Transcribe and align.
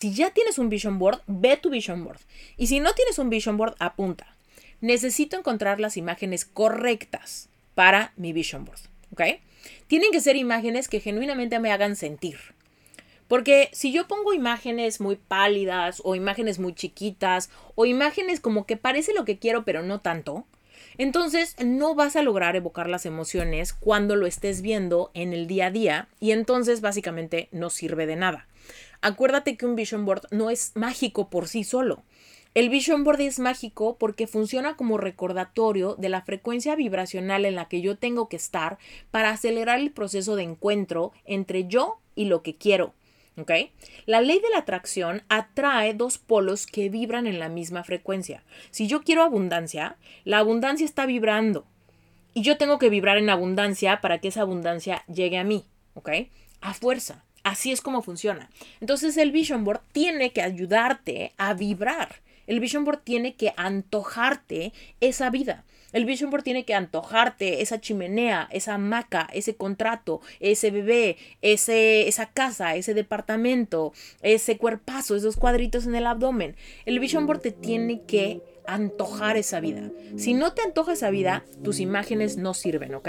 Si 0.00 0.14
ya 0.14 0.30
tienes 0.30 0.58
un 0.58 0.70
vision 0.70 0.98
board, 0.98 1.20
ve 1.26 1.58
tu 1.58 1.68
vision 1.68 2.04
board. 2.04 2.20
Y 2.56 2.68
si 2.68 2.80
no 2.80 2.94
tienes 2.94 3.18
un 3.18 3.28
vision 3.28 3.58
board, 3.58 3.74
apunta. 3.78 4.34
Necesito 4.80 5.36
encontrar 5.36 5.78
las 5.78 5.98
imágenes 5.98 6.46
correctas 6.46 7.50
para 7.74 8.14
mi 8.16 8.32
vision 8.32 8.64
board. 8.64 8.80
¿Ok? 9.12 9.22
Tienen 9.88 10.10
que 10.10 10.20
ser 10.20 10.36
imágenes 10.36 10.88
que 10.88 11.00
genuinamente 11.00 11.58
me 11.58 11.70
hagan 11.70 11.96
sentir. 11.96 12.38
Porque 13.28 13.68
si 13.72 13.92
yo 13.92 14.08
pongo 14.08 14.32
imágenes 14.32 15.02
muy 15.02 15.16
pálidas 15.16 16.00
o 16.02 16.14
imágenes 16.14 16.58
muy 16.58 16.74
chiquitas 16.74 17.50
o 17.74 17.84
imágenes 17.84 18.40
como 18.40 18.64
que 18.64 18.78
parece 18.78 19.12
lo 19.12 19.26
que 19.26 19.38
quiero 19.38 19.66
pero 19.66 19.82
no 19.82 20.00
tanto, 20.00 20.46
entonces 20.96 21.56
no 21.62 21.94
vas 21.94 22.16
a 22.16 22.22
lograr 22.22 22.56
evocar 22.56 22.88
las 22.88 23.04
emociones 23.04 23.74
cuando 23.74 24.16
lo 24.16 24.26
estés 24.26 24.62
viendo 24.62 25.10
en 25.12 25.34
el 25.34 25.46
día 25.46 25.66
a 25.66 25.70
día 25.70 26.08
y 26.20 26.30
entonces 26.32 26.80
básicamente 26.80 27.48
no 27.52 27.68
sirve 27.68 28.06
de 28.06 28.16
nada. 28.16 28.46
Acuérdate 29.02 29.56
que 29.56 29.66
un 29.66 29.76
vision 29.76 30.04
board 30.04 30.26
no 30.30 30.50
es 30.50 30.72
mágico 30.74 31.30
por 31.30 31.48
sí 31.48 31.64
solo. 31.64 32.04
El 32.52 32.68
Vision 32.68 33.04
Board 33.04 33.20
es 33.20 33.38
mágico 33.38 33.96
porque 33.96 34.26
funciona 34.26 34.74
como 34.74 34.98
recordatorio 34.98 35.94
de 35.94 36.08
la 36.08 36.22
frecuencia 36.22 36.74
vibracional 36.74 37.44
en 37.44 37.54
la 37.54 37.68
que 37.68 37.80
yo 37.80 37.96
tengo 37.96 38.28
que 38.28 38.34
estar 38.34 38.78
para 39.12 39.30
acelerar 39.30 39.78
el 39.78 39.92
proceso 39.92 40.34
de 40.34 40.42
encuentro 40.42 41.12
entre 41.26 41.68
yo 41.68 42.00
y 42.16 42.24
lo 42.24 42.42
que 42.42 42.56
quiero. 42.56 42.92
¿Ok? 43.38 43.52
La 44.04 44.20
ley 44.20 44.40
de 44.40 44.50
la 44.50 44.58
atracción 44.58 45.22
atrae 45.28 45.94
dos 45.94 46.18
polos 46.18 46.66
que 46.66 46.88
vibran 46.88 47.28
en 47.28 47.38
la 47.38 47.48
misma 47.48 47.84
frecuencia. 47.84 48.42
Si 48.72 48.88
yo 48.88 49.02
quiero 49.02 49.22
abundancia, 49.22 49.96
la 50.24 50.38
abundancia 50.38 50.84
está 50.84 51.06
vibrando. 51.06 51.66
Y 52.34 52.42
yo 52.42 52.58
tengo 52.58 52.80
que 52.80 52.90
vibrar 52.90 53.18
en 53.18 53.30
abundancia 53.30 54.00
para 54.00 54.18
que 54.18 54.28
esa 54.28 54.40
abundancia 54.40 55.04
llegue 55.06 55.38
a 55.38 55.44
mí. 55.44 55.66
¿Ok? 55.94 56.10
A 56.60 56.74
fuerza. 56.74 57.24
Así 57.42 57.72
es 57.72 57.80
como 57.80 58.02
funciona. 58.02 58.50
Entonces 58.80 59.16
el 59.16 59.32
Vision 59.32 59.64
Board 59.64 59.80
tiene 59.92 60.32
que 60.32 60.42
ayudarte 60.42 61.32
a 61.36 61.54
vibrar. 61.54 62.16
El 62.46 62.60
Vision 62.60 62.84
Board 62.84 63.02
tiene 63.04 63.34
que 63.34 63.52
antojarte 63.56 64.72
esa 65.00 65.30
vida. 65.30 65.64
El 65.92 66.04
Vision 66.04 66.30
Board 66.30 66.42
tiene 66.42 66.64
que 66.64 66.74
antojarte 66.74 67.62
esa 67.62 67.80
chimenea, 67.80 68.48
esa 68.52 68.74
hamaca, 68.74 69.28
ese 69.32 69.56
contrato, 69.56 70.20
ese 70.38 70.70
bebé, 70.70 71.16
ese, 71.42 72.06
esa 72.06 72.26
casa, 72.26 72.76
ese 72.76 72.94
departamento, 72.94 73.92
ese 74.22 74.56
cuerpazo, 74.56 75.16
esos 75.16 75.36
cuadritos 75.36 75.86
en 75.86 75.94
el 75.94 76.06
abdomen. 76.06 76.56
El 76.86 77.00
Vision 77.00 77.26
Board 77.26 77.40
te 77.40 77.52
tiene 77.52 78.02
que 78.02 78.40
antojar 78.66 79.36
esa 79.36 79.60
vida. 79.60 79.90
Si 80.16 80.34
no 80.34 80.52
te 80.52 80.62
antoja 80.62 80.92
esa 80.92 81.10
vida, 81.10 81.44
tus 81.64 81.80
imágenes 81.80 82.36
no 82.36 82.54
sirven, 82.54 82.94
¿ok? 82.94 83.08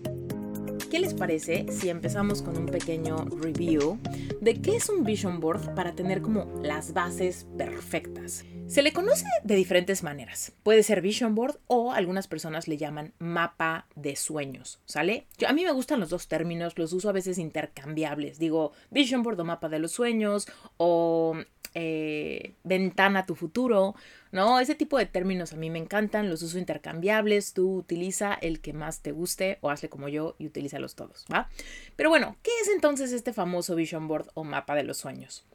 ¿Qué 0.91 0.99
les 0.99 1.13
parece 1.13 1.67
si 1.71 1.87
empezamos 1.87 2.41
con 2.41 2.57
un 2.57 2.65
pequeño 2.65 3.23
review 3.39 3.97
de 4.41 4.61
qué 4.61 4.75
es 4.75 4.89
un 4.89 5.05
vision 5.05 5.39
board 5.39 5.73
para 5.73 5.93
tener 5.93 6.21
como 6.21 6.51
las 6.61 6.91
bases 6.91 7.47
perfectas? 7.57 8.43
Se 8.67 8.81
le 8.81 8.91
conoce 8.91 9.25
de 9.45 9.55
diferentes 9.55 10.03
maneras. 10.03 10.51
Puede 10.63 10.83
ser 10.83 10.99
vision 10.99 11.33
board 11.33 11.59
o 11.67 11.93
algunas 11.93 12.27
personas 12.27 12.67
le 12.67 12.75
llaman 12.75 13.13
mapa 13.19 13.87
de 13.95 14.17
sueños, 14.17 14.81
¿sale? 14.83 15.27
Yo, 15.37 15.47
a 15.47 15.53
mí 15.53 15.63
me 15.63 15.71
gustan 15.71 16.01
los 16.01 16.09
dos 16.09 16.27
términos, 16.27 16.77
los 16.77 16.91
uso 16.91 17.07
a 17.07 17.13
veces 17.13 17.37
intercambiables. 17.37 18.37
Digo 18.37 18.73
vision 18.89 19.23
board 19.23 19.39
o 19.39 19.45
mapa 19.45 19.69
de 19.69 19.79
los 19.79 19.93
sueños 19.93 20.49
o 20.75 21.37
eh, 21.73 22.55
ventana 22.65 23.19
a 23.19 23.25
tu 23.25 23.35
futuro, 23.35 23.95
¿no? 24.31 24.59
Ese 24.59 24.75
tipo 24.75 24.97
de 24.97 25.05
términos 25.05 25.53
a 25.53 25.57
mí 25.57 25.69
me 25.69 25.79
encantan, 25.79 26.29
los 26.29 26.41
uso 26.41 26.57
intercambiables, 26.57 27.53
tú 27.53 27.77
utiliza 27.77 28.33
el 28.33 28.61
que 28.61 28.73
más 28.73 29.01
te 29.01 29.11
guste 29.11 29.57
o 29.61 29.69
hazle 29.69 29.89
como 29.89 30.07
yo 30.07 30.35
y 30.39 30.47
utilízalos 30.47 30.95
todos, 30.95 31.25
¿va? 31.31 31.49
Pero 31.95 32.09
bueno, 32.09 32.35
¿qué 32.41 32.51
es 32.61 32.69
entonces 32.69 33.11
este 33.11 33.33
famoso 33.33 33.75
vision 33.75 34.07
board 34.07 34.27
o 34.33 34.43
mapa 34.43 34.75
de 34.75 34.83
los 34.83 34.97
sueños? 34.97 35.45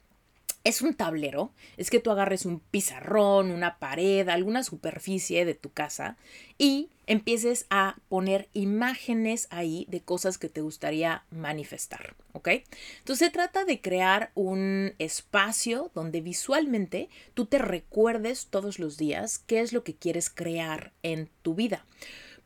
Es 0.66 0.82
un 0.82 0.94
tablero, 0.94 1.52
es 1.76 1.90
que 1.90 2.00
tú 2.00 2.10
agarres 2.10 2.44
un 2.44 2.58
pizarrón, 2.58 3.52
una 3.52 3.78
pared, 3.78 4.28
alguna 4.28 4.64
superficie 4.64 5.44
de 5.44 5.54
tu 5.54 5.70
casa 5.70 6.16
y 6.58 6.88
empieces 7.06 7.66
a 7.70 7.98
poner 8.08 8.48
imágenes 8.52 9.46
ahí 9.50 9.86
de 9.88 10.00
cosas 10.00 10.38
que 10.38 10.48
te 10.48 10.62
gustaría 10.62 11.22
manifestar, 11.30 12.16
¿ok? 12.32 12.48
Entonces 12.98 13.28
se 13.28 13.30
trata 13.30 13.64
de 13.64 13.80
crear 13.80 14.32
un 14.34 14.92
espacio 14.98 15.92
donde 15.94 16.20
visualmente 16.20 17.10
tú 17.34 17.46
te 17.46 17.58
recuerdes 17.58 18.48
todos 18.48 18.80
los 18.80 18.96
días 18.96 19.38
qué 19.38 19.60
es 19.60 19.72
lo 19.72 19.84
que 19.84 19.94
quieres 19.94 20.30
crear 20.30 20.92
en 21.04 21.30
tu 21.42 21.54
vida. 21.54 21.86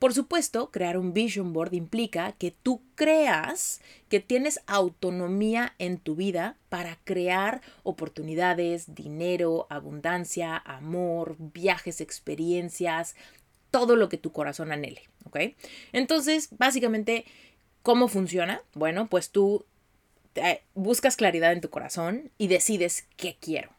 Por 0.01 0.15
supuesto, 0.15 0.71
crear 0.71 0.97
un 0.97 1.13
vision 1.13 1.53
board 1.53 1.75
implica 1.75 2.33
que 2.33 2.53
tú 2.53 2.81
creas 2.95 3.83
que 4.09 4.19
tienes 4.19 4.61
autonomía 4.67 5.75
en 5.79 5.99
tu 5.99 6.17
vida 6.17 6.57
para 6.71 6.97
crear 7.05 7.61
oportunidades, 7.83 8.95
dinero, 8.95 9.67
abundancia, 9.69 10.57
amor, 10.57 11.37
viajes, 11.39 12.01
experiencias, 12.01 13.15
todo 13.71 13.95
lo 13.95 14.09
que 14.09 14.17
tu 14.17 14.33
corazón 14.33 14.73
anhele, 14.73 15.03
¿ok? 15.27 15.39
Entonces, 15.93 16.49
básicamente, 16.57 17.27
¿cómo 17.83 18.09
funciona? 18.09 18.63
Bueno, 18.73 19.07
pues 19.09 19.29
tú 19.29 19.67
eh, 20.35 20.63
buscas 20.75 21.17
claridad 21.17 21.53
en 21.53 21.61
tu 21.61 21.69
corazón 21.69 22.31
y 22.39 22.49
decides 22.49 23.07
qué 23.19 23.37
quiero. 23.39 23.71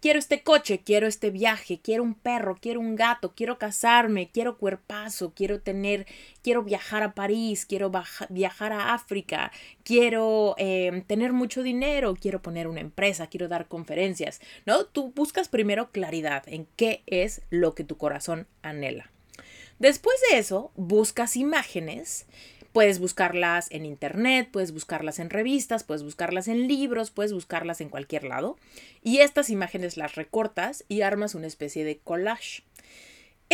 Quiero 0.00 0.18
este 0.18 0.42
coche, 0.42 0.80
quiero 0.84 1.06
este 1.06 1.30
viaje, 1.30 1.80
quiero 1.82 2.02
un 2.02 2.14
perro, 2.14 2.58
quiero 2.60 2.80
un 2.80 2.96
gato, 2.96 3.32
quiero 3.34 3.58
casarme, 3.58 4.30
quiero 4.30 4.58
cuerpazo, 4.58 5.32
quiero 5.34 5.60
tener, 5.60 6.06
quiero 6.42 6.62
viajar 6.62 7.02
a 7.02 7.14
París, 7.14 7.66
quiero 7.66 7.90
viajar 8.30 8.72
a 8.72 8.94
África, 8.94 9.52
quiero 9.84 10.54
em, 10.58 11.02
tener 11.02 11.32
mucho 11.32 11.62
dinero, 11.62 12.16
quiero 12.20 12.42
poner 12.42 12.66
una 12.66 12.80
empresa, 12.80 13.28
quiero 13.28 13.48
dar 13.48 13.68
conferencias, 13.68 14.40
¿no? 14.66 14.86
Tú 14.86 15.12
buscas 15.14 15.48
primero 15.48 15.90
claridad 15.90 16.42
en 16.46 16.66
qué 16.76 17.02
es 17.06 17.42
lo 17.50 17.74
que 17.74 17.84
tu 17.84 17.96
corazón 17.96 18.46
anhela. 18.62 19.10
Después 19.78 20.16
de 20.30 20.38
eso, 20.38 20.70
buscas 20.76 21.36
imágenes 21.36 22.26
Puedes 22.72 22.98
buscarlas 22.98 23.70
en 23.70 23.84
internet, 23.84 24.48
puedes 24.50 24.72
buscarlas 24.72 25.18
en 25.18 25.30
revistas, 25.30 25.84
puedes 25.84 26.02
buscarlas 26.02 26.48
en 26.48 26.68
libros, 26.68 27.10
puedes 27.10 27.32
buscarlas 27.32 27.80
en 27.80 27.90
cualquier 27.90 28.24
lado. 28.24 28.56
Y 29.02 29.18
estas 29.18 29.50
imágenes 29.50 29.96
las 29.96 30.14
recortas 30.14 30.84
y 30.88 31.02
armas 31.02 31.34
una 31.34 31.46
especie 31.46 31.84
de 31.84 31.98
collage. 31.98 32.62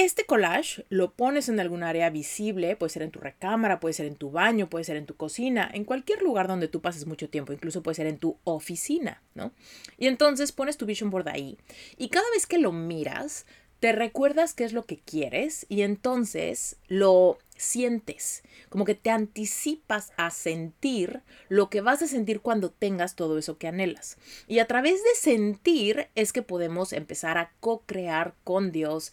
Este 0.00 0.26
collage 0.26 0.84
lo 0.90 1.14
pones 1.14 1.48
en 1.48 1.58
algún 1.58 1.82
área 1.82 2.08
visible, 2.08 2.76
puede 2.76 2.90
ser 2.90 3.02
en 3.02 3.10
tu 3.10 3.18
recámara, 3.18 3.80
puede 3.80 3.94
ser 3.94 4.06
en 4.06 4.14
tu 4.14 4.30
baño, 4.30 4.70
puede 4.70 4.84
ser 4.84 4.96
en 4.96 5.06
tu 5.06 5.16
cocina, 5.16 5.68
en 5.74 5.84
cualquier 5.84 6.22
lugar 6.22 6.46
donde 6.46 6.68
tú 6.68 6.80
pases 6.80 7.04
mucho 7.04 7.28
tiempo, 7.28 7.52
incluso 7.52 7.82
puede 7.82 7.96
ser 7.96 8.06
en 8.06 8.18
tu 8.18 8.38
oficina, 8.44 9.24
¿no? 9.34 9.50
Y 9.96 10.06
entonces 10.06 10.52
pones 10.52 10.76
tu 10.76 10.86
vision 10.86 11.10
board 11.10 11.26
ahí 11.26 11.58
y 11.96 12.10
cada 12.10 12.30
vez 12.30 12.46
que 12.46 12.58
lo 12.58 12.70
miras, 12.70 13.44
te 13.80 13.92
recuerdas 13.92 14.54
qué 14.54 14.64
es 14.64 14.72
lo 14.72 14.86
que 14.86 14.98
quieres 14.98 15.66
y 15.68 15.82
entonces 15.82 16.76
lo 16.88 17.38
sientes, 17.56 18.42
como 18.68 18.84
que 18.84 18.94
te 18.94 19.10
anticipas 19.10 20.12
a 20.16 20.30
sentir 20.30 21.22
lo 21.48 21.70
que 21.70 21.80
vas 21.80 22.02
a 22.02 22.08
sentir 22.08 22.40
cuando 22.40 22.70
tengas 22.70 23.14
todo 23.14 23.38
eso 23.38 23.58
que 23.58 23.68
anhelas. 23.68 24.16
Y 24.46 24.58
a 24.58 24.66
través 24.66 25.02
de 25.02 25.14
sentir 25.14 26.08
es 26.14 26.32
que 26.32 26.42
podemos 26.42 26.92
empezar 26.92 27.38
a 27.38 27.52
co-crear 27.60 28.34
con 28.44 28.72
Dios 28.72 29.12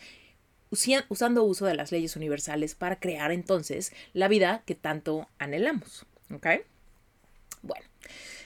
usando 1.09 1.43
uso 1.43 1.65
de 1.65 1.75
las 1.75 1.91
leyes 1.91 2.15
universales 2.15 2.75
para 2.75 2.99
crear 2.99 3.31
entonces 3.31 3.93
la 4.13 4.27
vida 4.27 4.63
que 4.65 4.75
tanto 4.75 5.27
anhelamos. 5.37 6.05
¿Ok? 6.33 6.47
Bueno, 7.61 7.85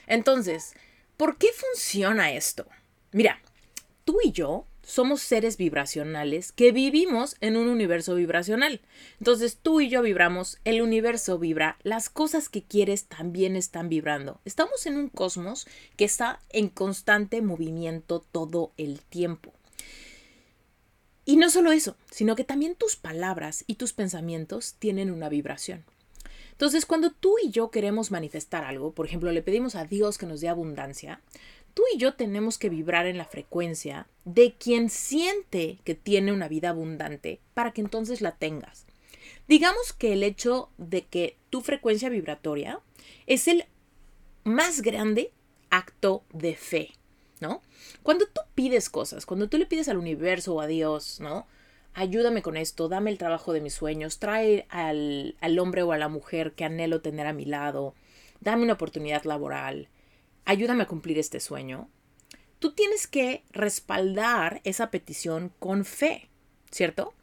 entonces, 0.06 0.74
¿por 1.16 1.38
qué 1.38 1.48
funciona 1.52 2.32
esto? 2.32 2.66
Mira, 3.12 3.40
tú 4.04 4.18
y 4.22 4.32
yo 4.32 4.66
somos 4.82 5.20
seres 5.20 5.56
vibracionales 5.56 6.52
que 6.52 6.72
vivimos 6.72 7.36
en 7.40 7.56
un 7.56 7.68
universo 7.68 8.14
vibracional. 8.14 8.80
Entonces 9.18 9.58
tú 9.60 9.80
y 9.80 9.88
yo 9.88 10.02
vibramos, 10.02 10.58
el 10.64 10.82
universo 10.82 11.38
vibra, 11.38 11.78
las 11.82 12.10
cosas 12.10 12.48
que 12.48 12.62
quieres 12.62 13.04
también 13.04 13.56
están 13.56 13.88
vibrando. 13.88 14.40
Estamos 14.44 14.86
en 14.86 14.96
un 14.96 15.08
cosmos 15.08 15.66
que 15.96 16.04
está 16.04 16.40
en 16.50 16.68
constante 16.68 17.42
movimiento 17.42 18.24
todo 18.32 18.72
el 18.76 19.00
tiempo. 19.00 19.52
Y 21.24 21.36
no 21.36 21.50
solo 21.50 21.70
eso, 21.70 21.96
sino 22.10 22.34
que 22.34 22.44
también 22.44 22.74
tus 22.74 22.96
palabras 22.96 23.64
y 23.66 23.76
tus 23.76 23.92
pensamientos 23.92 24.74
tienen 24.78 25.10
una 25.10 25.28
vibración. 25.28 25.84
Entonces, 26.60 26.84
cuando 26.84 27.10
tú 27.10 27.36
y 27.42 27.50
yo 27.50 27.70
queremos 27.70 28.10
manifestar 28.10 28.64
algo, 28.64 28.92
por 28.92 29.06
ejemplo, 29.06 29.32
le 29.32 29.40
pedimos 29.40 29.76
a 29.76 29.84
Dios 29.84 30.18
que 30.18 30.26
nos 30.26 30.42
dé 30.42 30.48
abundancia, 30.48 31.22
tú 31.74 31.82
y 31.94 31.98
yo 31.98 32.14
tenemos 32.14 32.58
que 32.58 32.68
vibrar 32.68 33.06
en 33.06 33.18
la 33.18 33.24
frecuencia 33.24 34.06
de 34.24 34.54
quien 34.54 34.90
siente 34.90 35.78
que 35.84 35.94
tiene 35.94 36.32
una 36.32 36.48
vida 36.48 36.70
abundante 36.70 37.40
para 37.54 37.72
que 37.72 37.80
entonces 37.80 38.20
la 38.20 38.32
tengas. 38.36 38.86
Digamos 39.48 39.92
que 39.92 40.12
el 40.12 40.22
hecho 40.22 40.70
de 40.78 41.06
que 41.06 41.36
tu 41.50 41.60
frecuencia 41.60 42.08
vibratoria 42.08 42.80
es 43.26 43.48
el 43.48 43.64
más 44.44 44.82
grande 44.82 45.32
acto 45.70 46.24
de 46.32 46.54
fe, 46.54 46.92
¿no? 47.40 47.62
Cuando 48.02 48.26
tú 48.26 48.40
pides 48.54 48.90
cosas, 48.90 49.26
cuando 49.26 49.48
tú 49.48 49.58
le 49.58 49.66
pides 49.66 49.88
al 49.88 49.98
universo 49.98 50.54
o 50.54 50.60
a 50.60 50.66
Dios, 50.66 51.20
¿no? 51.20 51.46
Ayúdame 51.94 52.42
con 52.42 52.56
esto, 52.56 52.88
dame 52.88 53.10
el 53.10 53.18
trabajo 53.18 53.52
de 53.52 53.60
mis 53.60 53.74
sueños, 53.74 54.18
trae 54.18 54.66
al, 54.68 55.36
al 55.40 55.58
hombre 55.58 55.82
o 55.82 55.92
a 55.92 55.98
la 55.98 56.08
mujer 56.08 56.52
que 56.52 56.64
anhelo 56.64 57.00
tener 57.00 57.26
a 57.26 57.32
mi 57.32 57.44
lado, 57.44 57.94
dame 58.40 58.62
una 58.62 58.74
oportunidad 58.74 59.24
laboral, 59.24 59.88
ayúdame 60.44 60.82
a 60.82 60.88
cumplir 60.88 61.18
este 61.18 61.40
sueño, 61.40 61.88
tú 62.58 62.72
tienes 62.72 63.06
que 63.06 63.44
respaldar 63.50 64.60
esa 64.64 64.90
petición 64.90 65.52
con 65.58 65.84
fe, 65.84 66.28
¿cierto? 66.70 67.14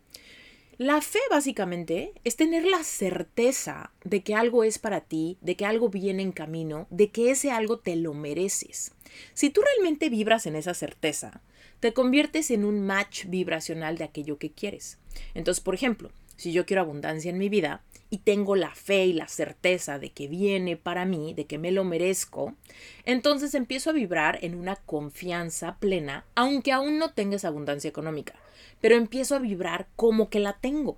La 0.77 1.01
fe 1.01 1.19
básicamente 1.31 2.13
es 2.23 2.35
tener 2.35 2.63
la 2.63 2.83
certeza 2.83 3.91
de 4.03 4.21
que 4.21 4.35
algo 4.35 4.63
es 4.63 4.77
para 4.77 5.01
ti, 5.01 5.39
de 5.41 5.55
que 5.55 5.65
algo 5.65 5.89
viene 5.89 6.21
en 6.21 6.31
camino, 6.31 6.85
de 6.91 7.09
que 7.09 7.31
ese 7.31 7.49
algo 7.49 7.79
te 7.79 7.95
lo 7.95 8.13
mereces. 8.13 8.91
Si 9.33 9.49
tú 9.49 9.61
realmente 9.61 10.09
vibras 10.09 10.45
en 10.45 10.55
esa 10.55 10.75
certeza, 10.75 11.41
te 11.79 11.93
conviertes 11.93 12.51
en 12.51 12.63
un 12.63 12.85
match 12.85 13.25
vibracional 13.25 13.97
de 13.97 14.03
aquello 14.03 14.37
que 14.37 14.51
quieres. 14.51 14.99
Entonces, 15.33 15.63
por 15.63 15.73
ejemplo, 15.73 16.11
si 16.35 16.51
yo 16.51 16.67
quiero 16.67 16.83
abundancia 16.83 17.31
en 17.31 17.39
mi 17.39 17.49
vida 17.49 17.83
y 18.09 18.19
tengo 18.19 18.56
la 18.56 18.74
fe 18.74 19.06
y 19.06 19.13
la 19.13 19.27
certeza 19.27 20.00
de 20.00 20.12
que 20.12 20.27
viene 20.27 20.77
para 20.77 21.06
mí, 21.06 21.33
de 21.33 21.45
que 21.45 21.57
me 21.57 21.71
lo 21.71 21.83
merezco, 21.83 22.56
entonces 23.04 23.54
empiezo 23.54 23.89
a 23.89 23.94
vibrar 23.94 24.39
en 24.42 24.56
una 24.56 24.75
confianza 24.75 25.77
plena, 25.80 26.25
aunque 26.36 26.71
aún 26.71 26.98
no 26.98 27.13
tenga 27.13 27.36
esa 27.36 27.50
abundancia 27.50 27.89
económica, 27.89 28.36
pero 28.81 28.95
empiezo 28.95 29.36
a 29.36 29.39
vibrar 29.39 29.88
como 29.95 30.30
que 30.30 30.39
la 30.39 30.54
tengo. 30.54 30.98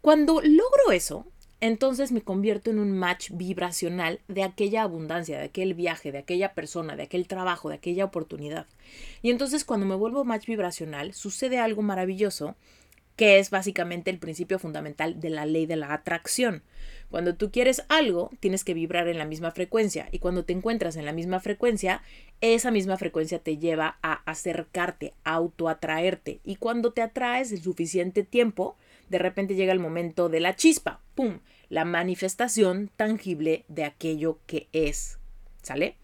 Cuando 0.00 0.40
logro 0.42 0.92
eso, 0.92 1.26
entonces 1.60 2.12
me 2.12 2.20
convierto 2.20 2.70
en 2.70 2.78
un 2.78 2.92
match 2.92 3.30
vibracional 3.32 4.20
de 4.28 4.42
aquella 4.42 4.82
abundancia, 4.82 5.38
de 5.38 5.44
aquel 5.44 5.72
viaje, 5.72 6.12
de 6.12 6.18
aquella 6.18 6.52
persona, 6.52 6.94
de 6.94 7.04
aquel 7.04 7.26
trabajo, 7.26 7.70
de 7.70 7.76
aquella 7.76 8.04
oportunidad. 8.04 8.66
Y 9.22 9.30
entonces 9.30 9.64
cuando 9.64 9.86
me 9.86 9.94
vuelvo 9.94 10.24
match 10.24 10.46
vibracional, 10.46 11.14
sucede 11.14 11.58
algo 11.58 11.80
maravilloso 11.80 12.54
que 13.16 13.38
es 13.38 13.50
básicamente 13.50 14.10
el 14.10 14.18
principio 14.18 14.58
fundamental 14.58 15.20
de 15.20 15.30
la 15.30 15.46
ley 15.46 15.66
de 15.66 15.76
la 15.76 15.92
atracción. 15.92 16.62
Cuando 17.10 17.36
tú 17.36 17.50
quieres 17.50 17.84
algo, 17.88 18.30
tienes 18.40 18.64
que 18.64 18.74
vibrar 18.74 19.06
en 19.08 19.18
la 19.18 19.24
misma 19.24 19.52
frecuencia 19.52 20.08
y 20.10 20.18
cuando 20.18 20.44
te 20.44 20.52
encuentras 20.52 20.96
en 20.96 21.04
la 21.04 21.12
misma 21.12 21.38
frecuencia, 21.40 22.02
esa 22.40 22.70
misma 22.70 22.96
frecuencia 22.96 23.38
te 23.38 23.56
lleva 23.56 23.98
a 24.02 24.14
acercarte, 24.28 25.14
a 25.22 25.34
autoatraerte 25.34 26.40
y 26.44 26.56
cuando 26.56 26.92
te 26.92 27.02
atraes 27.02 27.52
el 27.52 27.62
suficiente 27.62 28.24
tiempo, 28.24 28.76
de 29.08 29.18
repente 29.18 29.54
llega 29.54 29.72
el 29.72 29.78
momento 29.78 30.28
de 30.28 30.40
la 30.40 30.56
chispa, 30.56 31.00
¡pum!, 31.14 31.38
la 31.68 31.84
manifestación 31.84 32.90
tangible 32.96 33.64
de 33.68 33.84
aquello 33.84 34.38
que 34.46 34.68
es. 34.72 35.18
¿Sale? 35.62 35.96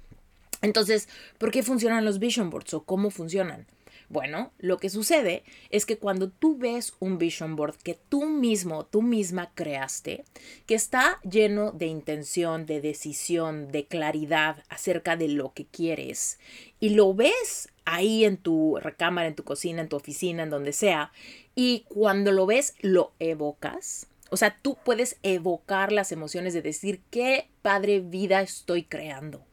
Entonces, 0.62 1.08
¿por 1.38 1.50
qué 1.50 1.62
funcionan 1.62 2.04
los 2.04 2.18
vision 2.18 2.50
boards 2.50 2.74
o 2.74 2.84
cómo 2.84 3.10
funcionan? 3.10 3.66
Bueno, 4.10 4.50
lo 4.58 4.78
que 4.78 4.90
sucede 4.90 5.44
es 5.70 5.86
que 5.86 5.96
cuando 5.96 6.30
tú 6.30 6.58
ves 6.58 6.94
un 6.98 7.16
vision 7.16 7.54
board 7.54 7.76
que 7.76 7.94
tú 7.94 8.26
mismo, 8.26 8.84
tú 8.84 9.02
misma 9.02 9.52
creaste, 9.54 10.24
que 10.66 10.74
está 10.74 11.20
lleno 11.22 11.70
de 11.70 11.86
intención, 11.86 12.66
de 12.66 12.80
decisión, 12.80 13.70
de 13.70 13.86
claridad 13.86 14.64
acerca 14.68 15.16
de 15.16 15.28
lo 15.28 15.52
que 15.52 15.64
quieres, 15.64 16.40
y 16.80 16.88
lo 16.88 17.14
ves 17.14 17.68
ahí 17.84 18.24
en 18.24 18.36
tu 18.36 18.78
recámara, 18.82 19.28
en 19.28 19.36
tu 19.36 19.44
cocina, 19.44 19.80
en 19.80 19.88
tu 19.88 19.94
oficina, 19.94 20.42
en 20.42 20.50
donde 20.50 20.72
sea, 20.72 21.12
y 21.54 21.84
cuando 21.88 22.32
lo 22.32 22.46
ves, 22.46 22.74
lo 22.80 23.12
evocas. 23.20 24.08
O 24.30 24.36
sea, 24.36 24.56
tú 24.60 24.76
puedes 24.84 25.18
evocar 25.22 25.92
las 25.92 26.10
emociones 26.10 26.52
de 26.52 26.62
decir, 26.62 27.00
qué 27.10 27.46
padre 27.62 28.00
vida 28.00 28.42
estoy 28.42 28.82
creando, 28.82 29.46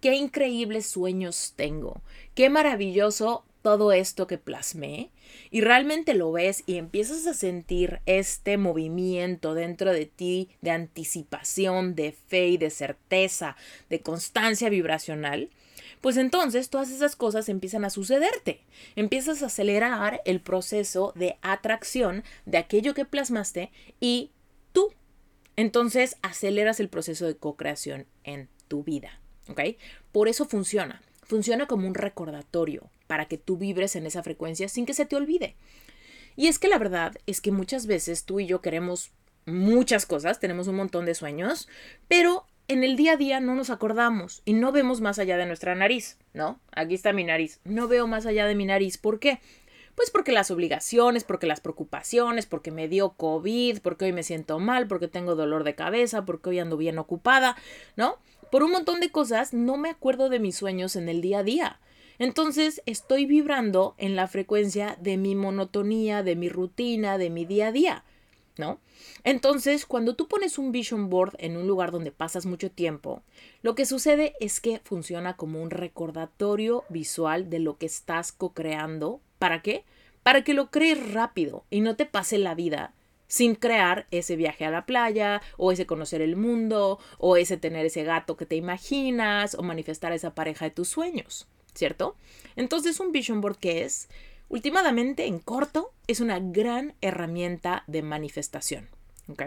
qué 0.00 0.14
increíbles 0.14 0.86
sueños 0.86 1.54
tengo, 1.56 2.00
qué 2.36 2.48
maravilloso 2.48 3.44
todo 3.64 3.92
esto 3.92 4.26
que 4.26 4.36
plasmé 4.36 5.10
y 5.50 5.62
realmente 5.62 6.12
lo 6.12 6.30
ves 6.30 6.64
y 6.66 6.76
empiezas 6.76 7.26
a 7.26 7.32
sentir 7.32 8.00
este 8.04 8.58
movimiento 8.58 9.54
dentro 9.54 9.90
de 9.90 10.04
ti 10.04 10.50
de 10.60 10.70
anticipación, 10.70 11.94
de 11.94 12.12
fe 12.12 12.48
y 12.48 12.56
de 12.58 12.68
certeza, 12.68 13.56
de 13.88 14.02
constancia 14.02 14.68
vibracional, 14.68 15.48
pues 16.02 16.18
entonces 16.18 16.68
todas 16.68 16.90
esas 16.90 17.16
cosas 17.16 17.48
empiezan 17.48 17.86
a 17.86 17.90
sucederte. 17.90 18.60
Empiezas 18.96 19.42
a 19.42 19.46
acelerar 19.46 20.20
el 20.26 20.42
proceso 20.42 21.14
de 21.16 21.38
atracción 21.40 22.22
de 22.44 22.58
aquello 22.58 22.92
que 22.92 23.06
plasmaste 23.06 23.72
y 23.98 24.30
tú. 24.72 24.92
Entonces 25.56 26.18
aceleras 26.20 26.80
el 26.80 26.90
proceso 26.90 27.26
de 27.26 27.38
co-creación 27.38 28.06
en 28.24 28.50
tu 28.68 28.84
vida. 28.84 29.22
¿Ok? 29.48 29.60
Por 30.12 30.28
eso 30.28 30.44
funciona. 30.44 31.00
Funciona 31.24 31.66
como 31.66 31.86
un 31.86 31.94
recordatorio 31.94 32.90
para 33.06 33.26
que 33.26 33.38
tú 33.38 33.56
vibres 33.56 33.96
en 33.96 34.06
esa 34.06 34.22
frecuencia 34.22 34.68
sin 34.68 34.86
que 34.86 34.94
se 34.94 35.06
te 35.06 35.16
olvide. 35.16 35.56
Y 36.36 36.48
es 36.48 36.58
que 36.58 36.68
la 36.68 36.78
verdad 36.78 37.16
es 37.26 37.40
que 37.40 37.52
muchas 37.52 37.86
veces 37.86 38.24
tú 38.24 38.40
y 38.40 38.46
yo 38.46 38.60
queremos 38.60 39.10
muchas 39.46 40.06
cosas, 40.06 40.40
tenemos 40.40 40.68
un 40.68 40.76
montón 40.76 41.04
de 41.04 41.14
sueños, 41.14 41.68
pero 42.08 42.46
en 42.66 42.82
el 42.82 42.96
día 42.96 43.12
a 43.12 43.16
día 43.16 43.40
no 43.40 43.54
nos 43.54 43.70
acordamos 43.70 44.42
y 44.44 44.54
no 44.54 44.72
vemos 44.72 45.00
más 45.00 45.18
allá 45.18 45.36
de 45.36 45.46
nuestra 45.46 45.74
nariz, 45.74 46.18
¿no? 46.32 46.60
Aquí 46.72 46.94
está 46.94 47.12
mi 47.12 47.24
nariz, 47.24 47.60
no 47.64 47.88
veo 47.88 48.06
más 48.06 48.26
allá 48.26 48.46
de 48.46 48.54
mi 48.54 48.64
nariz. 48.64 48.98
¿Por 48.98 49.18
qué? 49.18 49.40
Pues 49.94 50.10
porque 50.10 50.32
las 50.32 50.50
obligaciones, 50.50 51.22
porque 51.22 51.46
las 51.46 51.60
preocupaciones, 51.60 52.46
porque 52.46 52.72
me 52.72 52.88
dio 52.88 53.10
COVID, 53.10 53.80
porque 53.80 54.06
hoy 54.06 54.12
me 54.12 54.24
siento 54.24 54.58
mal, 54.58 54.88
porque 54.88 55.08
tengo 55.08 55.36
dolor 55.36 55.62
de 55.62 55.76
cabeza, 55.76 56.24
porque 56.24 56.50
hoy 56.50 56.58
ando 56.58 56.76
bien 56.76 56.98
ocupada, 56.98 57.56
¿no? 57.96 58.18
Por 58.54 58.62
un 58.62 58.70
montón 58.70 59.00
de 59.00 59.10
cosas 59.10 59.52
no 59.52 59.76
me 59.76 59.90
acuerdo 59.90 60.28
de 60.28 60.38
mis 60.38 60.54
sueños 60.54 60.94
en 60.94 61.08
el 61.08 61.20
día 61.20 61.40
a 61.40 61.42
día. 61.42 61.80
Entonces 62.20 62.82
estoy 62.86 63.26
vibrando 63.26 63.96
en 63.98 64.14
la 64.14 64.28
frecuencia 64.28 64.96
de 65.00 65.16
mi 65.16 65.34
monotonía, 65.34 66.22
de 66.22 66.36
mi 66.36 66.48
rutina, 66.48 67.18
de 67.18 67.30
mi 67.30 67.46
día 67.46 67.66
a 67.66 67.72
día, 67.72 68.04
¿no? 68.56 68.78
Entonces, 69.24 69.86
cuando 69.86 70.14
tú 70.14 70.28
pones 70.28 70.56
un 70.56 70.70
vision 70.70 71.10
board 71.10 71.34
en 71.38 71.56
un 71.56 71.66
lugar 71.66 71.90
donde 71.90 72.12
pasas 72.12 72.46
mucho 72.46 72.70
tiempo, 72.70 73.24
lo 73.62 73.74
que 73.74 73.86
sucede 73.86 74.34
es 74.38 74.60
que 74.60 74.80
funciona 74.84 75.36
como 75.36 75.60
un 75.60 75.70
recordatorio 75.70 76.84
visual 76.88 77.50
de 77.50 77.58
lo 77.58 77.76
que 77.76 77.86
estás 77.86 78.30
co-creando. 78.30 79.20
¿Para 79.40 79.62
qué? 79.62 79.82
Para 80.22 80.44
que 80.44 80.54
lo 80.54 80.70
crees 80.70 81.12
rápido 81.12 81.64
y 81.70 81.80
no 81.80 81.96
te 81.96 82.06
pase 82.06 82.38
la 82.38 82.54
vida 82.54 82.93
sin 83.26 83.54
crear 83.54 84.06
ese 84.10 84.36
viaje 84.36 84.64
a 84.64 84.70
la 84.70 84.86
playa 84.86 85.42
o 85.56 85.72
ese 85.72 85.86
conocer 85.86 86.22
el 86.22 86.36
mundo 86.36 86.98
o 87.18 87.36
ese 87.36 87.56
tener 87.56 87.86
ese 87.86 88.04
gato 88.04 88.36
que 88.36 88.46
te 88.46 88.56
imaginas 88.56 89.54
o 89.54 89.62
manifestar 89.62 90.12
esa 90.12 90.34
pareja 90.34 90.66
de 90.66 90.70
tus 90.70 90.88
sueños. 90.88 91.48
¿cierto? 91.74 92.16
Entonces 92.56 93.00
un 93.00 93.12
vision 93.12 93.40
board 93.40 93.58
que 93.58 93.84
es, 93.84 94.08
últimamente 94.48 95.26
en 95.26 95.38
corto, 95.38 95.92
es 96.06 96.20
una 96.20 96.38
gran 96.40 96.94
herramienta 97.00 97.84
de 97.86 98.02
manifestación, 98.02 98.88
¿ok? 99.28 99.42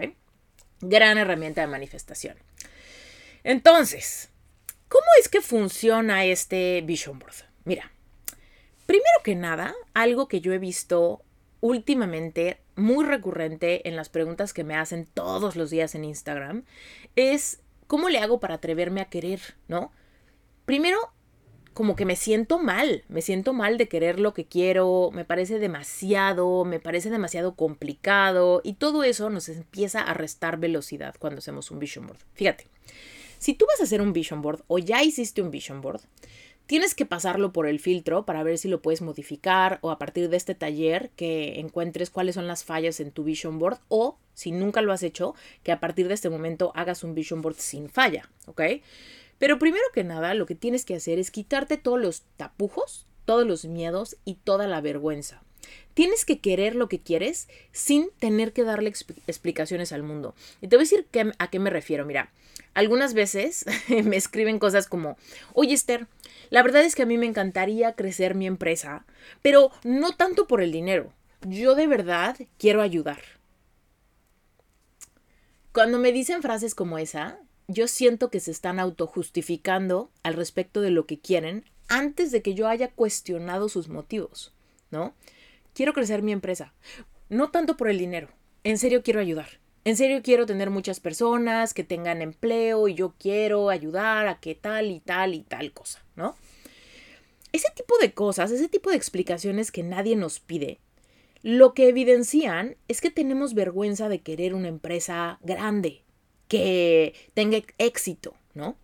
Gran 0.80 1.18
herramienta 1.18 1.62
de 1.62 1.66
manifestación. 1.66 2.36
Entonces, 3.42 4.30
¿cómo 4.88 5.06
es 5.20 5.28
que 5.28 5.40
funciona 5.40 6.24
este 6.24 6.82
vision 6.82 7.18
board? 7.18 7.34
Mira, 7.64 7.90
primero 8.86 9.22
que 9.24 9.34
nada, 9.34 9.74
algo 9.94 10.28
que 10.28 10.40
yo 10.40 10.52
he 10.52 10.58
visto 10.58 11.22
últimamente 11.60 12.60
muy 12.76 13.04
recurrente 13.04 13.88
en 13.88 13.96
las 13.96 14.08
preguntas 14.08 14.52
que 14.52 14.64
me 14.64 14.76
hacen 14.76 15.06
todos 15.12 15.56
los 15.56 15.70
días 15.70 15.94
en 15.94 16.04
Instagram 16.04 16.64
es 17.16 17.60
¿cómo 17.88 18.08
le 18.08 18.18
hago 18.18 18.38
para 18.38 18.54
atreverme 18.54 19.00
a 19.00 19.06
querer, 19.06 19.40
no? 19.66 19.90
Primero, 20.64 20.98
como 21.72 21.96
que 21.96 22.04
me 22.04 22.16
siento 22.16 22.58
mal, 22.58 23.04
me 23.08 23.22
siento 23.22 23.52
mal 23.52 23.78
de 23.78 23.88
querer 23.88 24.20
lo 24.20 24.34
que 24.34 24.46
quiero, 24.46 25.10
me 25.12 25.24
parece 25.24 25.58
demasiado, 25.58 26.64
me 26.64 26.80
parece 26.80 27.08
demasiado 27.08 27.54
complicado 27.54 28.60
y 28.62 28.74
todo 28.74 29.04
eso 29.04 29.30
nos 29.30 29.48
empieza 29.48 30.00
a 30.00 30.12
restar 30.12 30.58
velocidad 30.58 31.14
cuando 31.18 31.38
hacemos 31.38 31.70
un 31.70 31.78
vision 31.78 32.06
board. 32.06 32.18
Fíjate, 32.34 32.66
si 33.38 33.54
tú 33.54 33.64
vas 33.66 33.80
a 33.80 33.84
hacer 33.84 34.02
un 34.02 34.12
vision 34.12 34.42
board 34.42 34.64
o 34.66 34.78
ya 34.78 35.02
hiciste 35.02 35.40
un 35.40 35.50
vision 35.50 35.80
board, 35.80 36.00
Tienes 36.68 36.94
que 36.94 37.06
pasarlo 37.06 37.50
por 37.50 37.66
el 37.66 37.80
filtro 37.80 38.26
para 38.26 38.42
ver 38.42 38.58
si 38.58 38.68
lo 38.68 38.82
puedes 38.82 39.00
modificar 39.00 39.78
o 39.80 39.90
a 39.90 39.98
partir 39.98 40.28
de 40.28 40.36
este 40.36 40.54
taller 40.54 41.08
que 41.16 41.60
encuentres 41.60 42.10
cuáles 42.10 42.34
son 42.34 42.46
las 42.46 42.62
fallas 42.62 43.00
en 43.00 43.10
tu 43.10 43.24
vision 43.24 43.58
board 43.58 43.78
o 43.88 44.18
si 44.34 44.52
nunca 44.52 44.82
lo 44.82 44.92
has 44.92 45.02
hecho, 45.02 45.34
que 45.62 45.72
a 45.72 45.80
partir 45.80 46.08
de 46.08 46.14
este 46.14 46.28
momento 46.28 46.72
hagas 46.74 47.04
un 47.04 47.14
vision 47.14 47.40
board 47.40 47.56
sin 47.56 47.88
falla, 47.88 48.28
¿ok? 48.44 48.60
Pero 49.38 49.58
primero 49.58 49.82
que 49.94 50.04
nada, 50.04 50.34
lo 50.34 50.44
que 50.44 50.54
tienes 50.54 50.84
que 50.84 50.94
hacer 50.94 51.18
es 51.18 51.30
quitarte 51.30 51.78
todos 51.78 51.98
los 51.98 52.24
tapujos, 52.36 53.06
todos 53.24 53.46
los 53.46 53.64
miedos 53.64 54.18
y 54.26 54.34
toda 54.34 54.66
la 54.66 54.82
vergüenza. 54.82 55.42
Tienes 55.94 56.24
que 56.24 56.38
querer 56.38 56.74
lo 56.74 56.88
que 56.88 57.00
quieres 57.00 57.48
sin 57.72 58.10
tener 58.18 58.52
que 58.52 58.64
darle 58.64 58.92
explicaciones 59.26 59.92
al 59.92 60.02
mundo. 60.02 60.34
Y 60.60 60.68
te 60.68 60.76
voy 60.76 60.82
a 60.82 60.88
decir 60.88 61.06
a 61.38 61.50
qué 61.50 61.58
me 61.58 61.70
refiero. 61.70 62.04
Mira, 62.04 62.30
algunas 62.74 63.14
veces 63.14 63.64
me 64.04 64.16
escriben 64.16 64.58
cosas 64.58 64.86
como, 64.86 65.16
oye 65.52 65.74
Esther, 65.74 66.06
la 66.50 66.62
verdad 66.62 66.82
es 66.82 66.94
que 66.94 67.02
a 67.02 67.06
mí 67.06 67.18
me 67.18 67.26
encantaría 67.26 67.94
crecer 67.94 68.34
mi 68.34 68.46
empresa, 68.46 69.04
pero 69.42 69.70
no 69.84 70.14
tanto 70.14 70.46
por 70.46 70.62
el 70.62 70.72
dinero. 70.72 71.12
Yo 71.46 71.74
de 71.74 71.86
verdad 71.86 72.36
quiero 72.58 72.82
ayudar. 72.82 73.20
Cuando 75.72 75.98
me 75.98 76.12
dicen 76.12 76.42
frases 76.42 76.74
como 76.74 76.98
esa, 76.98 77.38
yo 77.68 77.86
siento 77.86 78.30
que 78.30 78.40
se 78.40 78.50
están 78.50 78.80
autojustificando 78.80 80.10
al 80.22 80.34
respecto 80.34 80.80
de 80.80 80.90
lo 80.90 81.06
que 81.06 81.20
quieren 81.20 81.64
antes 81.88 82.32
de 82.32 82.42
que 82.42 82.54
yo 82.54 82.66
haya 82.68 82.90
cuestionado 82.90 83.68
sus 83.68 83.88
motivos, 83.88 84.52
¿no?Quiero 85.78 85.92
crecer 85.92 86.22
mi 86.22 86.32
empresa, 86.32 86.74
no 87.28 87.52
tanto 87.52 87.76
por 87.76 87.88
el 87.88 87.98
dinero, 87.98 88.30
en 88.64 88.78
serio 88.78 89.04
quiero 89.04 89.20
ayudar. 89.20 89.60
En 89.84 89.96
serio 89.96 90.22
quiero 90.24 90.44
tener 90.44 90.70
muchas 90.70 90.98
personas 90.98 91.72
que 91.72 91.84
tengan 91.84 92.20
empleo 92.20 92.88
y 92.88 92.94
yo 92.94 93.14
quiero 93.16 93.70
ayudar 93.70 94.26
a 94.26 94.40
que 94.40 94.56
tal 94.56 94.90
y 94.90 94.98
tal 94.98 95.34
y 95.34 95.42
tal 95.42 95.70
cosa, 95.70 96.04
¿no? 96.16 96.34
Ese 97.52 97.68
tipo 97.76 97.96
de 97.98 98.12
cosas, 98.12 98.50
ese 98.50 98.68
tipo 98.68 98.90
de 98.90 98.96
explicaciones 98.96 99.70
que 99.70 99.84
nadie 99.84 100.16
nos 100.16 100.40
pide, 100.40 100.80
lo 101.42 101.74
que 101.74 101.88
evidencian 101.88 102.76
es 102.88 103.00
que 103.00 103.12
tenemos 103.12 103.54
vergüenza 103.54 104.08
de 104.08 104.18
querer 104.20 104.54
una 104.54 104.66
empresa 104.66 105.38
grande, 105.42 106.02
que 106.48 107.14
tenga 107.34 107.62
éxito, 107.78 108.34
¿no? 108.52 108.76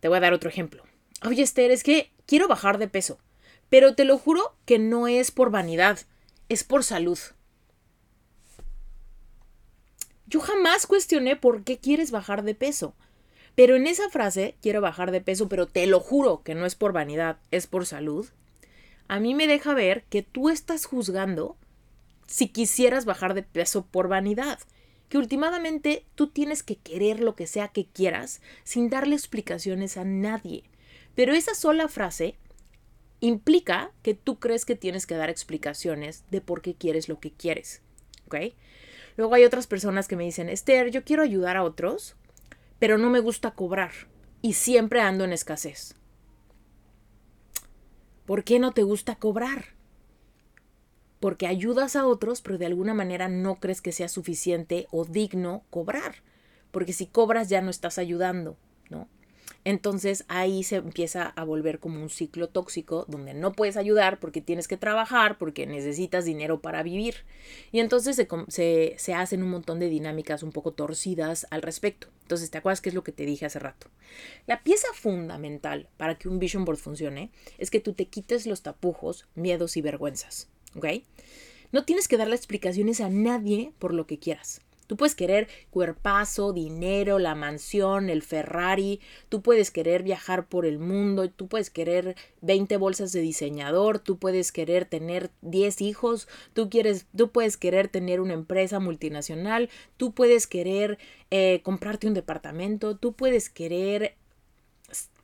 Te 0.00 0.08
voy 0.08 0.18
a 0.18 0.20
dar 0.20 0.34
otro 0.34 0.50
ejemplo. 0.50 0.84
Oye, 1.26 1.42
Esther, 1.42 1.70
es 1.70 1.82
que 1.82 2.10
quiero 2.26 2.46
bajar 2.46 2.76
de 2.76 2.88
peso, 2.88 3.18
pero 3.68 3.94
te 3.94 4.04
lo 4.04 4.18
juro 4.18 4.56
que 4.64 4.78
no 4.78 5.08
es 5.08 5.30
por 5.30 5.50
vanidad, 5.50 5.98
es 6.48 6.64
por 6.64 6.84
salud. 6.84 7.18
Yo 10.26 10.40
jamás 10.40 10.86
cuestioné 10.86 11.36
por 11.36 11.64
qué 11.64 11.78
quieres 11.78 12.10
bajar 12.10 12.42
de 12.42 12.54
peso. 12.54 12.94
Pero 13.54 13.74
en 13.74 13.86
esa 13.86 14.08
frase, 14.08 14.56
quiero 14.62 14.80
bajar 14.80 15.10
de 15.10 15.20
peso, 15.20 15.48
pero 15.48 15.66
te 15.66 15.86
lo 15.86 16.00
juro 16.00 16.42
que 16.42 16.54
no 16.54 16.64
es 16.64 16.74
por 16.74 16.92
vanidad, 16.92 17.38
es 17.50 17.66
por 17.66 17.86
salud, 17.86 18.28
a 19.08 19.20
mí 19.20 19.34
me 19.34 19.46
deja 19.46 19.72
ver 19.72 20.04
que 20.04 20.22
tú 20.22 20.50
estás 20.50 20.84
juzgando 20.84 21.56
si 22.26 22.48
quisieras 22.48 23.06
bajar 23.06 23.32
de 23.32 23.42
peso 23.42 23.86
por 23.86 24.08
vanidad. 24.08 24.58
Que 25.08 25.16
últimamente 25.16 26.04
tú 26.14 26.28
tienes 26.28 26.62
que 26.62 26.76
querer 26.76 27.20
lo 27.20 27.34
que 27.34 27.46
sea 27.46 27.68
que 27.68 27.86
quieras 27.86 28.42
sin 28.64 28.90
darle 28.90 29.14
explicaciones 29.16 29.96
a 29.96 30.04
nadie. 30.04 30.64
Pero 31.14 31.32
esa 31.32 31.54
sola 31.54 31.88
frase 31.88 32.36
implica 33.20 33.90
que 34.02 34.14
tú 34.14 34.38
crees 34.38 34.64
que 34.64 34.76
tienes 34.76 35.06
que 35.06 35.16
dar 35.16 35.30
explicaciones 35.30 36.24
de 36.30 36.40
por 36.40 36.62
qué 36.62 36.74
quieres 36.74 37.08
lo 37.08 37.20
que 37.20 37.32
quieres. 37.32 37.82
¿Ok? 38.26 38.36
Luego 39.16 39.34
hay 39.34 39.44
otras 39.44 39.66
personas 39.66 40.06
que 40.06 40.16
me 40.16 40.24
dicen, 40.24 40.48
Esther, 40.48 40.90
yo 40.90 41.04
quiero 41.04 41.22
ayudar 41.22 41.56
a 41.56 41.64
otros, 41.64 42.14
pero 42.78 42.98
no 42.98 43.10
me 43.10 43.20
gusta 43.20 43.50
cobrar 43.50 43.92
y 44.42 44.52
siempre 44.52 45.00
ando 45.00 45.24
en 45.24 45.32
escasez. 45.32 45.94
¿Por 48.26 48.44
qué 48.44 48.58
no 48.58 48.72
te 48.72 48.82
gusta 48.82 49.16
cobrar? 49.16 49.74
Porque 51.18 51.46
ayudas 51.46 51.96
a 51.96 52.06
otros, 52.06 52.42
pero 52.42 52.58
de 52.58 52.66
alguna 52.66 52.94
manera 52.94 53.28
no 53.28 53.56
crees 53.56 53.80
que 53.80 53.90
sea 53.90 54.08
suficiente 54.08 54.86
o 54.90 55.04
digno 55.04 55.64
cobrar. 55.70 56.16
Porque 56.70 56.92
si 56.92 57.06
cobras 57.06 57.48
ya 57.48 57.60
no 57.60 57.70
estás 57.70 57.98
ayudando, 57.98 58.56
¿no? 58.90 59.08
Entonces 59.68 60.24
ahí 60.28 60.62
se 60.62 60.76
empieza 60.76 61.26
a 61.26 61.44
volver 61.44 61.78
como 61.78 62.00
un 62.00 62.08
ciclo 62.08 62.48
tóxico 62.48 63.04
donde 63.06 63.34
no 63.34 63.52
puedes 63.52 63.76
ayudar 63.76 64.18
porque 64.18 64.40
tienes 64.40 64.66
que 64.66 64.78
trabajar, 64.78 65.36
porque 65.36 65.66
necesitas 65.66 66.24
dinero 66.24 66.62
para 66.62 66.82
vivir. 66.82 67.16
Y 67.70 67.80
entonces 67.80 68.16
se, 68.16 68.96
se, 68.96 69.14
hacen 69.14 69.42
un 69.42 69.50
montón 69.50 69.78
de 69.78 69.90
dinámicas 69.90 70.42
un 70.42 70.52
poco 70.52 70.72
torcidas 70.72 71.46
al 71.50 71.60
respecto. 71.60 72.08
Entonces, 72.22 72.50
¿te 72.50 72.56
acuerdas 72.56 72.80
qué 72.80 72.88
es 72.88 72.94
lo 72.94 73.04
que 73.04 73.12
te 73.12 73.26
dije 73.26 73.44
hace 73.44 73.58
rato? 73.58 73.88
La 74.46 74.62
pieza 74.62 74.88
fundamental 74.94 75.90
para 75.98 76.16
que 76.16 76.30
un 76.30 76.38
vision 76.38 76.64
board 76.64 76.78
funcione 76.78 77.30
es 77.58 77.70
que 77.70 77.80
tú 77.80 77.92
te 77.92 78.06
quites 78.06 78.46
los 78.46 78.62
tapujos, 78.62 79.26
miedos 79.34 79.76
y 79.76 79.82
vergüenzas. 79.82 80.48
¿Ok? 80.76 80.86
No 81.72 81.84
tienes 81.84 82.08
que 82.08 82.16
darle 82.16 82.36
explicaciones 82.36 83.02
a 83.02 83.10
nadie 83.10 83.74
por 83.78 83.92
lo 83.92 84.06
que 84.06 84.18
quieras. 84.18 84.62
Tú 84.88 84.96
puedes 84.96 85.14
querer 85.14 85.48
cuerpazo, 85.70 86.52
dinero, 86.52 87.18
la 87.18 87.34
mansión, 87.34 88.08
el 88.08 88.22
Ferrari, 88.22 89.00
tú 89.28 89.42
puedes 89.42 89.70
querer 89.70 90.02
viajar 90.02 90.48
por 90.48 90.64
el 90.64 90.78
mundo, 90.78 91.28
tú 91.30 91.46
puedes 91.46 91.68
querer 91.68 92.16
20 92.40 92.76
bolsas 92.78 93.12
de 93.12 93.20
diseñador, 93.20 93.98
tú 93.98 94.18
puedes 94.18 94.50
querer 94.50 94.86
tener 94.86 95.30
10 95.42 95.82
hijos, 95.82 96.26
tú, 96.54 96.70
quieres, 96.70 97.06
tú 97.14 97.30
puedes 97.30 97.58
querer 97.58 97.88
tener 97.88 98.20
una 98.22 98.32
empresa 98.32 98.80
multinacional, 98.80 99.68
tú 99.98 100.12
puedes 100.12 100.46
querer 100.46 100.98
eh, 101.30 101.60
comprarte 101.62 102.06
un 102.06 102.14
departamento, 102.14 102.96
tú 102.96 103.12
puedes 103.12 103.50
querer 103.50 104.16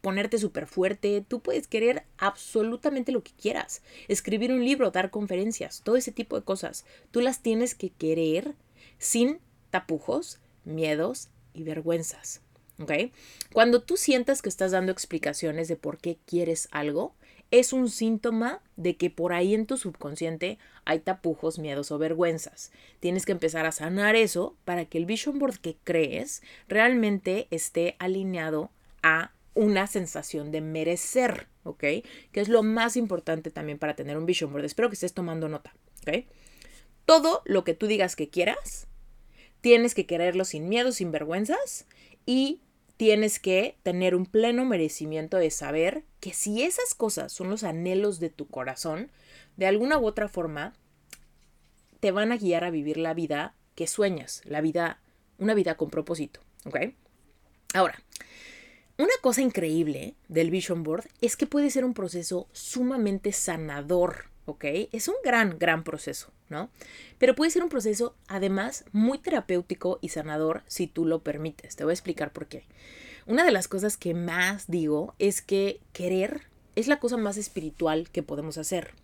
ponerte 0.03 0.37
súper 0.37 0.67
fuerte, 0.67 1.25
tú 1.27 1.41
puedes 1.41 1.67
querer 1.67 2.05
absolutamente 2.19 3.11
lo 3.11 3.23
que 3.25 3.33
quieras, 3.33 3.81
escribir 4.09 4.53
un 4.53 4.63
libro, 4.63 4.91
dar 4.91 5.11
conferencias, 5.11 5.81
todo 5.83 5.97
ese 5.97 6.13
tipo 6.13 6.37
de 6.39 6.45
cosas. 6.45 6.85
Tú 7.11 7.23
las 7.23 7.41
tienes 7.41 7.75
que 7.75 7.89
querer 7.89 8.55
sin 8.99 9.41
tapujos, 9.75 10.39
miedos 10.65 11.31
y 11.53 11.65
vergüenzas. 11.65 12.43
¿Ok? 12.79 12.93
Cuando 13.53 13.83
tú 13.83 13.97
sientas 13.97 14.41
que 14.41 14.49
estás 14.49 14.71
dando 14.71 14.93
explicaciones 14.93 15.67
de 15.67 15.75
por 15.75 15.99
qué 15.99 16.17
quieres 16.27 16.69
algo, 16.71 17.17
es 17.51 17.73
un 17.73 17.91
síntoma 17.91 18.63
de 18.77 18.97
que 18.97 19.11
por 19.11 19.33
ahí 19.33 19.53
en 19.53 19.67
tu 19.67 19.77
subconsciente 19.77 20.59
hay 20.85 21.01
tapujos, 21.01 21.59
miedos 21.59 21.91
o 21.91 21.99
vergüenzas. 21.99 22.71
Tienes 23.01 23.27
que 23.27 23.33
empezar 23.33 23.67
a 23.67 23.73
sanar 23.73 24.15
eso 24.15 24.57
para 24.65 24.85
que 24.85 24.97
el 24.97 25.07
vision 25.07 25.41
board 25.41 25.59
que 25.59 25.77
crees 25.83 26.41
realmente 26.69 27.49
esté 27.51 27.97
alineado 27.99 28.71
a 29.03 29.33
una 29.55 29.89
sensación 29.89 30.53
de 30.53 30.61
merecer, 30.61 31.49
¿ok? 31.65 31.81
Que 31.81 32.41
es 32.41 32.49
lo 32.49 32.63
más 32.63 32.97
importante 32.97 33.51
también 33.51 33.81
para 33.81 33.97
tener 33.97 34.19
un 34.19 34.27
vision 34.27 34.53
board. 34.53 34.67
Espero 34.67 34.89
que 34.89 34.95
estés 34.95 35.15
tomando 35.15 35.49
nota, 35.49 35.75
¿ok? 36.07 36.27
Todo 37.07 37.43
lo 37.45 37.65
que 37.65 37.75
tú 37.75 37.89
digas 37.89 38.15
que 38.15 38.31
quieras 38.31 38.87
tienes 39.65 39.95
que 39.95 40.05
quererlo 40.05 40.45
sin 40.45 40.69
miedo, 40.69 40.93
sin 40.93 41.11
vergüenzas 41.11 41.87
y 42.27 42.61
tienes 42.99 43.39
que 43.39 43.79
tener 43.83 44.15
un 44.15 44.27
pleno 44.27 44.67
merecimiento 44.67 45.39
de 45.39 45.51
saber 45.51 46.05
que 46.21 46.35
si 46.35 46.63
esas 46.63 46.95
cosas 46.95 47.33
son 47.33 47.49
los 47.49 47.65
anhelos 47.65 48.21
de 48.21 48.29
tu 48.29 48.47
corazón, 48.47 49.11
de 49.57 49.67
alguna 49.67 49.97
u 49.97 50.05
otra 50.05 50.29
forma 50.29 50.75
te 52.01 52.11
van 52.11 52.31
a 52.31 52.37
guiar 52.37 52.65
a 52.65 52.71
vivir 52.71 52.99
la 52.99 53.15
vida 53.15 53.55
que 53.75 53.87
sueñas, 53.87 54.43
la 54.45 54.61
vida, 54.61 55.01
una 55.39 55.55
vida 55.55 55.79
con 55.79 55.89
propósito, 55.89 56.41
¿ok? 56.67 56.81
Ahora, 57.73 58.03
una 58.99 59.15
cosa 59.23 59.41
increíble 59.41 60.15
del 60.29 60.51
Vision 60.51 60.83
Board 60.83 61.09
es 61.23 61.39
que 61.39 61.47
puede 61.47 61.71
ser 61.71 61.87
un 61.87 61.95
proceso 61.95 62.49
sumamente 62.53 63.33
sanador 63.33 64.27
¿ok? 64.47 64.65
Es 64.93 65.09
un 65.09 65.15
gran, 65.25 65.59
gran 65.59 65.85
proceso, 65.85 66.31
¿no? 66.49 66.71
Pero 67.19 67.35
puede 67.35 67.51
ser 67.51 67.63
un 67.63 67.69
proceso, 67.69 68.15
además, 68.29 68.85
muy 68.93 69.19
terapéutico 69.19 69.99
y 70.01 70.11
sanador 70.11 70.63
si 70.67 70.87
tú 70.87 71.07
lo 71.07 71.23
permites. 71.23 71.77
Te 71.77 71.85
voy 71.85 71.93
a 71.93 71.95
explicar 71.95 72.33
por 72.33 72.47
qué. 72.47 72.65
Una 73.27 73.45
de 73.45 73.53
las 73.53 73.69
cosas 73.69 73.97
que 73.97 74.15
más 74.15 74.71
digo 74.71 75.15
es 75.19 75.41
que 75.41 75.81
querer 75.93 76.43
es 76.77 76.89
la 76.89 76.99
cosa 76.99 77.17
más 77.17 77.37
espiritual 77.37 78.11
que 78.11 78.23
podemos 78.23 78.59
hacer. 78.59 78.95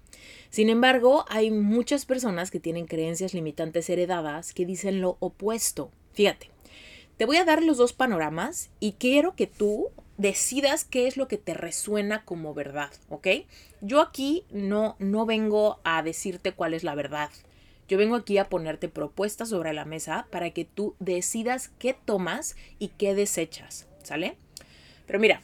Sin 0.51 0.69
embargo, 0.69 1.25
hay 1.29 1.51
muchas 1.51 2.05
personas 2.05 2.51
que 2.51 2.61
tienen 2.61 2.87
creencias 2.87 3.35
limitantes 3.35 3.89
heredadas 3.89 4.53
que 4.53 4.67
dicen 4.67 5.01
lo 5.01 5.17
opuesto. 5.21 5.91
Fíjate, 6.13 6.51
te 7.17 7.25
voy 7.25 7.37
a 7.37 7.45
dar 7.45 7.63
los 7.63 7.77
dos 7.77 7.93
panoramas 7.93 8.71
y 8.81 8.93
quiero 8.93 9.37
que 9.37 9.47
tú 9.47 9.91
decidas 10.21 10.85
qué 10.85 11.07
es 11.07 11.17
lo 11.17 11.29
que 11.29 11.39
te 11.39 11.55
resuena 11.55 12.27
como 12.27 12.53
verdad, 12.53 12.91
¿ok? 13.09 13.27
Yo 13.81 14.03
aquí 14.03 14.45
no, 14.51 14.97
no 14.99 15.25
vengo 15.25 15.81
a 15.83 16.03
decirte 16.03 16.53
cuál 16.53 16.75
es 16.75 16.85
la 16.85 16.95
verdad. 16.95 17.31
Yo 17.89 17.97
vengo 17.97 18.17
aquí 18.17 18.37
a 18.37 18.51
ponerte 18.51 18.91
propuestas 18.91 19.49
sobre 19.49 19.73
la 19.73 19.87
mesa 19.87 20.27
para 20.31 20.51
que 20.51 20.67
tú 20.67 20.95
decidas 20.99 21.71
qué 21.79 21.95
tomas 21.95 22.55
y 22.79 22.89
qué 22.89 23.15
desechas, 23.15 23.89
¿sale? 24.03 24.37
Pero 25.07 25.19
mira, 25.19 25.41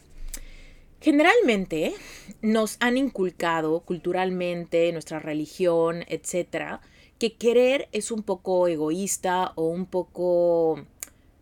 generalmente 1.01 1.95
nos 2.43 2.77
han 2.79 2.97
inculcado 2.97 3.79
culturalmente, 3.79 4.91
nuestra 4.91 5.17
religión, 5.17 6.03
etcétera, 6.07 6.81
que 7.17 7.33
querer 7.33 7.89
es 7.93 8.11
un 8.11 8.21
poco 8.21 8.67
egoísta 8.67 9.53
o 9.55 9.69
un 9.69 9.87
poco, 9.87 10.85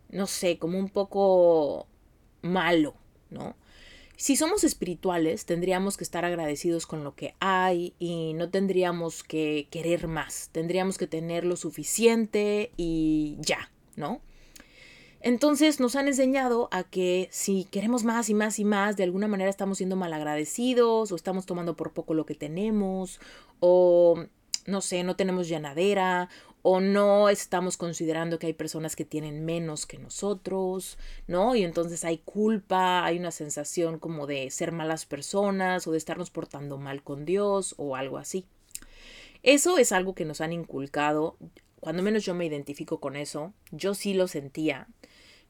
no 0.09 0.25
sé, 0.25 0.57
como 0.57 0.79
un 0.79 0.87
poco 0.87 1.85
malo, 2.41 2.95
¿no? 3.29 3.55
Si 4.17 4.37
somos 4.37 4.63
espirituales, 4.63 5.45
tendríamos 5.45 5.97
que 5.97 6.05
estar 6.05 6.23
agradecidos 6.23 6.87
con 6.87 7.03
lo 7.03 7.15
que 7.15 7.35
hay 7.39 7.93
y 7.99 8.33
no 8.33 8.49
tendríamos 8.49 9.23
que 9.23 9.67
querer 9.69 10.07
más. 10.07 10.49
Tendríamos 10.53 10.97
que 10.97 11.05
tener 11.05 11.43
lo 11.43 11.57
suficiente 11.57 12.71
y 12.77 13.35
ya, 13.39 13.69
¿no? 13.97 14.21
Entonces 15.19 15.79
nos 15.79 15.95
han 15.95 16.07
enseñado 16.07 16.69
a 16.71 16.83
que 16.83 17.27
si 17.31 17.65
queremos 17.65 18.03
más 18.03 18.29
y 18.29 18.33
más 18.33 18.59
y 18.59 18.63
más, 18.63 18.95
de 18.95 19.03
alguna 19.03 19.27
manera 19.27 19.49
estamos 19.49 19.79
siendo 19.79 19.95
malagradecidos 19.95 21.11
o 21.11 21.15
estamos 21.15 21.45
tomando 21.45 21.75
por 21.75 21.91
poco 21.91 22.13
lo 22.13 22.25
que 22.25 22.35
tenemos 22.35 23.19
o 23.59 24.23
no 24.65 24.81
sé, 24.81 25.03
no 25.03 25.15
tenemos 25.15 25.47
llenadera 25.47 26.29
o 26.67 26.79
no 26.79 27.29
estamos 27.29 27.77
considerando 27.77 28.39
que 28.39 28.47
hay 28.47 28.53
personas 28.53 28.95
que 28.95 29.05
tienen 29.05 29.45
menos 29.45 29.85
que 29.85 29.99
nosotros, 29.99 30.97
¿no? 31.27 31.55
Y 31.55 31.63
entonces 31.63 32.03
hay 32.03 32.17
culpa, 32.17 33.05
hay 33.05 33.19
una 33.19 33.29
sensación 33.29 33.99
como 33.99 34.25
de 34.25 34.49
ser 34.49 34.71
malas 34.71 35.05
personas 35.05 35.85
o 35.85 35.91
de 35.91 35.99
estarnos 35.99 36.31
portando 36.31 36.79
mal 36.79 37.03
con 37.03 37.23
Dios 37.23 37.75
o 37.77 37.95
algo 37.95 38.17
así. 38.17 38.47
Eso 39.43 39.77
es 39.77 39.91
algo 39.91 40.15
que 40.15 40.25
nos 40.25 40.41
han 40.41 40.53
inculcado, 40.53 41.37
cuando 41.81 42.01
menos 42.01 42.25
yo 42.25 42.33
me 42.33 42.47
identifico 42.47 42.99
con 42.99 43.15
eso, 43.15 43.53
yo 43.69 43.93
sí 43.93 44.15
lo 44.15 44.27
sentía, 44.27 44.87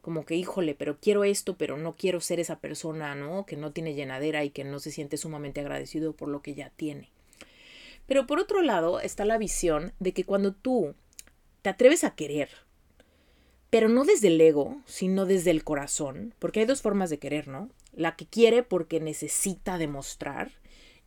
como 0.01 0.25
que 0.25 0.35
híjole, 0.35 0.75
pero 0.75 0.99
quiero 0.99 1.23
esto, 1.23 1.55
pero 1.55 1.77
no 1.77 1.95
quiero 1.95 2.19
ser 2.19 2.41
esa 2.41 2.59
persona, 2.59 3.15
¿no? 3.15 3.45
Que 3.45 3.55
no 3.55 3.71
tiene 3.71 3.93
llenadera 3.93 4.43
y 4.43 4.49
que 4.49 4.65
no 4.65 4.79
se 4.79 4.91
siente 4.91 5.15
sumamente 5.15 5.61
agradecido 5.61 6.11
por 6.11 6.27
lo 6.27 6.41
que 6.41 6.55
ya 6.55 6.71
tiene. 6.71 7.09
Pero 8.05 8.27
por 8.27 8.39
otro 8.39 8.61
lado 8.61 8.99
está 8.99 9.23
la 9.23 9.37
visión 9.37 9.93
de 9.99 10.11
que 10.11 10.25
cuando 10.25 10.53
tú 10.53 10.93
te 11.65 11.69
atreves 11.69 12.03
a 12.03 12.13
querer, 12.13 12.49
pero 13.71 13.89
no 13.89 14.05
desde 14.05 14.27
el 14.27 14.39
ego, 14.39 14.83
sino 14.85 15.25
desde 15.25 15.49
el 15.49 15.63
corazón, 15.63 16.35
porque 16.37 16.59
hay 16.59 16.67
dos 16.67 16.83
formas 16.83 17.09
de 17.09 17.17
querer, 17.17 17.47
¿no? 17.47 17.71
La 17.91 18.15
que 18.15 18.27
quiere 18.27 18.61
porque 18.61 18.99
necesita 18.99 19.79
demostrar 19.79 20.51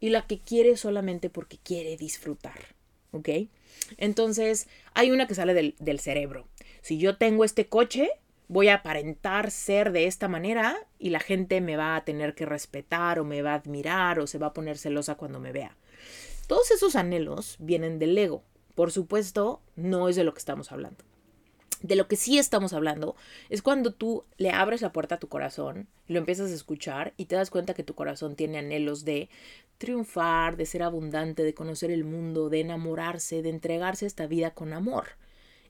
y 0.00 0.09
la 0.09 0.27
que 0.27 0.41
quiere 0.41 0.77
solamente 0.77 1.31
porque 1.31 1.59
quiere 1.59 1.97
disfrutar, 1.97 2.75
¿ok? 3.12 3.29
Entonces, 3.99 4.67
hay 4.95 5.12
una 5.12 5.29
que 5.29 5.37
sale 5.37 5.55
del, 5.55 5.77
del 5.79 6.00
cerebro. 6.00 6.49
Si 6.83 6.99
yo 6.99 7.17
tengo 7.17 7.45
este 7.45 7.69
coche, 7.69 8.11
voy 8.49 8.67
a 8.67 8.75
aparentar 8.75 9.53
ser 9.53 9.93
de 9.93 10.07
esta 10.09 10.27
manera 10.27 10.77
y 10.99 11.11
la 11.11 11.21
gente 11.21 11.61
me 11.61 11.77
va 11.77 11.95
a 11.95 12.05
tener 12.05 12.35
que 12.35 12.47
respetar 12.47 13.21
o 13.21 13.25
me 13.25 13.43
va 13.43 13.53
a 13.53 13.59
admirar 13.59 14.19
o 14.19 14.27
se 14.27 14.38
va 14.38 14.49
a 14.49 14.55
poner 14.55 14.77
celosa 14.77 15.15
cuando 15.15 15.38
me 15.38 15.53
vea. 15.53 15.77
Todos 16.49 16.73
esos 16.73 16.97
anhelos 16.97 17.55
vienen 17.61 18.00
del 18.00 18.19
ego, 18.19 18.43
por 18.78 18.92
supuesto, 18.92 19.61
no 19.75 20.08
es 20.08 20.14
de 20.14 20.23
lo 20.23 20.32
que 20.32 20.38
estamos 20.38 20.70
hablando. 20.70 21.02
De 21.82 21.97
lo 21.97 22.06
que 22.06 22.14
sí 22.14 22.38
estamos 22.38 22.73
hablando 22.73 23.16
es 23.49 23.61
cuando 23.61 23.92
tú 23.92 24.23
le 24.37 24.52
abres 24.52 24.82
la 24.82 24.92
puerta 24.92 25.16
a 25.16 25.18
tu 25.18 25.26
corazón, 25.26 25.88
lo 26.06 26.20
empiezas 26.20 26.52
a 26.52 26.54
escuchar 26.54 27.12
y 27.16 27.25
te 27.25 27.35
das 27.35 27.50
cuenta 27.50 27.75
que 27.75 27.82
tu 27.82 27.97
corazón 27.97 28.37
tiene 28.37 28.56
anhelos 28.58 29.04
de 29.04 29.30
triunfar, 29.78 30.56
de 30.56 30.64
ser 30.64 30.85
abundante, 30.85 31.42
de 31.42 31.54
conocer 31.54 31.90
el 31.90 32.04
mundo, 32.04 32.50
de 32.50 32.61
enamorarse, 32.61 33.42
de 33.42 33.49
entregarse 33.49 34.06
esta 34.06 34.28
vida 34.28 34.52
con 34.52 34.73
amor. 34.73 35.06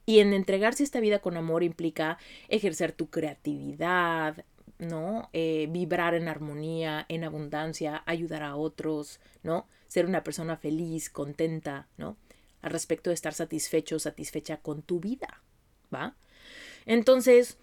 Y 0.04 0.18
en 0.18 0.34
entregarse 0.34 0.84
esta 0.84 1.00
vida 1.00 1.20
con 1.20 1.38
amor 1.38 1.62
implica 1.62 2.18
ejercer 2.50 2.92
tu 2.92 3.08
creatividad, 3.08 4.44
¿no? 4.78 5.30
Eh, 5.32 5.66
vibrar 5.70 6.12
en 6.12 6.28
armonía, 6.28 7.06
en 7.08 7.24
abundancia, 7.24 8.02
ayudar 8.04 8.42
a 8.42 8.54
otros, 8.54 9.18
¿no? 9.42 9.66
Ser 9.86 10.04
una 10.04 10.22
persona 10.22 10.58
feliz, 10.58 11.08
contenta, 11.08 11.88
¿no? 11.96 12.18
Al 12.68 12.72
respecto 12.72 13.10
de 13.10 13.14
estar 13.14 13.34
satisfecho 13.34 13.96
o 13.96 13.98
satisfecha 13.98 14.58
con 14.58 14.82
tu 14.82 15.00
vida, 15.00 15.42
¿va? 15.92 16.14
Entonces, 16.87 17.56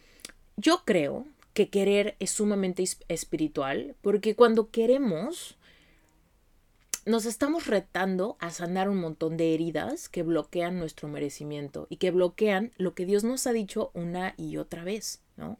yo 0.57 0.83
creo 0.85 1.25
que 1.53 1.69
querer 1.69 2.15
es 2.19 2.31
sumamente 2.31 2.83
espiritual 3.07 3.95
porque 4.01 4.35
cuando 4.35 4.71
queremos 4.71 5.57
nos 7.05 7.25
estamos 7.25 7.67
retando 7.67 8.35
a 8.39 8.49
sanar 8.49 8.89
un 8.89 8.97
montón 8.97 9.37
de 9.37 9.53
heridas 9.53 10.09
que 10.09 10.23
bloquean 10.23 10.79
nuestro 10.79 11.07
merecimiento 11.07 11.85
y 11.89 11.97
que 11.97 12.09
bloquean 12.09 12.71
lo 12.77 12.95
que 12.95 13.05
Dios 13.05 13.23
nos 13.23 13.45
ha 13.45 13.53
dicho 13.53 13.91
una 13.93 14.33
y 14.37 14.57
otra 14.57 14.83
vez, 14.83 15.21
¿no? 15.37 15.59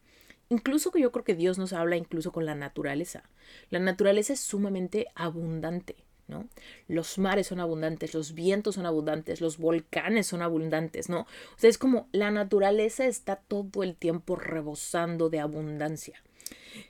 Incluso 0.50 0.92
que 0.92 1.02
yo 1.02 1.12
creo 1.12 1.24
que 1.24 1.36
Dios 1.36 1.58
nos 1.58 1.72
habla 1.72 1.98
incluso 1.98 2.32
con 2.32 2.46
la 2.46 2.56
naturaleza. 2.56 3.24
La 3.70 3.80
naturaleza 3.80 4.34
es 4.34 4.40
sumamente 4.40 5.08
abundante. 5.16 6.05
¿No? 6.28 6.48
Los 6.88 7.18
mares 7.18 7.48
son 7.48 7.60
abundantes, 7.60 8.14
los 8.14 8.34
vientos 8.34 8.76
son 8.76 8.86
abundantes, 8.86 9.42
los 9.42 9.58
volcanes 9.58 10.28
son 10.28 10.42
abundantes, 10.42 11.10
¿no? 11.10 11.22
O 11.22 11.58
sea, 11.58 11.70
es 11.70 11.78
como 11.78 12.08
la 12.12 12.32
naturaleza 12.32 13.06
está 13.06 13.36
todo 13.36 13.84
el 13.84 13.96
tiempo 13.96 14.36
rebosando 14.36 15.30
de 15.30 15.40
abundancia. 15.40 16.22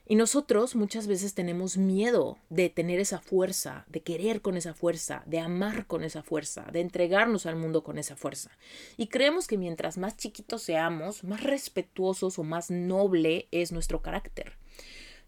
Y 0.08 0.16
nosotros 0.16 0.76
muchas 0.76 1.08
veces 1.08 1.34
tenemos 1.34 1.78
miedo 1.78 2.38
de 2.50 2.70
tener 2.70 3.00
esa 3.00 3.20
fuerza, 3.20 3.86
de 3.88 4.02
querer 4.02 4.42
con 4.42 4.58
esa 4.58 4.74
fuerza, 4.74 5.24
de 5.26 5.40
amar 5.40 5.88
con 5.88 6.04
esa 6.04 6.24
fuerza, 6.24 6.68
de 6.72 6.82
entregarnos 6.82 7.46
al 7.46 7.56
mundo 7.56 7.84
con 7.84 7.98
esa 7.98 8.16
fuerza. 8.16 8.52
Y 8.98 9.08
creemos 9.08 9.48
que 9.48 9.58
mientras 9.58 9.98
más 9.98 10.18
chiquitos 10.18 10.64
seamos, 10.64 11.24
más 11.24 11.44
respetuosos 11.44 12.40
o 12.40 12.44
más 12.44 12.72
noble 12.72 13.48
es 13.52 13.72
nuestro 13.72 14.02
carácter. 14.02 14.58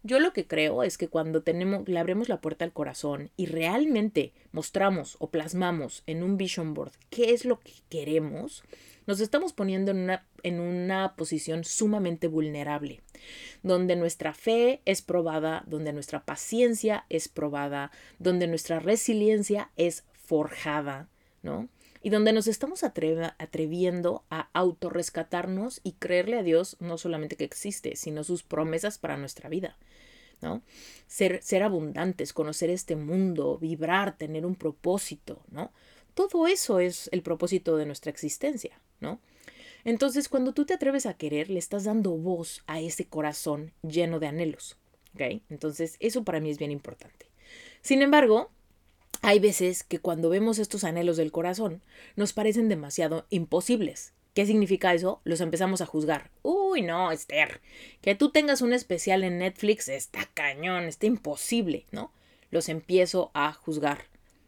Yo 0.08 0.20
lo 0.20 0.32
que 0.32 0.46
creo 0.46 0.84
es 0.84 0.96
que 0.96 1.08
cuando 1.08 1.42
tenemos, 1.42 1.86
le 1.86 1.98
abrimos 1.98 2.30
la 2.30 2.40
puerta 2.40 2.64
al 2.64 2.72
corazón 2.72 3.30
y 3.36 3.44
realmente 3.44 4.32
mostramos 4.52 5.16
o 5.18 5.28
plasmamos 5.28 6.02
en 6.06 6.22
un 6.22 6.38
vision 6.38 6.72
board 6.72 6.92
qué 7.10 7.34
es 7.34 7.44
lo 7.44 7.60
que 7.60 7.74
queremos, 7.90 8.64
nos 9.06 9.20
estamos 9.20 9.52
poniendo 9.52 9.90
en 9.90 9.98
una, 9.98 10.24
en 10.42 10.60
una 10.60 11.14
posición 11.14 11.62
sumamente 11.62 12.26
vulnerable, 12.26 13.02
donde 13.62 13.96
nuestra 13.96 14.32
fe 14.32 14.80
es 14.86 15.02
probada, 15.02 15.62
donde 15.66 15.92
nuestra 15.92 16.24
paciencia 16.24 17.04
es 17.10 17.28
probada, 17.28 17.90
donde 18.18 18.46
nuestra 18.46 18.80
resiliencia 18.80 19.72
es 19.76 20.04
forjada, 20.14 21.10
¿no? 21.42 21.68
y 22.02 22.10
donde 22.10 22.32
nos 22.32 22.46
estamos 22.46 22.84
atreviendo 22.84 24.24
a 24.30 24.48
autorrescatarnos 24.52 25.80
y 25.82 25.92
creerle 25.92 26.38
a 26.38 26.42
Dios 26.42 26.76
no 26.80 26.96
solamente 26.96 27.36
que 27.36 27.44
existe, 27.44 27.96
sino 27.96 28.24
sus 28.24 28.42
promesas 28.42 28.98
para 28.98 29.16
nuestra 29.16 29.48
vida. 29.48 29.76
¿No? 30.40 30.62
Ser, 31.06 31.42
ser 31.42 31.62
abundantes, 31.62 32.32
conocer 32.32 32.70
este 32.70 32.96
mundo, 32.96 33.58
vibrar, 33.58 34.16
tener 34.16 34.46
un 34.46 34.54
propósito, 34.54 35.42
¿no? 35.50 35.72
Todo 36.14 36.46
eso 36.46 36.80
es 36.80 37.08
el 37.12 37.22
propósito 37.22 37.76
de 37.76 37.86
nuestra 37.86 38.10
existencia, 38.10 38.80
¿no? 39.00 39.20
Entonces, 39.84 40.28
cuando 40.28 40.52
tú 40.52 40.66
te 40.66 40.74
atreves 40.74 41.06
a 41.06 41.14
querer, 41.14 41.48
le 41.48 41.58
estás 41.58 41.84
dando 41.84 42.10
voz 42.10 42.62
a 42.66 42.80
ese 42.80 43.06
corazón 43.06 43.72
lleno 43.82 44.18
de 44.18 44.26
anhelos. 44.26 44.76
Entonces, 45.50 45.96
eso 46.00 46.24
para 46.24 46.40
mí 46.40 46.50
es 46.50 46.58
bien 46.58 46.70
importante. 46.70 47.26
Sin 47.80 48.02
embargo, 48.02 48.50
hay 49.22 49.40
veces 49.40 49.82
que 49.82 49.98
cuando 49.98 50.28
vemos 50.28 50.58
estos 50.58 50.84
anhelos 50.84 51.16
del 51.16 51.32
corazón 51.32 51.82
nos 52.16 52.32
parecen 52.32 52.68
demasiado 52.68 53.26
imposibles. 53.30 54.12
¿Qué 54.38 54.46
significa 54.46 54.94
eso? 54.94 55.20
Los 55.24 55.40
empezamos 55.40 55.80
a 55.80 55.86
juzgar. 55.86 56.30
Uy, 56.42 56.82
no, 56.82 57.10
Esther, 57.10 57.60
que 58.00 58.14
tú 58.14 58.30
tengas 58.30 58.62
un 58.62 58.72
especial 58.72 59.24
en 59.24 59.38
Netflix 59.38 59.88
está 59.88 60.28
cañón, 60.32 60.84
está 60.84 61.06
imposible, 61.06 61.86
¿no? 61.90 62.12
Los 62.52 62.68
empiezo 62.68 63.32
a 63.34 63.52
juzgar, 63.52 64.04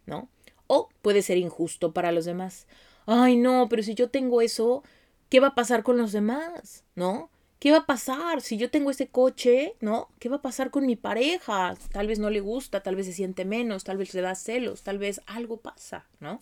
¿no? 0.07 0.29
O 0.69 0.91
puede 1.03 1.23
ser 1.23 1.39
injusto 1.39 1.93
para 1.93 2.13
los 2.13 2.25
demás. 2.25 2.69
Ay, 3.05 3.35
no, 3.35 3.67
pero 3.69 3.83
si 3.83 3.97
yo 3.97 4.11
tengo 4.11 4.43
eso, 4.43 4.85
¿qué 5.29 5.41
va 5.41 5.49
a 5.49 5.55
pasar 5.57 5.83
con 5.83 5.99
los 5.99 6.13
demás? 6.13 6.85
¿No? 6.95 7.29
¿Qué 7.59 7.73
va 7.73 7.79
a 7.79 7.87
pasar 7.87 8.43
si 8.43 8.59
yo 8.59 8.71
tengo 8.71 8.93
ese 8.93 9.09
coche? 9.09 9.75
¿No? 9.81 10.09
¿Qué 10.21 10.29
va 10.29 10.37
a 10.37 10.43
pasar 10.43 10.71
con 10.71 10.87
mi 10.87 10.95
pareja? 10.95 11.77
Tal 11.91 12.07
vez 12.07 12.21
no 12.21 12.31
le 12.31 12.39
gusta, 12.39 12.85
tal 12.85 12.95
vez 12.95 13.07
se 13.07 13.13
siente 13.13 13.45
menos, 13.45 13.83
tal 13.83 13.97
vez 13.97 14.15
le 14.15 14.21
da 14.21 14.37
celos, 14.37 14.85
tal 14.85 14.99
vez 14.99 15.21
algo 15.27 15.57
pasa, 15.57 16.07
¿no? 16.21 16.41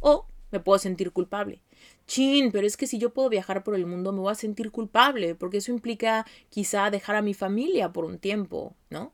O 0.00 0.26
me 0.50 0.58
puedo 0.58 0.80
sentir 0.80 1.12
culpable. 1.12 1.62
Chin, 2.10 2.50
pero 2.50 2.66
es 2.66 2.76
que 2.76 2.88
si 2.88 2.98
yo 2.98 3.14
puedo 3.14 3.28
viajar 3.28 3.62
por 3.62 3.76
el 3.76 3.86
mundo 3.86 4.10
me 4.10 4.18
voy 4.18 4.32
a 4.32 4.34
sentir 4.34 4.72
culpable, 4.72 5.36
porque 5.36 5.58
eso 5.58 5.70
implica 5.70 6.26
quizá 6.48 6.90
dejar 6.90 7.14
a 7.14 7.22
mi 7.22 7.34
familia 7.34 7.92
por 7.92 8.04
un 8.04 8.18
tiempo, 8.18 8.74
¿no? 8.90 9.12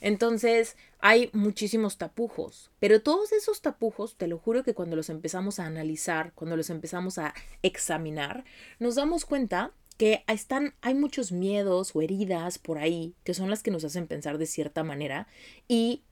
Entonces, 0.00 0.76
hay 0.98 1.30
muchísimos 1.32 1.98
tapujos, 1.98 2.72
pero 2.80 3.00
todos 3.00 3.30
esos 3.30 3.62
tapujos, 3.62 4.16
te 4.16 4.26
lo 4.26 4.38
juro 4.38 4.64
que 4.64 4.74
cuando 4.74 4.96
los 4.96 5.08
empezamos 5.08 5.60
a 5.60 5.66
analizar, 5.66 6.32
cuando 6.34 6.56
los 6.56 6.68
empezamos 6.68 7.16
a 7.16 7.32
examinar, 7.62 8.44
nos 8.80 8.96
damos 8.96 9.24
cuenta 9.24 9.70
que 9.96 10.24
están, 10.26 10.74
hay 10.80 10.94
muchos 10.94 11.30
miedos 11.30 11.94
o 11.94 12.02
heridas 12.02 12.58
por 12.58 12.78
ahí 12.78 13.14
que 13.22 13.34
son 13.34 13.50
las 13.50 13.62
que 13.62 13.70
nos 13.70 13.84
hacen 13.84 14.08
pensar 14.08 14.36
de 14.36 14.46
cierta 14.46 14.82
manera 14.82 15.28
y 15.68 16.02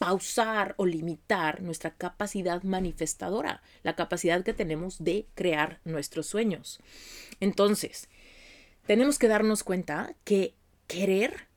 pausar 0.00 0.74
o 0.78 0.86
limitar 0.86 1.60
nuestra 1.60 1.90
capacidad 1.90 2.62
manifestadora, 2.62 3.62
la 3.82 3.96
capacidad 3.96 4.42
que 4.42 4.54
tenemos 4.54 5.04
de 5.04 5.26
crear 5.34 5.78
nuestros 5.84 6.26
sueños. 6.26 6.80
Entonces, 7.38 8.08
tenemos 8.86 9.18
que 9.18 9.28
darnos 9.28 9.62
cuenta 9.62 10.14
que 10.24 10.54
querer 10.86 11.48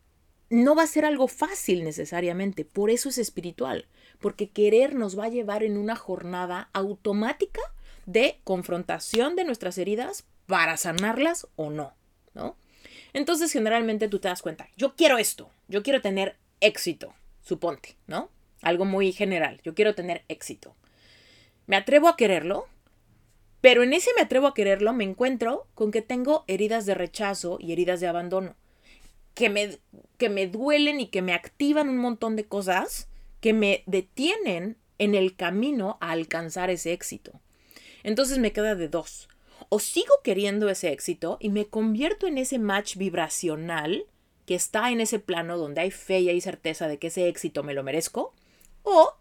no 0.50 0.76
va 0.76 0.84
a 0.84 0.88
ser 0.88 1.06
algo 1.06 1.30
fácil 1.30 1.86
necesariamente, 1.86 2.66
por 2.66 2.90
eso 2.90 3.08
es 3.08 3.18
espiritual, 3.18 3.88
porque 4.20 4.50
querer 4.50 4.94
nos 4.94 5.18
va 5.18 5.28
a 5.28 5.30
llevar 5.30 5.64
en 5.64 5.78
una 5.78 5.96
jornada 5.96 6.70
automática 6.74 7.62
de 8.06 8.42
confrontación 8.44 9.38
de 9.38 9.46
nuestras 9.46 9.78
heridas 9.78 10.26
para 10.48 10.76
sanarlas 10.76 11.48
o 11.56 11.70
no, 11.70 11.94
¿no? 12.34 12.58
Entonces 13.14 13.54
generalmente 13.54 14.10
tú 14.10 14.20
te 14.20 14.28
das 14.28 14.42
cuenta, 14.42 14.68
yo 14.76 14.98
quiero 14.98 15.18
esto, 15.18 15.50
yo 15.70 15.82
quiero 15.82 16.02
tener 16.02 16.36
éxito, 16.60 17.14
suponte, 17.42 17.96
¿no? 18.06 18.33
Algo 18.64 18.86
muy 18.86 19.12
general. 19.12 19.62
Yo 19.64 19.76
quiero 19.76 19.94
tener 19.94 20.24
éxito. 20.28 20.76
Me 21.68 21.76
atrevo 21.76 22.08
a 22.08 22.18
quererlo, 22.18 22.68
pero 23.62 23.84
en 23.84 23.94
ese 23.94 24.12
me 24.16 24.24
atrevo 24.24 24.48
a 24.48 24.54
quererlo 24.54 24.92
me 24.94 25.04
encuentro 25.04 25.68
con 25.76 25.92
que 25.92 26.02
tengo 26.02 26.44
heridas 26.48 26.86
de 26.86 26.96
rechazo 26.96 27.58
y 27.60 27.72
heridas 27.72 28.00
de 28.00 28.08
abandono, 28.08 28.56
que 29.34 29.50
me, 29.50 29.78
que 30.18 30.30
me 30.30 30.48
duelen 30.48 31.00
y 31.00 31.08
que 31.08 31.22
me 31.22 31.34
activan 31.34 31.88
un 31.88 31.98
montón 31.98 32.36
de 32.36 32.46
cosas 32.46 33.08
que 33.40 33.54
me 33.54 33.84
detienen 33.86 34.78
en 34.98 35.16
el 35.16 35.36
camino 35.36 35.98
a 36.02 36.12
alcanzar 36.12 36.70
ese 36.70 36.94
éxito. 36.94 37.40
Entonces 38.04 38.38
me 38.38 38.52
queda 38.52 38.76
de 38.76 38.90
dos. 38.90 39.30
O 39.70 39.80
sigo 39.80 40.14
queriendo 40.24 40.70
ese 40.70 40.92
éxito 40.92 41.38
y 41.40 41.50
me 41.50 41.66
convierto 41.66 42.28
en 42.28 42.38
ese 42.38 42.60
match 42.60 42.98
vibracional 42.98 44.06
que 44.46 44.56
está 44.56 44.92
en 44.92 45.00
ese 45.00 45.20
plano 45.20 45.58
donde 45.58 45.82
hay 45.82 45.92
fe 45.92 46.20
y 46.20 46.30
hay 46.30 46.42
certeza 46.42 46.88
de 46.88 47.00
que 47.00 47.08
ese 47.08 47.28
éxito 47.28 47.64
me 47.64 47.74
lo 47.74 47.84
merezco, 47.84 48.34
o 48.84 49.14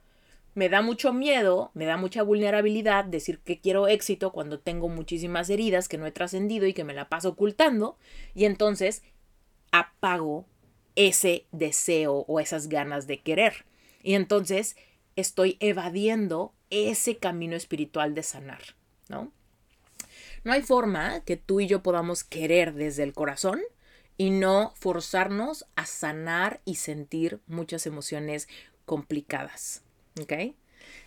me 0.54 0.68
da 0.68 0.82
mucho 0.82 1.12
miedo, 1.12 1.70
me 1.74 1.86
da 1.86 1.96
mucha 1.96 2.22
vulnerabilidad 2.22 3.04
decir 3.04 3.40
que 3.40 3.60
quiero 3.60 3.88
éxito 3.88 4.32
cuando 4.32 4.60
tengo 4.60 4.88
muchísimas 4.88 5.48
heridas 5.48 5.88
que 5.88 5.96
no 5.96 6.06
he 6.06 6.12
trascendido 6.12 6.66
y 6.66 6.74
que 6.74 6.84
me 6.84 6.94
la 6.94 7.08
paso 7.08 7.30
ocultando, 7.30 7.96
y 8.34 8.44
entonces 8.44 9.02
apago 9.70 10.46
ese 10.94 11.46
deseo 11.52 12.26
o 12.28 12.38
esas 12.38 12.68
ganas 12.68 13.06
de 13.06 13.20
querer. 13.20 13.64
Y 14.02 14.14
entonces 14.14 14.76
estoy 15.16 15.56
evadiendo 15.60 16.52
ese 16.70 17.16
camino 17.16 17.56
espiritual 17.56 18.14
de 18.14 18.22
sanar, 18.22 18.62
¿no? 19.08 19.32
No 20.44 20.52
hay 20.52 20.62
forma 20.62 21.20
que 21.24 21.36
tú 21.36 21.60
y 21.60 21.66
yo 21.66 21.82
podamos 21.82 22.24
querer 22.24 22.74
desde 22.74 23.04
el 23.04 23.12
corazón 23.12 23.60
y 24.18 24.30
no 24.30 24.72
forzarnos 24.76 25.66
a 25.76 25.86
sanar 25.86 26.60
y 26.64 26.76
sentir 26.76 27.40
muchas 27.46 27.86
emociones 27.86 28.48
complicadas. 28.84 29.82
¿Ok? 30.20 30.54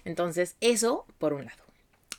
Entonces, 0.03 0.55
eso 0.61 1.05
por 1.17 1.33
un 1.33 1.45
lado. 1.45 1.63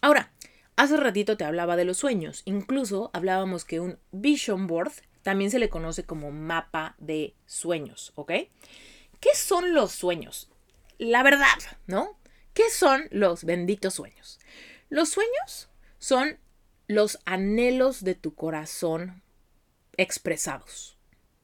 Ahora, 0.00 0.32
hace 0.76 0.96
ratito 0.96 1.36
te 1.36 1.44
hablaba 1.44 1.76
de 1.76 1.84
los 1.84 1.98
sueños. 1.98 2.42
Incluso 2.44 3.10
hablábamos 3.12 3.64
que 3.64 3.80
un 3.80 3.98
vision 4.12 4.66
board 4.66 4.92
también 5.22 5.50
se 5.50 5.58
le 5.58 5.68
conoce 5.68 6.04
como 6.04 6.30
mapa 6.30 6.94
de 6.98 7.34
sueños. 7.46 8.12
¿Ok? 8.14 8.32
¿Qué 9.20 9.34
son 9.34 9.74
los 9.74 9.92
sueños? 9.92 10.50
La 10.98 11.22
verdad, 11.22 11.58
¿no? 11.86 12.18
¿Qué 12.54 12.70
son 12.70 13.08
los 13.10 13.44
benditos 13.44 13.94
sueños? 13.94 14.38
Los 14.88 15.10
sueños 15.10 15.68
son 15.98 16.38
los 16.86 17.18
anhelos 17.24 18.04
de 18.04 18.14
tu 18.14 18.34
corazón 18.34 19.22
expresados, 19.96 20.96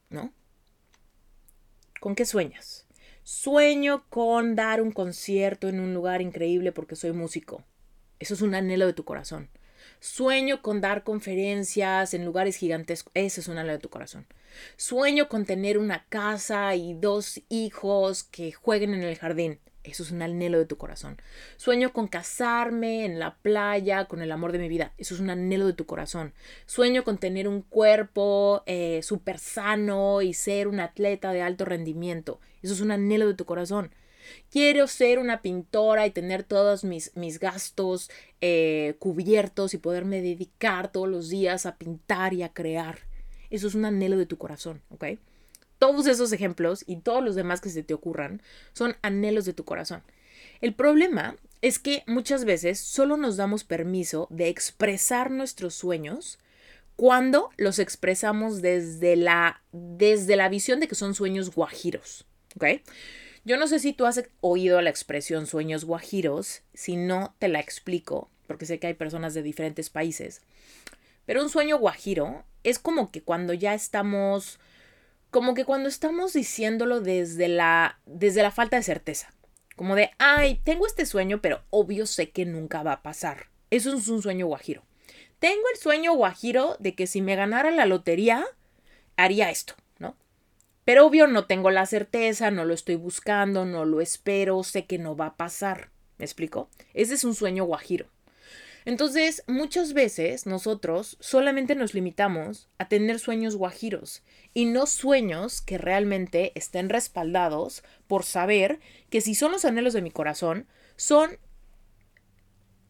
¿no? 0.09 0.33
¿Con 2.01 2.15
qué 2.15 2.25
sueñas? 2.25 2.87
Sueño 3.25 4.05
con 4.09 4.57
dar 4.57 4.83
un 4.83 4.91
concierto 4.91 5.69
en 5.69 5.79
un 5.79 5.95
lugar 5.95 6.21
increíble 6.21 6.73
porque 6.73 6.97
soy 6.97 7.13
músico. 7.13 7.63
Eso 8.19 8.35
es 8.35 8.43
un 8.43 8.55
anhelo 8.55 8.87
de 8.87 8.95
tu 8.95 9.05
corazón. 9.05 9.49
Sueño 10.01 10.61
con 10.61 10.81
dar 10.81 11.05
conferencias 11.05 12.15
en 12.15 12.25
lugares 12.25 12.57
gigantescos. 12.57 13.13
Ese 13.15 13.41
es 13.41 13.47
un 13.47 13.59
anhelo 13.59 13.75
de 13.75 13.79
tu 13.79 13.91
corazón. 13.91 14.27
Sueño 14.77 15.29
con 15.29 15.47
tener 15.47 15.79
una 15.79 16.05
casa 16.09 16.75
y 16.75 16.95
dos 16.95 17.41
hijos 17.49 18.25
que 18.25 18.51
jueguen 18.51 18.93
en 18.93 19.03
el 19.03 19.17
jardín. 19.17 19.61
Eso 19.85 20.05
es 20.05 20.13
un 20.13 20.23
anhelo 20.23 20.59
de 20.59 20.67
tu 20.67 20.77
corazón. 20.77 21.17
Sueño 21.57 21.93
con 21.93 22.07
casarme 22.07 23.05
en 23.05 23.19
la 23.19 23.35
playa 23.37 24.05
con 24.05 24.23
el 24.23 24.31
amor 24.31 24.53
de 24.53 24.59
mi 24.59 24.69
vida. 24.69 24.93
Eso 24.97 25.15
es 25.15 25.21
un 25.21 25.31
anhelo 25.31 25.67
de 25.67 25.73
tu 25.73 25.87
corazón. 25.87 26.35
Sueño 26.67 27.03
con 27.03 27.19
tener 27.19 27.49
un 27.49 27.63
cuerpo 27.63 28.63
eh, 28.67 29.01
súper 29.03 29.39
sano 29.39 30.23
y 30.23 30.35
ser 30.35 30.69
un 30.69 30.79
atleta 30.79 31.33
de 31.33 31.43
alto 31.43 31.65
rendimiento. 31.65 32.39
Eso 32.63 32.75
es 32.75 32.81
un 32.81 32.93
anhelo 32.93 33.27
de 33.27 33.35
tu 33.35 33.45
corazón. 33.45 33.91
Quiero 34.51 34.87
ser 34.87 35.19
una 35.19 35.43
pintora 35.43 36.07
y 36.07 36.11
tener 36.11 36.45
todos 36.45 36.85
mis, 36.85 37.17
mis 37.17 37.41
gastos 37.41 38.09
eh, 38.41 38.95
cubiertos 39.01 39.75
y 39.75 39.79
poderme 39.79 40.23
dedicar 40.23 40.93
todos 40.93 41.09
los 41.09 41.29
días 41.29 41.67
a 41.67 41.77
pintar 41.77 42.35
y 42.35 42.45
a 42.45 42.53
crear. 42.53 43.01
Eso 43.51 43.67
es 43.67 43.75
un 43.75 43.85
anhelo 43.85 44.17
de 44.17 44.27
tu 44.27 44.39
corazón, 44.39 44.81
¿ok? 44.91 45.05
Todos 45.83 46.07
esos 46.07 46.33
ejemplos 46.33 46.85
y 46.87 46.99
todos 46.99 47.25
los 47.25 47.35
demás 47.35 47.61
que 47.61 47.69
se 47.69 47.83
te 47.83 47.93
ocurran 47.93 48.41
son 48.73 48.95
anhelos 49.03 49.47
de 49.47 49.53
tu 49.53 49.65
corazón. 49.65 50.05
El 50.61 50.75
problema 50.75 51.35
es 51.61 51.81
que 51.81 52.05
muchas 52.07 52.45
veces 52.45 52.79
solo 52.79 53.17
nos 53.17 53.37
damos 53.37 53.65
permiso 53.65 54.29
de 54.31 54.47
expresar 54.47 55.33
nuestros 55.33 55.75
sueños 55.75 56.39
cuando 56.95 57.51
los 57.57 57.81
expresamos 57.81 58.63
desde 58.63 59.17
la, 59.17 59.61
desde 59.73 60.37
la 60.37 60.49
visión 60.49 60.79
de 60.79 60.87
que 60.87 60.95
son 60.95 61.17
sueños 61.17 61.53
guajiros. 61.53 62.27
¿Ok? 62.55 62.81
Yo 63.45 63.57
no 63.57 63.67
sé 63.67 63.81
si 63.81 63.93
tú 63.93 64.07
has 64.07 64.23
oído 64.41 64.81
la 64.83 64.91
expresión 64.91 65.49
sueños 65.49 65.85
guajiros, 65.85 66.63
si 66.75 66.95
no 66.95 67.35
te 67.41 67.49
la 67.49 67.59
explico, 67.59 68.31
porque 68.47 68.67
sé 68.67 68.79
que 68.79 68.87
hay 68.87 68.95
personas 68.95 69.35
de 69.35 69.43
diferentes 69.43 69.91
países. 69.91 70.43
Pero 71.27 71.43
un 71.43 71.51
sueño 71.51 71.77
guajiro 71.77 72.45
es 72.63 72.79
como 72.79 73.11
que 73.11 73.21
cuando 73.21 73.53
ya 73.53 73.75
estamos 73.75 74.61
como 75.33 75.55
que 75.55 75.65
cuando 75.65 75.89
estamos 75.89 76.35
diciéndolo 76.35 77.01
desde 77.01 77.49
la, 77.49 77.99
desde 78.05 78.43
la 78.43 78.51
falta 78.51 78.77
de 78.77 78.83
certeza. 78.83 79.33
Como 79.77 79.97
de, 79.97 80.11
ay, 80.19 80.61
tengo 80.63 80.87
este 80.87 81.07
sueño, 81.07 81.41
pero 81.41 81.63
obvio 81.71 82.05
sé 82.05 82.31
que 82.31 82.45
nunca 82.45 82.83
va 82.83 82.93
a 82.93 83.03
pasar. 83.03 83.47
Eso 83.71 83.97
es 83.97 84.09
un 84.09 84.21
sueño 84.21 84.47
guajiro. 84.47 84.83
Tengo 85.39 85.63
el 85.73 85.81
sueño 85.81 86.13
guajiro 86.13 86.77
de 86.81 86.95
que 86.95 87.07
si 87.07 87.23
me 87.23 87.35
ganara 87.35 87.71
la 87.71 87.87
lotería, 87.87 88.45
haría 89.17 89.51
esto, 89.51 89.75
¿no? 89.99 90.17
Pero 90.85 91.07
obvio 91.07 91.27
no 91.27 91.47
tengo 91.47 91.71
la 91.71 91.87
certeza, 91.87 92.51
no 92.51 92.67
lo 92.67 92.75
estoy 92.75 92.97
buscando, 92.97 93.65
no 93.65 93.87
lo 93.87 94.03
espero, 94.03 94.63
sé 94.63 94.85
que 94.85 94.99
no 94.99 95.17
va 95.17 95.29
a 95.29 95.37
pasar. 95.37 95.89
¿Me 96.19 96.27
explico? 96.27 96.69
Ese 96.93 97.15
es 97.15 97.25
un 97.25 97.35
sueño 97.35 97.65
guajiro. 97.65 98.07
Entonces, 98.85 99.45
muchas 99.47 99.93
veces 99.93 100.47
nosotros 100.47 101.17
solamente 101.21 101.75
nos 101.75 101.95
limitamos 101.95 102.69
a 102.79 102.89
tener 102.89 103.19
sueños 103.19 103.57
guajiros 103.57 104.23
y 104.55 104.65
no 104.65 104.87
sueños 104.87 105.61
que 105.61 105.79
realmente 105.79 106.53
estén 106.55 106.89
respaldados 106.89 107.85
por 108.07 108.25
saber 108.25 108.81
que 109.11 109.21
si 109.21 109.35
son 109.35 109.53
los 109.53 109.65
anhelos 109.65 109.93
de 109.93 110.03
mi 110.03 110.11
corazón, 110.11 110.67
son 110.97 111.39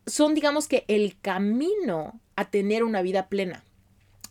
son 0.07 0.35
digamos 0.35 0.66
que 0.66 0.85
el 0.88 1.16
camino 1.20 2.20
a 2.35 2.50
tener 2.50 2.83
una 2.83 3.02
vida 3.02 3.28
plena. 3.28 3.64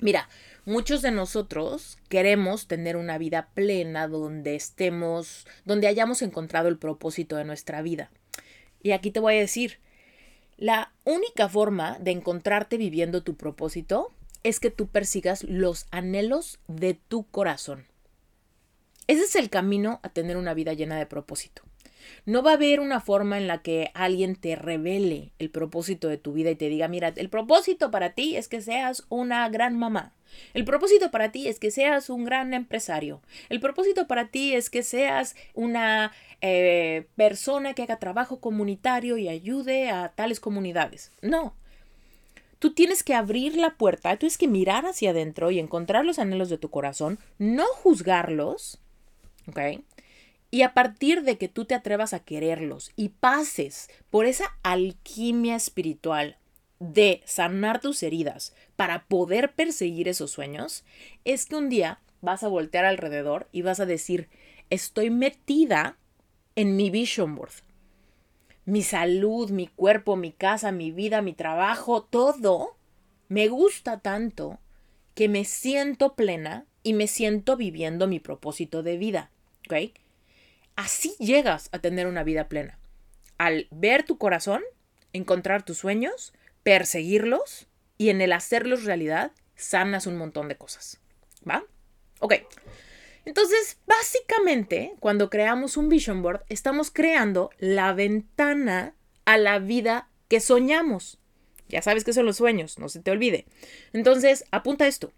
Mira, 0.02 0.28
muchos 0.66 1.02
de 1.02 1.12
nosotros 1.12 1.98
queremos 2.10 2.68
tener 2.68 2.98
una 2.98 3.18
vida 3.18 3.50
plena 3.54 4.08
donde 4.08 4.56
estemos, 4.56 5.46
donde 5.64 5.88
hayamos 5.88 6.22
encontrado 6.24 6.68
el 6.68 6.78
propósito 6.78 7.36
de 7.36 7.46
nuestra 7.46 7.82
vida. 7.82 8.10
Y 8.82 8.92
aquí 8.92 9.12
te 9.12 9.20
voy 9.20 9.36
a 9.36 9.40
decir, 9.40 9.80
la 10.62 10.94
única 11.06 11.50
forma 11.50 11.98
de 11.98 12.12
encontrarte 12.12 12.78
viviendo 12.78 13.24
tu 13.24 13.36
propósito 13.36 14.14
es 14.44 14.60
que 14.60 14.70
tú 14.70 14.86
persigas 14.86 15.44
los 15.44 15.88
anhelos 15.90 16.60
de 16.68 16.94
tu 16.94 17.24
corazón. 17.24 17.88
Ese 19.08 19.24
es 19.24 19.36
el 19.36 19.50
camino 19.50 20.00
a 20.04 20.10
tener 20.10 20.38
una 20.38 20.54
vida 20.54 20.74
llena 20.74 21.00
de 21.00 21.08
propósito. 21.08 21.64
No 22.26 22.44
va 22.44 22.52
a 22.52 22.54
haber 22.56 22.80
una 22.80 23.00
forma 23.00 23.38
en 23.38 23.48
la 23.48 23.62
que 23.62 23.92
alguien 23.94 24.36
te 24.36 24.56
revele 24.56 25.32
el 25.40 25.50
propósito 25.50 26.08
de 26.08 26.18
tu 26.18 26.34
vida 26.34 26.52
y 26.52 26.56
te 26.56 26.70
diga, 26.70 26.88
mira, 26.88 27.14
el 27.16 27.30
propósito 27.30 27.92
para 27.92 28.14
ti 28.14 28.36
es 28.36 28.48
que 28.48 28.62
seas 28.62 29.06
una 29.10 29.48
gran 29.50 29.78
mamá. 29.78 30.14
El 30.54 30.66
propósito 30.66 31.12
para 31.12 31.32
ti 31.32 31.48
es 31.48 31.60
que 31.60 31.72
seas 31.72 32.10
un 32.10 32.24
gran 32.24 32.54
empresario. 32.54 33.22
El 33.50 33.60
propósito 33.60 34.08
para 34.08 34.28
ti 34.28 34.54
es 34.54 34.70
que 34.70 34.84
seas 34.84 35.36
una 35.54 36.12
eh, 36.42 37.08
persona 37.16 37.74
que 37.74 37.84
haga 37.84 38.00
trabajo 38.00 38.40
comunitario 38.40 39.18
y 39.18 39.30
ayude 39.30 39.90
a 39.90 40.10
tales 40.10 40.40
comunidades. 40.40 41.12
No. 41.22 41.56
Tú 42.60 42.74
tienes 42.74 43.02
que 43.04 43.16
abrir 43.16 43.56
la 43.56 43.76
puerta, 43.76 44.12
tú 44.12 44.20
tienes 44.20 44.38
que 44.38 44.48
mirar 44.48 44.86
hacia 44.86 45.10
adentro 45.10 45.50
y 45.50 45.60
encontrar 45.60 46.06
los 46.06 46.20
anhelos 46.20 46.50
de 46.50 46.60
tu 46.60 46.70
corazón, 46.70 47.18
no 47.40 47.66
juzgarlos, 47.66 48.80
¿ok? 49.48 49.82
Y 50.52 50.64
a 50.64 50.74
partir 50.74 51.24
de 51.24 51.38
que 51.38 51.48
tú 51.48 51.66
te 51.66 51.74
atrevas 51.74 52.14
a 52.14 52.20
quererlos 52.20 52.92
y 52.98 53.10
pases 53.10 53.90
por 54.10 54.26
esa 54.26 54.58
alquimia 54.64 55.56
espiritual 55.56 56.38
de 56.80 57.22
sanar 57.26 57.80
tus 57.80 58.04
heridas 58.04 58.54
para 58.76 59.06
poder 59.06 59.54
perseguir 59.54 60.10
esos 60.10 60.32
sueños, 60.32 60.84
es 61.24 61.46
que 61.46 61.56
un 61.56 61.70
día 61.70 62.00
vas 62.22 62.44
a 62.44 62.50
voltear 62.50 62.86
alrededor 62.86 63.48
y 63.52 63.62
vas 63.62 63.80
a 63.80 63.86
decir, 63.86 64.28
estoy 64.70 65.10
metida 65.10 65.98
en 66.56 66.76
mi 66.76 66.90
vision 66.90 67.36
board. 67.36 67.54
Mi 68.66 68.84
salud, 68.84 69.52
mi 69.52 69.68
cuerpo, 69.68 70.16
mi 70.16 70.32
casa, 70.32 70.72
mi 70.72 70.92
vida, 70.92 71.22
mi 71.22 71.34
trabajo, 71.34 72.04
todo 72.04 72.76
me 73.30 73.48
gusta 73.48 74.02
tanto 74.02 74.60
que 75.16 75.30
me 75.30 75.46
siento 75.46 76.16
plena 76.16 76.66
y 76.84 76.94
me 76.94 77.08
siento 77.08 77.56
viviendo 77.56 78.08
mi 78.08 78.20
propósito 78.20 78.84
de 78.84 78.98
vida. 78.98 79.32
¿Ok? 79.68 79.94
Así 80.76 81.16
llegas 81.20 81.70
a 81.72 81.80
tener 81.80 82.08
una 82.08 82.24
vida 82.24 82.48
plena. 82.48 82.80
Al 83.38 83.68
ver 83.72 84.04
tu 84.04 84.18
corazón, 84.18 84.62
encontrar 85.14 85.64
tus 85.64 85.78
sueños, 85.78 86.34
perseguirlos 86.64 87.68
y 87.98 88.10
en 88.10 88.22
el 88.22 88.34
hacerlos 88.34 88.84
realidad, 88.86 89.32
sanas 89.56 90.08
un 90.08 90.18
montón 90.18 90.48
de 90.48 90.58
cosas. 90.58 91.00
¿Va? 91.48 91.64
Ok. 92.20 92.36
Entonces, 93.26 93.78
básicamente, 93.86 94.96
cuando 95.00 95.30
creamos 95.30 95.78
un 95.78 95.90
vision 95.90 96.22
board, 96.22 96.44
estamos 96.50 96.90
creando 96.90 97.52
la 97.60 97.94
ventana 97.94 98.96
a 99.26 99.38
la 99.38 99.60
vida 99.60 100.10
que 100.28 100.40
soñamos. 100.40 101.20
Ya 101.70 101.82
sabes 101.82 102.04
que 102.04 102.14
son 102.14 102.26
los 102.26 102.38
sueños, 102.38 102.80
no 102.80 102.90
se 102.90 103.00
te 103.00 103.12
olvide. 103.12 103.46
Entonces, 103.94 104.46
apunta 104.52 104.88
esto. 104.88 105.14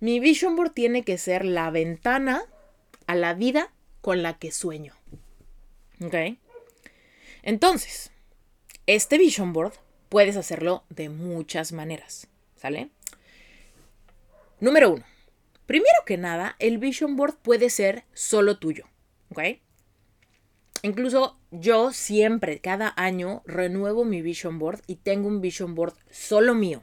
Mi 0.00 0.20
vision 0.20 0.56
board 0.56 0.72
tiene 0.72 1.02
que 1.02 1.18
ser 1.18 1.44
la 1.44 1.70
ventana 1.70 2.42
a 3.06 3.14
la 3.14 3.34
vida 3.34 3.72
con 4.08 4.22
la 4.22 4.38
que 4.38 4.52
sueño. 4.52 4.94
¿Ok? 6.00 6.14
Entonces, 7.42 8.10
este 8.86 9.18
vision 9.18 9.52
board 9.52 9.74
puedes 10.08 10.38
hacerlo 10.38 10.84
de 10.88 11.10
muchas 11.10 11.72
maneras. 11.72 12.26
¿Sale? 12.56 12.88
Número 14.60 14.92
uno. 14.92 15.04
Primero 15.66 16.06
que 16.06 16.16
nada, 16.16 16.56
el 16.58 16.78
vision 16.78 17.16
board 17.16 17.36
puede 17.36 17.68
ser 17.68 18.06
solo 18.14 18.58
tuyo. 18.58 18.86
¿Ok? 19.30 19.40
Incluso 20.80 21.38
yo 21.50 21.92
siempre, 21.92 22.60
cada 22.60 22.94
año, 22.96 23.42
renuevo 23.44 24.06
mi 24.06 24.22
vision 24.22 24.58
board 24.58 24.80
y 24.86 24.96
tengo 24.96 25.28
un 25.28 25.42
vision 25.42 25.74
board 25.74 25.92
solo 26.10 26.54
mío, 26.54 26.82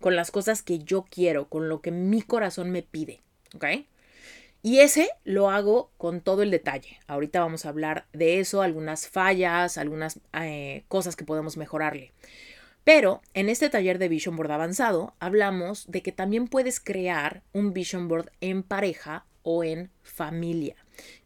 con 0.00 0.16
las 0.16 0.32
cosas 0.32 0.64
que 0.64 0.80
yo 0.80 1.04
quiero, 1.08 1.48
con 1.48 1.68
lo 1.68 1.80
que 1.80 1.92
mi 1.92 2.22
corazón 2.22 2.72
me 2.72 2.82
pide. 2.82 3.22
¿Ok? 3.54 3.66
Y 4.66 4.80
ese 4.80 5.10
lo 5.22 5.48
hago 5.48 5.92
con 5.96 6.20
todo 6.20 6.42
el 6.42 6.50
detalle. 6.50 6.98
Ahorita 7.06 7.38
vamos 7.38 7.64
a 7.64 7.68
hablar 7.68 8.08
de 8.12 8.40
eso, 8.40 8.62
algunas 8.62 9.06
fallas, 9.06 9.78
algunas 9.78 10.18
eh, 10.32 10.82
cosas 10.88 11.14
que 11.14 11.24
podemos 11.24 11.56
mejorarle. 11.56 12.12
Pero 12.82 13.22
en 13.32 13.48
este 13.48 13.70
taller 13.70 14.00
de 14.00 14.08
Vision 14.08 14.34
Board 14.34 14.50
avanzado 14.50 15.14
hablamos 15.20 15.86
de 15.86 16.02
que 16.02 16.10
también 16.10 16.48
puedes 16.48 16.80
crear 16.80 17.44
un 17.52 17.74
Vision 17.74 18.08
Board 18.08 18.32
en 18.40 18.64
pareja 18.64 19.24
o 19.44 19.62
en 19.62 19.92
familia. 20.02 20.74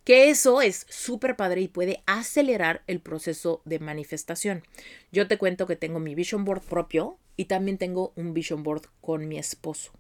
Que 0.05 0.29
eso 0.29 0.61
es 0.61 0.85
súper 0.91 1.35
padre 1.37 1.63
y 1.63 1.69
puede 1.69 2.03
acelerar 2.05 2.83
el 2.89 3.01
proceso 3.01 3.63
de 3.65 3.79
manifestación. 3.79 4.65
Yo 5.13 5.29
te 5.29 5.39
cuento 5.39 5.67
que 5.67 5.77
tengo 5.77 5.99
mi 5.99 6.15
Vision 6.15 6.45
Board 6.45 6.61
propio 6.61 7.17
y 7.39 7.47
también 7.47 7.79
tengo 7.79 8.13
un 8.17 8.35
Vision 8.35 8.63
Board 8.63 8.83
con 9.01 9.29
mi 9.29 9.39
esposo. 9.39 9.93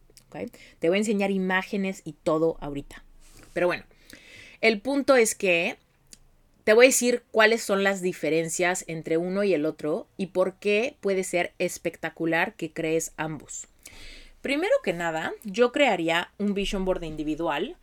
Te 0.78 0.88
voy 0.90 0.96
a 0.96 0.98
enseñar 0.98 1.30
imágenes 1.30 2.02
y 2.04 2.12
todo 2.12 2.58
ahorita. 2.60 3.02
Pero 3.52 3.66
bueno, 3.66 3.84
el 4.60 4.80
punto 4.80 5.16
es 5.16 5.34
que 5.34 5.76
te 6.64 6.74
voy 6.74 6.86
a 6.86 6.88
decir 6.88 7.24
cuáles 7.30 7.62
son 7.62 7.82
las 7.82 8.02
diferencias 8.02 8.84
entre 8.86 9.16
uno 9.16 9.42
y 9.42 9.54
el 9.54 9.66
otro 9.66 10.06
y 10.16 10.26
por 10.26 10.54
qué 10.54 10.96
puede 11.00 11.24
ser 11.24 11.54
espectacular 11.58 12.54
que 12.54 12.72
crees 12.72 13.12
ambos. 13.16 13.66
Primero 14.42 14.72
que 14.82 14.92
nada, 14.92 15.32
yo 15.44 15.72
crearía 15.72 16.30
un 16.38 16.54
vision 16.54 16.84
board 16.84 17.02
individual 17.04 17.76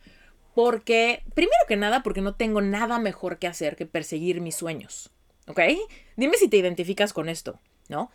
porque, 0.54 1.22
primero 1.34 1.58
que 1.68 1.76
nada, 1.76 2.02
porque 2.02 2.20
no 2.20 2.34
tengo 2.34 2.60
nada 2.60 2.98
mejor 2.98 3.38
que 3.38 3.46
hacer 3.46 3.76
que 3.76 3.86
perseguir 3.86 4.40
mis 4.40 4.56
sueños. 4.56 5.10
¿Ok? 5.46 5.60
Dime 6.16 6.36
si 6.36 6.48
te 6.48 6.56
identificas 6.56 7.12
con 7.12 7.28
esto, 7.28 7.60
¿no? 7.88 8.10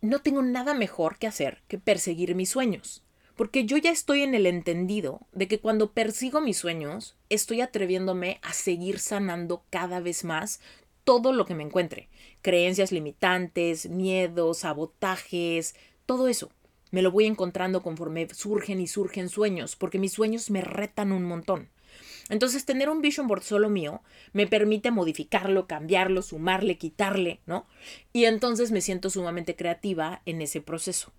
No 0.00 0.20
tengo 0.20 0.42
nada 0.42 0.74
mejor 0.74 1.18
que 1.18 1.26
hacer 1.26 1.62
que 1.68 1.78
perseguir 1.78 2.34
mis 2.34 2.50
sueños 2.50 3.01
porque 3.36 3.64
yo 3.64 3.76
ya 3.76 3.90
estoy 3.90 4.22
en 4.22 4.34
el 4.34 4.46
entendido 4.46 5.20
de 5.32 5.48
que 5.48 5.60
cuando 5.60 5.92
persigo 5.92 6.40
mis 6.40 6.58
sueños, 6.58 7.16
estoy 7.28 7.60
atreviéndome 7.60 8.38
a 8.42 8.52
seguir 8.52 8.98
sanando 8.98 9.64
cada 9.70 10.00
vez 10.00 10.24
más 10.24 10.60
todo 11.04 11.32
lo 11.32 11.44
que 11.44 11.54
me 11.54 11.62
encuentre. 11.62 12.08
Creencias 12.42 12.92
limitantes, 12.92 13.88
miedos, 13.88 14.58
sabotajes, 14.58 15.74
todo 16.06 16.28
eso. 16.28 16.50
Me 16.90 17.02
lo 17.02 17.10
voy 17.10 17.26
encontrando 17.26 17.82
conforme 17.82 18.28
surgen 18.32 18.80
y 18.80 18.86
surgen 18.86 19.28
sueños, 19.28 19.76
porque 19.76 19.98
mis 19.98 20.12
sueños 20.12 20.50
me 20.50 20.60
retan 20.60 21.12
un 21.12 21.24
montón. 21.24 21.70
Entonces, 22.28 22.64
tener 22.64 22.88
un 22.88 23.02
vision 23.02 23.26
board 23.26 23.42
solo 23.42 23.68
mío 23.68 24.02
me 24.32 24.46
permite 24.46 24.90
modificarlo, 24.90 25.66
cambiarlo, 25.66 26.22
sumarle, 26.22 26.78
quitarle, 26.78 27.40
¿no? 27.46 27.66
Y 28.12 28.26
entonces 28.26 28.70
me 28.70 28.80
siento 28.80 29.10
sumamente 29.10 29.56
creativa 29.56 30.22
en 30.24 30.40
ese 30.42 30.60
proceso. 30.60 31.12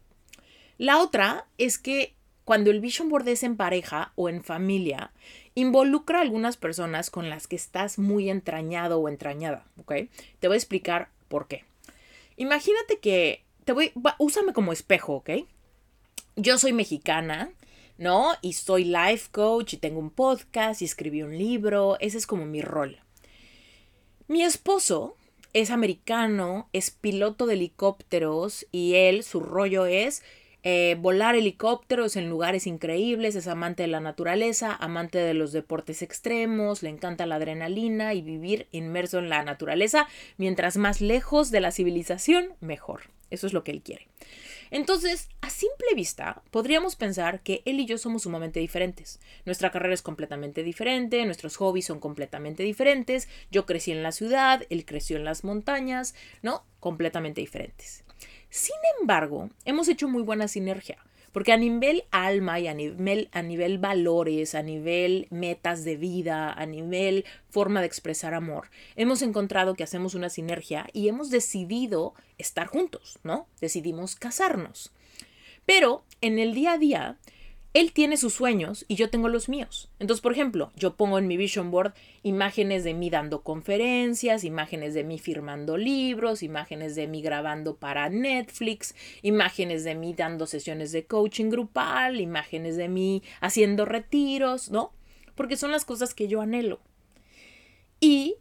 La 0.77 0.99
otra 0.99 1.45
es 1.57 1.77
que 1.77 2.13
cuando 2.45 2.71
el 2.71 2.81
vision 2.81 3.09
board 3.09 3.27
es 3.27 3.43
en 3.43 3.55
pareja 3.55 4.11
o 4.15 4.29
en 4.29 4.43
familia, 4.43 5.11
involucra 5.55 6.19
a 6.19 6.21
algunas 6.21 6.57
personas 6.57 7.09
con 7.09 7.29
las 7.29 7.47
que 7.47 7.55
estás 7.55 7.99
muy 7.99 8.29
entrañado 8.29 8.99
o 8.99 9.07
entrañada, 9.07 9.65
¿ok? 9.79 9.93
Te 10.39 10.47
voy 10.47 10.55
a 10.55 10.57
explicar 10.57 11.09
por 11.29 11.47
qué. 11.47 11.63
Imagínate 12.35 12.99
que 12.99 13.43
te 13.63 13.71
voy, 13.71 13.91
úsame 14.17 14.53
como 14.53 14.73
espejo, 14.73 15.13
¿ok? 15.15 15.29
Yo 16.35 16.57
soy 16.57 16.73
mexicana, 16.73 17.51
¿no? 17.97 18.33
Y 18.41 18.53
soy 18.53 18.85
life 18.85 19.29
coach 19.31 19.73
y 19.73 19.77
tengo 19.77 19.99
un 19.99 20.09
podcast 20.09 20.81
y 20.81 20.85
escribí 20.85 21.21
un 21.21 21.37
libro, 21.37 21.97
ese 21.99 22.17
es 22.17 22.27
como 22.27 22.45
mi 22.45 22.61
rol. 22.61 22.99
Mi 24.27 24.41
esposo 24.41 25.15
es 25.53 25.69
americano, 25.69 26.67
es 26.73 26.89
piloto 26.91 27.45
de 27.45 27.53
helicópteros 27.53 28.65
y 28.71 28.95
él, 28.95 29.23
su 29.23 29.39
rollo 29.39 29.85
es 29.85 30.23
eh, 30.63 30.95
volar 30.99 31.35
helicópteros 31.35 32.15
en 32.15 32.29
lugares 32.29 32.67
increíbles, 32.67 33.35
es 33.35 33.47
amante 33.47 33.83
de 33.83 33.87
la 33.87 33.99
naturaleza, 33.99 34.73
amante 34.73 35.17
de 35.17 35.33
los 35.33 35.51
deportes 35.51 36.01
extremos, 36.01 36.83
le 36.83 36.89
encanta 36.89 37.25
la 37.25 37.35
adrenalina 37.35 38.13
y 38.13 38.21
vivir 38.21 38.67
inmerso 38.71 39.19
en 39.19 39.29
la 39.29 39.43
naturaleza, 39.43 40.07
mientras 40.37 40.77
más 40.77 41.01
lejos 41.01 41.51
de 41.51 41.59
la 41.59 41.71
civilización, 41.71 42.53
mejor. 42.61 43.01
Eso 43.29 43.47
es 43.47 43.53
lo 43.53 43.63
que 43.63 43.71
él 43.71 43.81
quiere. 43.81 44.07
Entonces, 44.71 45.29
a 45.41 45.49
simple 45.49 45.87
vista, 45.95 46.41
podríamos 46.49 46.95
pensar 46.95 47.41
que 47.41 47.61
él 47.65 47.79
y 47.79 47.85
yo 47.85 47.97
somos 47.97 48.23
sumamente 48.23 48.59
diferentes. 48.59 49.19
Nuestra 49.45 49.71
carrera 49.71 49.93
es 49.93 50.01
completamente 50.01 50.63
diferente, 50.63 51.25
nuestros 51.25 51.57
hobbies 51.57 51.85
son 51.85 51.99
completamente 51.99 52.63
diferentes, 52.63 53.27
yo 53.51 53.65
crecí 53.65 53.91
en 53.91 54.01
la 54.01 54.11
ciudad, 54.11 54.63
él 54.69 54.85
creció 54.85 55.17
en 55.17 55.25
las 55.25 55.43
montañas, 55.43 56.15
¿no? 56.41 56.63
Completamente 56.79 57.41
diferentes. 57.41 58.03
Sin 58.53 58.75
embargo, 58.99 59.49
hemos 59.65 59.87
hecho 59.87 60.07
muy 60.07 60.21
buena 60.21 60.47
sinergia, 60.47 60.99
porque 61.31 61.51
a 61.51 61.57
nivel 61.57 62.03
alma 62.11 62.59
y 62.59 62.67
a 62.67 62.75
nivel, 62.75 63.27
a 63.31 63.41
nivel 63.41 63.79
valores, 63.79 64.53
a 64.53 64.61
nivel 64.61 65.25
metas 65.31 65.83
de 65.83 65.97
vida, 65.97 66.53
a 66.53 66.67
nivel 66.67 67.25
forma 67.49 67.79
de 67.79 67.87
expresar 67.87 68.35
amor, 68.35 68.69
hemos 68.95 69.23
encontrado 69.23 69.73
que 69.73 69.83
hacemos 69.83 70.13
una 70.13 70.29
sinergia 70.29 70.87
y 70.93 71.07
hemos 71.07 71.31
decidido 71.31 72.13
estar 72.37 72.67
juntos, 72.67 73.17
¿no? 73.23 73.47
Decidimos 73.59 74.15
casarnos. 74.15 74.91
Pero 75.65 76.03
en 76.21 76.37
el 76.37 76.53
día 76.53 76.73
a 76.73 76.77
día 76.77 77.17
él 77.73 77.91
tiene 77.91 78.17
sus 78.17 78.33
sueños 78.33 78.85
y 78.87 78.95
yo 78.95 79.09
tengo 79.09 79.29
los 79.29 79.49
míos. 79.49 79.89
Entonces, 79.99 80.21
por 80.21 80.31
ejemplo, 80.31 80.71
yo 80.75 80.95
pongo 80.95 81.17
en 81.17 81.27
mi 81.27 81.37
vision 81.37 81.71
board 81.71 81.93
imágenes 82.21 82.83
de 82.83 82.93
mí 82.93 83.09
dando 83.09 83.41
conferencias, 83.41 84.43
imágenes 84.43 84.93
de 84.93 85.03
mí 85.03 85.17
firmando 85.17 85.75
libros, 85.75 86.43
imágenes 86.43 86.95
de 86.95 87.07
mí 87.07 87.23
grabando 87.23 87.75
para 87.75 88.09
Netflix, 88.09 88.93
imágenes 89.23 89.83
de 89.83 89.95
mí 89.95 90.13
dando 90.13 90.45
sesiones 90.45 90.91
de 90.91 91.05
coaching 91.05 91.49
grupal, 91.49 92.21
imágenes 92.21 92.77
de 92.77 92.89
mí 92.89 93.23
haciendo 93.41 93.85
retiros, 93.85 94.69
¿no? 94.69 94.93
Porque 95.33 95.57
son 95.57 95.71
las 95.71 95.83
cosas 95.83 96.13
que 96.13 96.27
yo 96.27 96.41
anhelo. 96.41 96.79
Y 97.99 98.35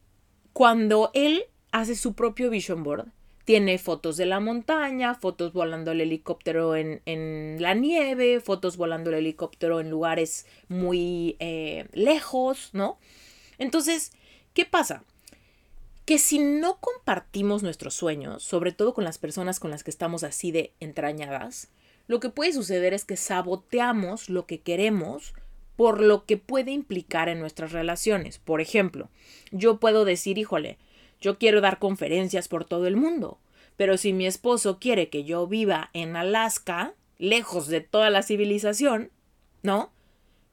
cuando 0.53 1.11
él 1.15 1.45
hace 1.71 1.97
su 1.97 2.13
propio 2.13 2.51
vision 2.51 2.83
board, 2.83 3.07
tiene 3.45 3.79
fotos 3.79 4.17
de 4.17 4.27
la 4.27 4.41
montaña, 4.41 5.15
fotos 5.15 5.53
volando 5.53 5.91
el 5.91 6.01
helicóptero 6.01 6.77
en, 6.77 7.57
la 7.61 7.75
nieve, 7.75 8.41
fotos 8.41 8.77
volando 8.77 9.11
el 9.11 9.17
helicóptero 9.17 9.81
en 9.81 9.91
lugares 9.91 10.47
muy 10.69 11.37
eh, 11.41 11.87
lejos, 11.93 12.71
¿no? 12.73 12.99
Entonces, 13.59 14.13
¿qué 14.55 14.65
pasa? 14.65 15.05
Que 16.05 16.19
si 16.19 16.39
no 16.39 16.79
compartimos 16.81 17.63
nuestros 17.63 17.95
sueños, 17.95 18.43
sobre 18.43 18.73
todo 18.73 18.95
con 18.95 19.05
las 19.05 19.19
personas 19.19 19.61
con 19.61 19.71
las 19.71 19.85
que 19.85 19.91
estamos 19.91 20.25
así 20.25 20.53
de 20.53 20.73
entrañadas, 20.81 21.69
lo 22.07 22.21
que 22.21 22.31
puede 22.31 22.53
suceder 22.53 22.95
es 22.95 23.05
que 23.05 23.17
saboteamos 23.17 24.29
lo 24.29 24.47
que 24.47 24.61
queremos 24.61 25.35
por 25.77 26.01
lo 26.01 26.27
que 26.27 26.37
puede 26.37 26.71
implicar 26.71 27.29
en 27.29 27.41
nuestras 27.41 27.73
relaciones. 27.73 28.39
Por 28.39 28.61
ejemplo, 28.61 29.09
yo 29.51 29.79
puedo 29.79 30.05
decir, 30.05 30.39
híjole, 30.39 30.79
yo 31.23 31.39
quiero 31.39 31.61
dar 31.61 31.79
conferencias 31.79 32.49
por 32.49 32.65
todo 32.65 32.87
el 32.87 32.97
mundo, 32.97 33.39
pero 33.77 33.97
si 33.97 34.13
mi 34.13 34.27
esposo 34.27 34.79
quiere 34.79 35.09
que 35.09 35.25
yo 35.25 35.47
viva 35.47 35.89
en 35.93 36.17
Alaska, 36.17 36.95
lejos 37.17 37.69
de 37.69 37.81
toda 37.81 38.11
la 38.11 38.23
civilización, 38.23 39.13
¿no? 39.63 39.93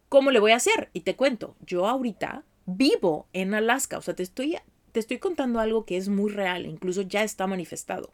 ¿Cómo 0.10 0.30
le 0.30 0.40
voy 0.40 0.52
a 0.52 0.58
hacer? 0.58 0.90
Y 0.94 1.02
te 1.02 1.16
cuento, 1.16 1.56
yo 1.66 1.88
ahorita 1.88 2.44
vivo 2.68 3.28
en 3.34 3.56
Alaska, 3.56 3.98
o 3.98 4.02
sea, 4.02 4.16
te 4.16 4.22
estoy, 4.22 4.58
te 4.92 5.00
estoy 5.00 5.18
contando 5.18 5.60
algo 5.60 5.86
que 5.86 5.98
es 5.98 6.08
muy 6.08 6.32
real, 6.32 6.68
incluso 6.68 7.02
ya 7.02 7.24
está 7.24 7.48
manifestado. 7.48 8.14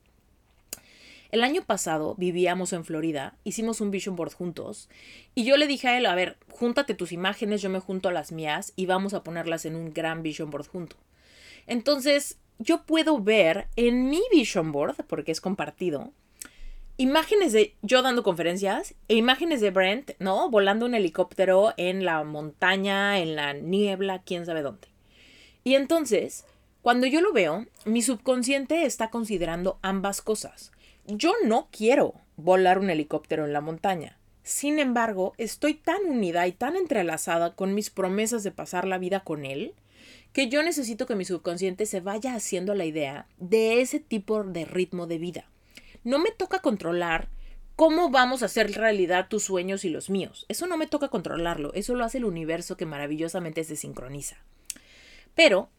El 1.32 1.44
año 1.44 1.66
pasado 1.66 2.16
vivíamos 2.16 2.72
en 2.72 2.86
Florida, 2.86 3.38
hicimos 3.44 3.82
un 3.82 3.92
vision 3.92 4.16
board 4.16 4.32
juntos 4.32 4.90
y 5.34 5.44
yo 5.44 5.58
le 5.58 5.68
dije 5.68 5.90
a 5.90 5.98
él, 5.98 6.06
a 6.06 6.16
ver, 6.16 6.38
júntate 6.50 6.94
tus 6.94 7.12
imágenes, 7.12 7.62
yo 7.62 7.70
me 7.70 7.82
junto 7.82 8.08
a 8.08 8.14
las 8.14 8.32
mías 8.32 8.72
y 8.78 8.86
vamos 8.86 9.14
a 9.14 9.24
ponerlas 9.24 9.66
en 9.66 9.76
un 9.76 9.94
gran 9.94 10.24
vision 10.24 10.50
board 10.50 10.68
junto. 10.68 10.96
Entonces, 11.68 12.38
yo 12.60 12.84
puedo 12.84 13.20
ver 13.20 13.68
en 13.76 14.10
mi 14.10 14.22
vision 14.32 14.72
board, 14.72 14.96
porque 15.08 15.32
es 15.32 15.42
compartido, 15.42 16.12
imágenes 16.98 17.52
de 17.52 17.76
yo 17.82 18.02
dando 18.02 18.24
conferencias 18.24 18.96
e 19.08 19.16
imágenes 19.16 19.62
de 19.62 19.72
Brent, 19.72 20.12
¿no? 20.20 20.50
Volando 20.50 20.86
un 20.86 20.96
helicóptero 20.96 21.74
en 21.78 22.06
la 22.06 22.24
montaña, 22.24 23.20
en 23.20 23.36
la 23.36 23.54
niebla, 23.54 24.22
quién 24.24 24.46
sabe 24.46 24.62
dónde. 24.62 24.88
Y 25.64 25.76
entonces, 25.76 26.46
cuando 26.82 27.08
yo 27.08 27.22
lo 27.22 27.34
veo, 27.34 27.66
mi 27.86 28.02
subconsciente 28.02 28.86
está 28.86 29.10
considerando 29.10 29.80
ambas 29.82 30.22
cosas. 30.22 30.72
Yo 31.08 31.34
no 31.44 31.68
quiero 31.72 32.14
volar 32.38 32.80
un 32.80 32.90
helicóptero 32.90 33.46
en 33.46 33.54
la 33.54 33.62
montaña. 33.62 34.18
Sin 34.44 34.78
embargo, 34.78 35.34
estoy 35.38 35.74
tan 35.74 36.06
unida 36.06 36.46
y 36.46 36.52
tan 36.52 36.76
entrelazada 36.76 37.56
con 37.56 37.74
mis 37.74 37.90
promesas 37.90 38.44
de 38.44 38.52
pasar 38.52 38.88
la 38.88 39.00
vida 39.00 39.22
con 39.22 39.46
él 39.46 39.74
que 40.36 40.50
yo 40.50 40.62
necesito 40.64 41.06
que 41.06 41.16
mi 41.16 41.24
subconsciente 41.24 41.86
se 41.86 42.02
vaya 42.02 42.36
haciendo 42.36 42.76
la 42.76 42.84
idea 42.84 43.26
de 43.38 43.80
ese 43.80 44.02
tipo 44.02 44.44
de 44.44 44.66
ritmo 44.66 45.08
de 45.08 45.18
vida. 45.18 45.46
No 46.04 46.20
me 46.20 46.32
toca 46.32 46.60
controlar 46.60 47.30
cómo 47.78 48.10
vamos 48.10 48.44
a 48.44 48.48
hacer 48.48 48.70
realidad 48.74 49.30
tus 49.30 49.46
sueños 49.46 49.86
y 49.86 49.90
los 49.90 50.10
míos. 50.10 50.46
Eso 50.50 50.68
no 50.68 50.76
me 50.76 50.88
toca 50.88 51.08
controlarlo, 51.08 51.74
eso 51.74 51.96
lo 51.96 52.04
hace 52.04 52.18
el 52.18 52.26
universo 52.26 52.76
que 52.76 52.86
maravillosamente 52.86 53.64
se 53.64 53.78
sincroniza. 53.78 54.36
Pero 55.36 55.70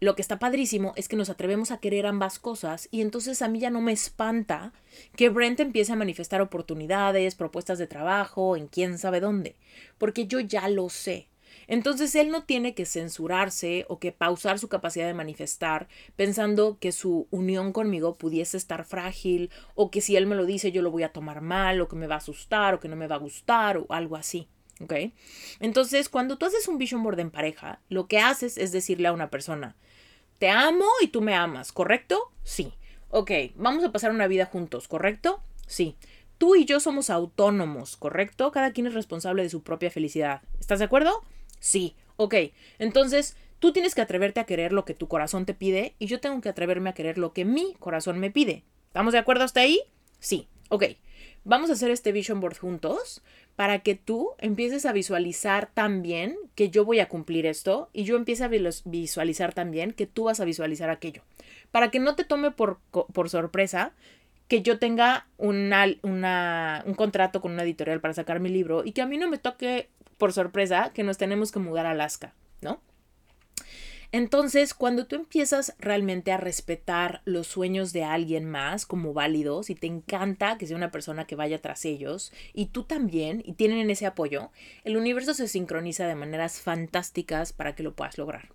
lo 0.00 0.16
que 0.16 0.22
está 0.22 0.38
padrísimo 0.38 0.94
es 0.96 1.08
que 1.08 1.16
nos 1.16 1.28
atrevemos 1.28 1.70
a 1.70 1.76
querer 1.76 2.06
ambas 2.06 2.38
cosas 2.38 2.88
y 2.90 3.02
entonces 3.02 3.42
a 3.42 3.48
mí 3.48 3.60
ya 3.60 3.68
no 3.68 3.82
me 3.82 3.92
espanta 3.92 4.72
que 5.14 5.28
Brent 5.28 5.60
empiece 5.60 5.92
a 5.92 5.96
manifestar 5.96 6.40
oportunidades, 6.40 7.34
propuestas 7.34 7.78
de 7.78 7.86
trabajo, 7.86 8.56
en 8.56 8.68
quién 8.68 8.96
sabe 8.96 9.20
dónde, 9.20 9.56
porque 9.98 10.26
yo 10.26 10.40
ya 10.40 10.70
lo 10.70 10.88
sé. 10.88 11.28
Entonces 11.68 12.14
él 12.14 12.30
no 12.30 12.44
tiene 12.44 12.74
que 12.74 12.86
censurarse 12.86 13.84
o 13.88 13.98
que 13.98 14.12
pausar 14.12 14.58
su 14.58 14.68
capacidad 14.68 15.06
de 15.06 15.14
manifestar 15.14 15.88
pensando 16.14 16.78
que 16.78 16.92
su 16.92 17.26
unión 17.30 17.72
conmigo 17.72 18.16
pudiese 18.16 18.56
estar 18.56 18.84
frágil 18.84 19.50
o 19.74 19.90
que 19.90 20.00
si 20.00 20.16
él 20.16 20.26
me 20.26 20.36
lo 20.36 20.46
dice 20.46 20.72
yo 20.72 20.82
lo 20.82 20.90
voy 20.90 21.02
a 21.02 21.12
tomar 21.12 21.40
mal 21.40 21.80
o 21.80 21.88
que 21.88 21.96
me 21.96 22.06
va 22.06 22.16
a 22.16 22.18
asustar 22.18 22.74
o 22.74 22.80
que 22.80 22.88
no 22.88 22.96
me 22.96 23.08
va 23.08 23.16
a 23.16 23.20
gustar 23.20 23.78
o 23.78 23.86
algo 23.90 24.16
así. 24.16 24.48
¿Ok? 24.80 24.92
Entonces, 25.60 26.10
cuando 26.10 26.36
tú 26.36 26.44
haces 26.44 26.68
un 26.68 26.76
vision 26.76 27.02
board 27.02 27.18
en 27.20 27.30
pareja, 27.30 27.80
lo 27.88 28.08
que 28.08 28.18
haces 28.18 28.58
es 28.58 28.72
decirle 28.72 29.08
a 29.08 29.12
una 29.14 29.30
persona, 29.30 29.74
te 30.38 30.50
amo 30.50 30.84
y 31.00 31.08
tú 31.08 31.22
me 31.22 31.34
amas, 31.34 31.72
¿correcto? 31.72 32.30
Sí. 32.42 32.74
Ok, 33.08 33.30
vamos 33.54 33.84
a 33.84 33.92
pasar 33.92 34.10
una 34.10 34.26
vida 34.26 34.44
juntos, 34.44 34.86
¿correcto? 34.86 35.40
Sí. 35.66 35.96
Tú 36.36 36.54
y 36.54 36.66
yo 36.66 36.80
somos 36.80 37.08
autónomos, 37.08 37.96
¿correcto? 37.96 38.52
Cada 38.52 38.72
quien 38.72 38.86
es 38.86 38.92
responsable 38.92 39.42
de 39.42 39.48
su 39.48 39.62
propia 39.62 39.90
felicidad. 39.90 40.42
¿Estás 40.60 40.80
de 40.80 40.84
acuerdo? 40.84 41.22
Sí, 41.58 41.96
ok. 42.16 42.34
Entonces, 42.78 43.36
tú 43.58 43.72
tienes 43.72 43.94
que 43.94 44.00
atreverte 44.00 44.40
a 44.40 44.44
querer 44.44 44.72
lo 44.72 44.84
que 44.84 44.94
tu 44.94 45.08
corazón 45.08 45.46
te 45.46 45.54
pide 45.54 45.94
y 45.98 46.06
yo 46.06 46.20
tengo 46.20 46.40
que 46.40 46.48
atreverme 46.48 46.90
a 46.90 46.94
querer 46.94 47.18
lo 47.18 47.32
que 47.32 47.44
mi 47.44 47.74
corazón 47.78 48.18
me 48.18 48.30
pide. 48.30 48.64
¿Estamos 48.88 49.12
de 49.12 49.18
acuerdo 49.18 49.44
hasta 49.44 49.60
ahí? 49.60 49.80
Sí, 50.18 50.48
ok. 50.68 50.84
Vamos 51.44 51.70
a 51.70 51.74
hacer 51.74 51.92
este 51.92 52.10
vision 52.10 52.40
board 52.40 52.58
juntos 52.58 53.22
para 53.54 53.78
que 53.78 53.94
tú 53.94 54.30
empieces 54.38 54.84
a 54.84 54.92
visualizar 54.92 55.70
también 55.72 56.36
que 56.56 56.70
yo 56.70 56.84
voy 56.84 56.98
a 56.98 57.08
cumplir 57.08 57.46
esto 57.46 57.88
y 57.92 58.02
yo 58.04 58.16
empiece 58.16 58.42
a 58.42 58.48
visualizar 58.48 59.54
también 59.54 59.92
que 59.92 60.06
tú 60.06 60.24
vas 60.24 60.40
a 60.40 60.44
visualizar 60.44 60.90
aquello. 60.90 61.22
Para 61.70 61.90
que 61.90 62.00
no 62.00 62.16
te 62.16 62.24
tome 62.24 62.50
por, 62.50 62.80
por 62.90 63.30
sorpresa 63.30 63.92
que 64.48 64.62
yo 64.62 64.78
tenga 64.78 65.26
una, 65.38 65.86
un 66.86 66.94
contrato 66.94 67.40
con 67.40 67.52
una 67.52 67.62
editorial 67.62 68.00
para 68.00 68.14
sacar 68.14 68.40
mi 68.40 68.48
libro 68.48 68.84
y 68.84 68.92
que 68.92 69.02
a 69.02 69.06
mí 69.06 69.18
no 69.18 69.28
me 69.28 69.38
toque 69.38 69.88
por 70.18 70.32
sorpresa 70.32 70.92
que 70.94 71.02
nos 71.02 71.18
tenemos 71.18 71.52
que 71.52 71.58
mudar 71.58 71.86
a 71.86 71.90
Alaska, 71.90 72.32
¿no? 72.60 72.80
Entonces, 74.12 74.72
cuando 74.72 75.06
tú 75.06 75.16
empiezas 75.16 75.74
realmente 75.78 76.30
a 76.32 76.36
respetar 76.36 77.22
los 77.24 77.48
sueños 77.48 77.92
de 77.92 78.04
alguien 78.04 78.48
más 78.48 78.86
como 78.86 79.12
válidos 79.12 79.68
y 79.68 79.74
te 79.74 79.88
encanta 79.88 80.58
que 80.58 80.66
sea 80.66 80.76
una 80.76 80.92
persona 80.92 81.26
que 81.26 81.34
vaya 81.34 81.60
tras 81.60 81.84
ellos 81.84 82.32
y 82.54 82.66
tú 82.66 82.84
también 82.84 83.42
y 83.44 83.54
tienen 83.54 83.90
ese 83.90 84.06
apoyo, 84.06 84.52
el 84.84 84.96
universo 84.96 85.34
se 85.34 85.48
sincroniza 85.48 86.06
de 86.06 86.14
maneras 86.14 86.60
fantásticas 86.60 87.52
para 87.52 87.74
que 87.74 87.82
lo 87.82 87.94
puedas 87.94 88.16
lograr. 88.16 88.48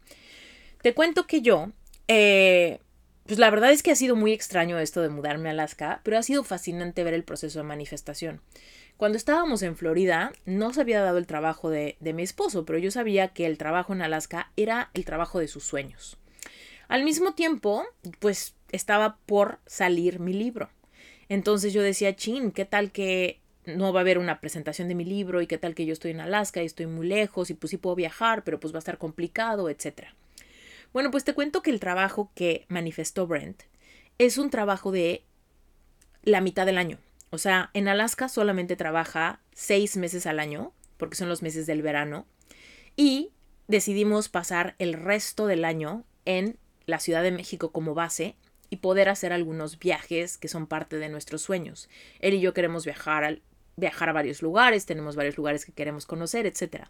Te 0.81 0.93
cuento 0.93 1.27
que 1.27 1.41
yo, 1.41 1.71
eh, 2.07 2.79
pues 3.25 3.39
la 3.39 3.49
verdad 3.49 3.71
es 3.71 3.83
que 3.83 3.91
ha 3.91 3.95
sido 3.95 4.15
muy 4.15 4.33
extraño 4.33 4.79
esto 4.79 5.01
de 5.01 5.09
mudarme 5.09 5.49
a 5.49 5.51
Alaska, 5.51 6.01
pero 6.03 6.17
ha 6.17 6.23
sido 6.23 6.43
fascinante 6.43 7.03
ver 7.03 7.13
el 7.13 7.23
proceso 7.23 7.59
de 7.59 7.63
manifestación. 7.63 8.41
Cuando 8.97 9.17
estábamos 9.17 9.63
en 9.63 9.75
Florida, 9.75 10.31
no 10.45 10.73
se 10.73 10.81
había 10.81 11.01
dado 11.01 11.17
el 11.17 11.25
trabajo 11.25 11.69
de, 11.69 11.97
mi 12.01 12.21
esposo, 12.23 12.65
pero 12.65 12.77
yo 12.77 12.91
sabía 12.91 13.29
que 13.29 13.47
el 13.47 13.57
trabajo 13.57 13.93
en 13.93 14.01
Alaska 14.01 14.51
era 14.55 14.91
el 14.93 15.05
trabajo 15.05 15.39
de 15.39 15.47
sus 15.47 15.63
sueños. 15.63 16.17
Al 16.87 17.03
mismo 17.03 17.33
tiempo, 17.33 17.83
pues 18.19 18.53
estaba 18.71 19.17
por 19.25 19.59
salir 19.65 20.19
mi 20.19 20.33
libro. 20.33 20.69
Entonces 21.29 21.73
yo 21.73 21.81
decía, 21.81 22.15
chin, 22.15 22.51
¿qué 22.51 22.65
tal 22.65 22.91
que 22.91 23.39
no 23.65 23.93
va 23.93 24.01
a 24.01 24.01
haber 24.01 24.17
una 24.17 24.39
presentación 24.39 24.87
de 24.87 24.95
mi 24.95 25.05
libro 25.05 25.41
y 25.41 25.47
qué 25.47 25.57
tal 25.57 25.73
que 25.73 25.85
yo 25.85 25.93
estoy 25.93 26.11
en 26.11 26.19
Alaska 26.19 26.61
y 26.61 26.65
estoy 26.65 26.87
muy 26.87 27.07
lejos 27.07 27.49
y 27.49 27.53
pues 27.53 27.71
sí 27.71 27.77
puedo 27.77 27.95
viajar, 27.95 28.43
pero 28.43 28.59
pues 28.59 28.73
va 28.73 28.77
a 28.77 28.85
estar 28.85 28.97
complicado, 28.97 29.69
etcétera. 29.69 30.15
Bueno, 30.93 31.09
pues 31.09 31.23
te 31.23 31.33
cuento 31.33 31.61
que 31.61 31.71
el 31.71 31.79
trabajo 31.79 32.31
que 32.35 32.65
manifestó 32.67 33.25
Brent 33.27 33.63
es 34.17 34.37
un 34.37 34.49
trabajo 34.49 34.91
de 34.91 35.25
la 36.23 36.41
mitad 36.41 36.65
del 36.65 36.77
año. 36.77 36.99
O 37.29 37.37
sea, 37.37 37.69
en 37.73 37.87
Alaska 37.87 38.27
solamente 38.27 38.75
trabaja 38.75 39.39
seis 39.53 39.95
meses 39.95 40.25
al 40.25 40.39
año, 40.39 40.73
porque 40.97 41.15
son 41.15 41.29
los 41.29 41.41
meses 41.41 41.65
del 41.65 41.81
verano, 41.81 42.27
y 42.97 43.31
decidimos 43.67 44.27
pasar 44.27 44.75
el 44.79 44.93
resto 44.93 45.47
del 45.47 45.63
año 45.63 46.03
en 46.25 46.57
la 46.85 46.99
Ciudad 46.99 47.23
de 47.23 47.31
México 47.31 47.71
como 47.71 47.93
base 47.93 48.35
y 48.69 48.77
poder 48.77 49.07
hacer 49.07 49.31
algunos 49.31 49.79
viajes 49.79 50.37
que 50.37 50.49
son 50.49 50.67
parte 50.67 50.97
de 50.97 51.09
nuestros 51.09 51.41
sueños. 51.41 51.89
Él 52.19 52.33
y 52.33 52.41
yo 52.41 52.53
queremos 52.53 52.83
viajar, 52.85 53.39
viajar 53.75 54.09
a 54.09 54.13
varios 54.13 54.41
lugares, 54.41 54.85
tenemos 54.85 55.15
varios 55.15 55.37
lugares 55.37 55.65
que 55.65 55.71
queremos 55.71 56.05
conocer, 56.05 56.45
etc. 56.45 56.85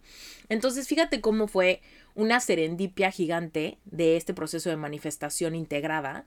Entonces, 0.49 0.87
fíjate 0.87 1.21
cómo 1.21 1.47
fue 1.47 1.81
una 2.15 2.39
serendipia 2.39 3.11
gigante 3.11 3.77
de 3.85 4.17
este 4.17 4.33
proceso 4.33 4.69
de 4.69 4.77
manifestación 4.77 5.55
integrada, 5.55 6.25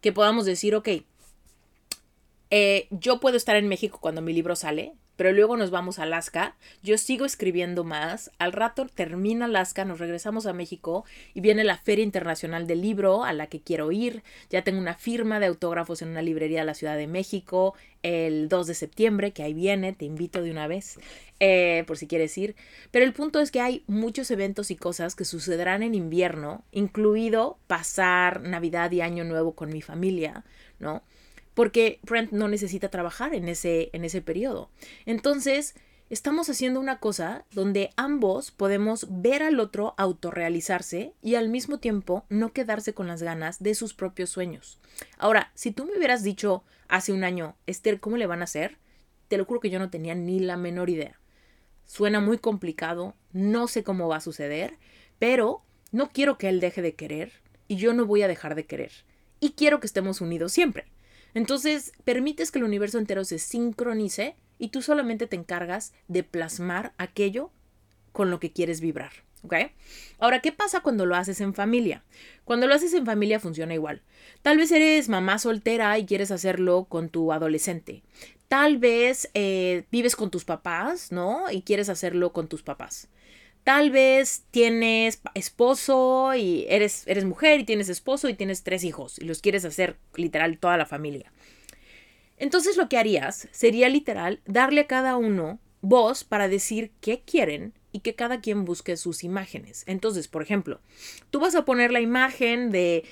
que 0.00 0.12
podamos 0.12 0.44
decir, 0.46 0.74
ok, 0.74 0.88
eh, 2.50 2.86
yo 2.90 3.20
puedo 3.20 3.36
estar 3.36 3.56
en 3.56 3.68
México 3.68 3.98
cuando 4.00 4.22
mi 4.22 4.32
libro 4.32 4.56
sale, 4.56 4.94
pero 5.16 5.32
luego 5.32 5.56
nos 5.56 5.70
vamos 5.70 5.98
a 5.98 6.02
Alaska, 6.02 6.56
yo 6.82 6.98
sigo 6.98 7.24
escribiendo 7.24 7.84
más, 7.84 8.30
al 8.38 8.52
rato 8.52 8.86
termina 8.86 9.46
Alaska, 9.46 9.84
nos 9.84 9.98
regresamos 9.98 10.46
a 10.46 10.52
México 10.52 11.04
y 11.34 11.40
viene 11.40 11.64
la 11.64 11.78
Feria 11.78 12.04
Internacional 12.04 12.66
del 12.66 12.82
Libro 12.82 13.24
a 13.24 13.32
la 13.32 13.46
que 13.46 13.60
quiero 13.60 13.90
ir, 13.92 14.22
ya 14.50 14.62
tengo 14.62 14.78
una 14.78 14.94
firma 14.94 15.40
de 15.40 15.46
autógrafos 15.46 16.02
en 16.02 16.08
una 16.08 16.22
librería 16.22 16.60
de 16.60 16.66
la 16.66 16.74
Ciudad 16.74 16.96
de 16.96 17.06
México 17.06 17.74
el 18.02 18.48
2 18.48 18.66
de 18.68 18.74
septiembre, 18.74 19.32
que 19.32 19.42
ahí 19.42 19.54
viene, 19.54 19.92
te 19.92 20.04
invito 20.04 20.42
de 20.42 20.50
una 20.50 20.68
vez, 20.68 20.98
eh, 21.40 21.82
por 21.86 21.96
si 21.96 22.06
quieres 22.06 22.36
ir, 22.38 22.54
pero 22.90 23.04
el 23.04 23.12
punto 23.12 23.40
es 23.40 23.50
que 23.50 23.60
hay 23.60 23.82
muchos 23.86 24.30
eventos 24.30 24.70
y 24.70 24.76
cosas 24.76 25.16
que 25.16 25.24
sucederán 25.24 25.82
en 25.82 25.94
invierno, 25.94 26.62
incluido 26.72 27.58
pasar 27.66 28.42
Navidad 28.42 28.92
y 28.92 29.00
Año 29.00 29.24
Nuevo 29.24 29.54
con 29.54 29.70
mi 29.70 29.80
familia, 29.80 30.44
¿no? 30.78 31.02
Porque 31.56 32.00
Brent 32.02 32.32
no 32.32 32.48
necesita 32.48 32.90
trabajar 32.90 33.34
en 33.34 33.48
ese, 33.48 33.88
en 33.94 34.04
ese 34.04 34.20
periodo. 34.20 34.68
Entonces, 35.06 35.74
estamos 36.10 36.50
haciendo 36.50 36.78
una 36.78 37.00
cosa 37.00 37.46
donde 37.50 37.94
ambos 37.96 38.50
podemos 38.50 39.06
ver 39.08 39.42
al 39.42 39.58
otro 39.58 39.94
autorrealizarse 39.96 41.14
y 41.22 41.36
al 41.36 41.48
mismo 41.48 41.78
tiempo 41.78 42.26
no 42.28 42.52
quedarse 42.52 42.92
con 42.92 43.06
las 43.06 43.22
ganas 43.22 43.62
de 43.62 43.74
sus 43.74 43.94
propios 43.94 44.28
sueños. 44.28 44.78
Ahora, 45.16 45.50
si 45.54 45.70
tú 45.70 45.86
me 45.86 45.96
hubieras 45.96 46.22
dicho 46.22 46.62
hace 46.88 47.14
un 47.14 47.24
año, 47.24 47.56
Esther, 47.66 48.00
¿cómo 48.00 48.18
le 48.18 48.26
van 48.26 48.42
a 48.42 48.44
hacer? 48.44 48.76
Te 49.28 49.38
lo 49.38 49.46
juro 49.46 49.60
que 49.60 49.70
yo 49.70 49.78
no 49.78 49.88
tenía 49.88 50.14
ni 50.14 50.40
la 50.40 50.58
menor 50.58 50.90
idea. 50.90 51.18
Suena 51.86 52.20
muy 52.20 52.36
complicado, 52.36 53.14
no 53.32 53.66
sé 53.66 53.82
cómo 53.82 54.08
va 54.08 54.16
a 54.16 54.20
suceder, 54.20 54.74
pero 55.18 55.62
no 55.90 56.10
quiero 56.10 56.36
que 56.36 56.50
él 56.50 56.60
deje 56.60 56.82
de 56.82 56.94
querer 56.94 57.32
y 57.66 57.76
yo 57.76 57.94
no 57.94 58.04
voy 58.04 58.20
a 58.20 58.28
dejar 58.28 58.56
de 58.56 58.66
querer. 58.66 58.92
Y 59.40 59.52
quiero 59.52 59.80
que 59.80 59.86
estemos 59.86 60.20
unidos 60.20 60.52
siempre. 60.52 60.84
Entonces, 61.36 61.92
permites 62.04 62.50
que 62.50 62.58
el 62.58 62.64
universo 62.64 62.96
entero 62.96 63.22
se 63.22 63.38
sincronice 63.38 64.36
y 64.58 64.68
tú 64.68 64.80
solamente 64.80 65.26
te 65.26 65.36
encargas 65.36 65.92
de 66.08 66.22
plasmar 66.22 66.94
aquello 66.96 67.50
con 68.12 68.30
lo 68.30 68.40
que 68.40 68.52
quieres 68.52 68.80
vibrar. 68.80 69.12
¿Ok? 69.42 69.54
Ahora, 70.18 70.40
¿qué 70.40 70.50
pasa 70.50 70.80
cuando 70.80 71.04
lo 71.04 71.14
haces 71.14 71.42
en 71.42 71.52
familia? 71.52 72.02
Cuando 72.46 72.66
lo 72.66 72.74
haces 72.74 72.94
en 72.94 73.04
familia 73.04 73.38
funciona 73.38 73.74
igual. 73.74 74.00
Tal 74.40 74.56
vez 74.56 74.72
eres 74.72 75.10
mamá 75.10 75.38
soltera 75.38 75.98
y 75.98 76.06
quieres 76.06 76.30
hacerlo 76.30 76.86
con 76.88 77.10
tu 77.10 77.30
adolescente. 77.30 78.02
Tal 78.48 78.78
vez 78.78 79.28
eh, 79.34 79.84
vives 79.92 80.16
con 80.16 80.30
tus 80.30 80.46
papás, 80.46 81.12
¿no? 81.12 81.50
Y 81.50 81.60
quieres 81.60 81.90
hacerlo 81.90 82.32
con 82.32 82.48
tus 82.48 82.62
papás. 82.62 83.08
Tal 83.66 83.90
vez 83.90 84.44
tienes 84.52 85.20
esposo 85.34 86.36
y 86.36 86.66
eres, 86.68 87.02
eres 87.08 87.24
mujer 87.24 87.58
y 87.58 87.64
tienes 87.64 87.88
esposo 87.88 88.28
y 88.28 88.34
tienes 88.34 88.62
tres 88.62 88.84
hijos 88.84 89.18
y 89.18 89.24
los 89.24 89.40
quieres 89.40 89.64
hacer 89.64 89.96
literal 90.14 90.58
toda 90.58 90.76
la 90.76 90.86
familia. 90.86 91.32
Entonces 92.36 92.76
lo 92.76 92.88
que 92.88 92.96
harías 92.96 93.48
sería 93.50 93.88
literal 93.88 94.40
darle 94.46 94.82
a 94.82 94.86
cada 94.86 95.16
uno 95.16 95.58
voz 95.80 96.22
para 96.22 96.46
decir 96.46 96.92
qué 97.00 97.22
quieren 97.26 97.72
y 97.90 98.02
que 98.02 98.14
cada 98.14 98.40
quien 98.40 98.64
busque 98.64 98.96
sus 98.96 99.24
imágenes. 99.24 99.82
Entonces, 99.88 100.28
por 100.28 100.42
ejemplo, 100.42 100.80
tú 101.32 101.40
vas 101.40 101.56
a 101.56 101.64
poner 101.64 101.90
la 101.90 102.00
imagen 102.00 102.70
de 102.70 103.02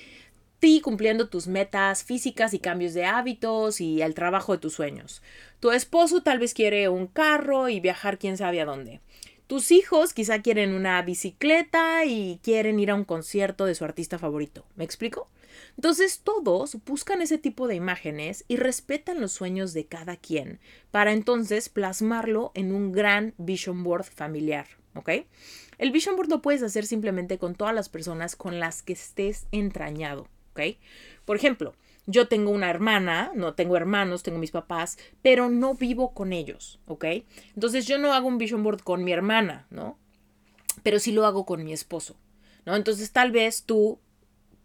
ti 0.59 0.79
cumpliendo 0.79 1.27
tus 1.27 1.47
metas 1.47 2.05
físicas 2.05 2.53
y 2.53 2.59
cambios 2.59 2.93
de 2.93 3.03
hábitos 3.03 3.81
y 3.81 4.01
el 4.01 4.13
trabajo 4.13 4.53
de 4.53 4.59
tus 4.59 4.73
sueños. 4.75 5.21
Tu 5.59 5.71
esposo 5.71 6.23
tal 6.23 6.39
vez 6.39 6.53
quiere 6.53 6.87
un 6.87 7.07
carro 7.07 7.67
y 7.67 7.81
viajar 7.81 8.17
quién 8.17 8.37
sabe 8.37 8.61
a 8.61 8.65
dónde. 8.65 9.01
Tus 9.47 9.71
hijos 9.71 10.13
quizá 10.13 10.41
quieren 10.41 10.73
una 10.73 10.99
bicicleta 11.03 12.03
y 12.03 12.39
quieren 12.41 12.79
ir 12.79 12.89
a 12.89 12.95
un 12.95 13.03
concierto 13.03 13.65
de 13.65 13.75
su 13.75 13.85
artista 13.85 14.17
favorito. 14.17 14.65
¿Me 14.75 14.83
explico? 14.83 15.29
Entonces 15.77 16.21
todos 16.23 16.77
buscan 16.85 17.21
ese 17.21 17.37
tipo 17.37 17.67
de 17.67 17.75
imágenes 17.75 18.43
y 18.47 18.55
respetan 18.55 19.21
los 19.21 19.33
sueños 19.33 19.73
de 19.73 19.85
cada 19.85 20.17
quien 20.17 20.59
para 20.89 21.11
entonces 21.11 21.69
plasmarlo 21.69 22.51
en 22.55 22.73
un 22.73 22.91
gran 22.91 23.35
vision 23.37 23.83
board 23.83 24.05
familiar. 24.05 24.67
¿Ok? 24.95 25.09
El 25.77 25.91
vision 25.91 26.15
board 26.15 26.29
lo 26.29 26.41
puedes 26.41 26.63
hacer 26.63 26.85
simplemente 26.87 27.37
con 27.37 27.53
todas 27.53 27.75
las 27.75 27.89
personas 27.89 28.35
con 28.35 28.59
las 28.59 28.81
que 28.81 28.93
estés 28.93 29.45
entrañado. 29.51 30.27
¿Ok? 30.53 30.77
Por 31.25 31.35
ejemplo, 31.35 31.75
yo 32.07 32.27
tengo 32.27 32.51
una 32.51 32.69
hermana, 32.69 33.31
no 33.35 33.53
tengo 33.53 33.77
hermanos, 33.77 34.23
tengo 34.23 34.37
mis 34.37 34.51
papás, 34.51 34.97
pero 35.21 35.49
no 35.49 35.73
vivo 35.73 36.13
con 36.13 36.33
ellos, 36.33 36.79
¿ok? 36.85 37.05
Entonces 37.55 37.87
yo 37.87 37.97
no 37.97 38.13
hago 38.13 38.27
un 38.27 38.37
vision 38.37 38.63
board 38.63 38.81
con 38.81 39.03
mi 39.03 39.11
hermana, 39.11 39.67
¿no? 39.69 39.97
Pero 40.83 40.99
sí 40.99 41.11
lo 41.11 41.25
hago 41.25 41.45
con 41.45 41.63
mi 41.63 41.73
esposo, 41.73 42.15
¿no? 42.65 42.75
Entonces 42.75 43.11
tal 43.11 43.31
vez 43.31 43.63
tú, 43.63 43.99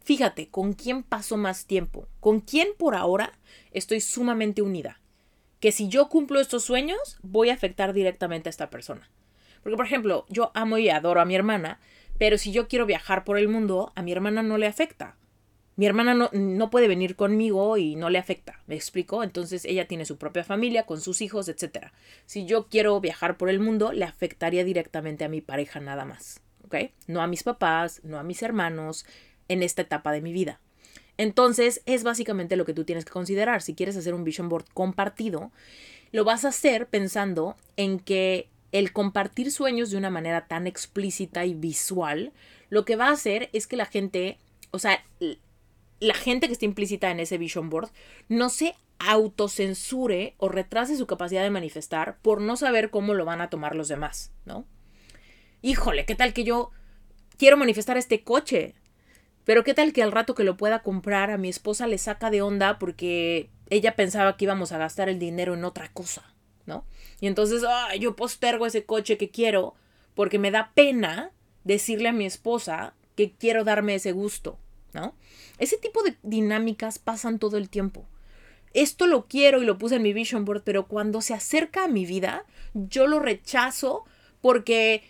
fíjate, 0.03 0.49
¿con 0.49 0.73
quién 0.73 1.03
paso 1.03 1.37
más 1.37 1.65
tiempo? 1.65 2.07
¿Con 2.19 2.41
quién 2.41 2.69
por 2.77 2.95
ahora 2.95 3.33
estoy 3.71 4.01
sumamente 4.01 4.61
unida? 4.61 4.99
Que 5.59 5.71
si 5.71 5.87
yo 5.87 6.09
cumplo 6.09 6.39
estos 6.39 6.63
sueños, 6.63 7.17
voy 7.21 7.49
a 7.49 7.53
afectar 7.53 7.93
directamente 7.93 8.49
a 8.49 8.51
esta 8.51 8.69
persona. 8.69 9.09
Porque, 9.63 9.77
por 9.77 9.85
ejemplo, 9.85 10.25
yo 10.27 10.51
amo 10.55 10.79
y 10.79 10.89
adoro 10.89 11.21
a 11.21 11.25
mi 11.25 11.35
hermana, 11.35 11.79
pero 12.17 12.37
si 12.37 12.51
yo 12.51 12.67
quiero 12.67 12.85
viajar 12.85 13.23
por 13.23 13.37
el 13.37 13.47
mundo, 13.47 13.91
a 13.95 14.01
mi 14.01 14.11
hermana 14.11 14.43
no 14.43 14.57
le 14.57 14.67
afecta. 14.67 15.17
Mi 15.81 15.87
hermana 15.87 16.13
no, 16.13 16.29
no, 16.31 16.69
puede 16.69 16.87
venir 16.87 17.15
conmigo 17.15 17.75
y 17.75 17.95
no 17.95 18.11
le 18.11 18.19
afecta, 18.19 18.59
¿me 18.67 18.75
explico? 18.75 19.23
Entonces 19.23 19.65
ella 19.65 19.87
tiene 19.87 20.05
su 20.05 20.17
propia 20.17 20.43
familia 20.43 20.85
con 20.85 21.01
sus 21.01 21.23
hijos, 21.23 21.49
etc. 21.49 21.87
Si 22.27 22.45
yo 22.45 22.67
quiero 22.67 23.01
viajar 23.01 23.35
por 23.35 23.49
el 23.49 23.59
mundo, 23.59 23.91
le 23.91 24.05
afectaría 24.05 24.63
directamente 24.63 25.23
a 25.25 25.27
mi 25.27 25.41
pareja 25.41 25.79
nada 25.79 26.05
más, 26.05 26.39
¿ok? 26.65 26.91
No 27.07 27.23
a 27.23 27.25
mis 27.25 27.41
papás, 27.41 28.01
no 28.03 28.19
a 28.19 28.23
mis 28.23 28.43
hermanos, 28.43 29.07
en 29.47 29.63
esta 29.63 29.81
etapa 29.81 30.11
de 30.11 30.21
mi 30.21 30.33
vida. 30.33 30.59
Entonces 31.17 31.81
es 31.87 32.03
básicamente 32.03 32.57
lo 32.57 32.65
que 32.65 32.75
tú 32.75 32.83
tienes 32.83 33.03
que 33.03 33.11
considerar. 33.11 33.63
Si 33.63 33.73
quieres 33.73 33.97
hacer 33.97 34.13
un 34.13 34.23
vision 34.23 34.49
board 34.49 34.65
compartido, 34.75 35.51
lo 36.11 36.25
vas 36.25 36.45
a 36.45 36.49
hacer 36.49 36.89
pensando 36.89 37.55
en 37.75 37.97
que 37.97 38.49
el 38.71 38.93
compartir 38.93 39.51
sueños 39.51 39.89
de 39.89 39.97
una 39.97 40.11
manera 40.11 40.45
tan 40.45 40.67
explícita 40.67 41.43
y 41.45 41.55
visual, 41.55 42.33
lo 42.69 42.85
que 42.85 42.97
va 42.97 43.07
a 43.07 43.13
hacer 43.13 43.49
es 43.51 43.65
que 43.65 43.77
la 43.77 43.87
gente, 43.87 44.37
o 44.69 44.77
sea, 44.77 45.03
la 46.01 46.15
gente 46.15 46.47
que 46.47 46.53
está 46.53 46.65
implícita 46.65 47.11
en 47.11 47.21
ese 47.21 47.37
vision 47.37 47.69
board 47.69 47.91
no 48.27 48.49
se 48.49 48.75
autocensure 48.99 50.35
o 50.37 50.49
retrase 50.49 50.97
su 50.97 51.07
capacidad 51.07 51.43
de 51.43 51.49
manifestar 51.49 52.17
por 52.21 52.41
no 52.41 52.57
saber 52.57 52.89
cómo 52.89 53.13
lo 53.13 53.23
van 53.23 53.39
a 53.39 53.49
tomar 53.49 53.75
los 53.75 53.87
demás, 53.87 54.31
¿no? 54.45 54.65
Híjole, 55.61 56.05
¿qué 56.05 56.15
tal 56.15 56.33
que 56.33 56.43
yo 56.43 56.71
quiero 57.37 57.55
manifestar 57.55 57.97
este 57.97 58.23
coche? 58.23 58.73
Pero 59.43 59.63
qué 59.63 59.73
tal 59.73 59.93
que 59.93 60.03
al 60.03 60.11
rato 60.11 60.35
que 60.35 60.43
lo 60.43 60.57
pueda 60.57 60.81
comprar 60.81 61.29
a 61.29 61.37
mi 61.37 61.49
esposa 61.49 61.87
le 61.87 61.99
saca 61.99 62.31
de 62.31 62.41
onda 62.41 62.79
porque 62.79 63.49
ella 63.69 63.95
pensaba 63.95 64.37
que 64.37 64.45
íbamos 64.45 64.71
a 64.71 64.79
gastar 64.79 65.07
el 65.07 65.19
dinero 65.19 65.53
en 65.53 65.65
otra 65.65 65.87
cosa, 65.93 66.33
¿no? 66.65 66.85
Y 67.19 67.27
entonces, 67.27 67.63
yo 67.99 68.15
postergo 68.15 68.65
ese 68.65 68.85
coche 68.85 69.17
que 69.17 69.29
quiero 69.29 69.75
porque 70.15 70.39
me 70.39 70.51
da 70.51 70.71
pena 70.73 71.31
decirle 71.63 72.09
a 72.09 72.13
mi 72.13 72.25
esposa 72.25 72.95
que 73.15 73.31
quiero 73.33 73.63
darme 73.63 73.95
ese 73.95 74.11
gusto, 74.11 74.59
¿no? 74.93 75.15
Ese 75.61 75.77
tipo 75.77 76.01
de 76.01 76.17
dinámicas 76.23 76.97
pasan 76.97 77.37
todo 77.37 77.57
el 77.57 77.69
tiempo. 77.69 78.07
Esto 78.73 79.05
lo 79.05 79.27
quiero 79.27 79.61
y 79.61 79.65
lo 79.65 79.77
puse 79.77 79.97
en 79.97 80.01
mi 80.01 80.11
vision 80.11 80.43
board, 80.43 80.63
pero 80.63 80.87
cuando 80.87 81.21
se 81.21 81.35
acerca 81.35 81.83
a 81.83 81.87
mi 81.87 82.07
vida, 82.07 82.45
yo 82.73 83.05
lo 83.05 83.19
rechazo 83.19 84.03
porque 84.41 85.03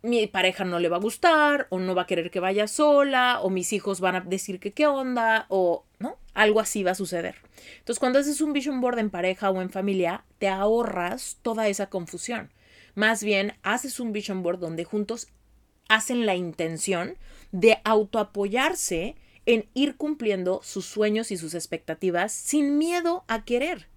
mi 0.00 0.26
pareja 0.26 0.64
no 0.64 0.78
le 0.78 0.88
va 0.88 0.96
a 0.96 1.00
gustar 1.00 1.66
o 1.68 1.78
no 1.78 1.94
va 1.94 2.02
a 2.02 2.06
querer 2.06 2.30
que 2.30 2.40
vaya 2.40 2.66
sola 2.66 3.40
o 3.42 3.50
mis 3.50 3.74
hijos 3.74 4.00
van 4.00 4.16
a 4.16 4.20
decir 4.22 4.58
que 4.58 4.72
qué 4.72 4.86
onda 4.86 5.44
o 5.50 5.84
no, 5.98 6.16
algo 6.32 6.60
así 6.60 6.82
va 6.82 6.92
a 6.92 6.94
suceder. 6.94 7.34
Entonces, 7.80 8.00
cuando 8.00 8.20
haces 8.20 8.40
un 8.40 8.54
vision 8.54 8.80
board 8.80 9.00
en 9.00 9.10
pareja 9.10 9.50
o 9.50 9.60
en 9.60 9.68
familia, 9.68 10.24
te 10.38 10.48
ahorras 10.48 11.36
toda 11.42 11.68
esa 11.68 11.90
confusión. 11.90 12.50
Más 12.94 13.22
bien, 13.22 13.52
haces 13.62 14.00
un 14.00 14.12
vision 14.14 14.42
board 14.42 14.60
donde 14.60 14.84
juntos 14.84 15.28
hacen 15.90 16.24
la 16.24 16.36
intención 16.36 17.18
de 17.52 17.82
autoapoyarse 17.84 19.16
en 19.50 19.66
ir 19.74 19.96
cumpliendo 19.96 20.60
sus 20.62 20.86
sueños 20.86 21.32
y 21.32 21.36
sus 21.36 21.54
expectativas 21.54 22.30
sin 22.30 22.78
miedo 22.78 23.24
a 23.26 23.44
querer, 23.44 23.88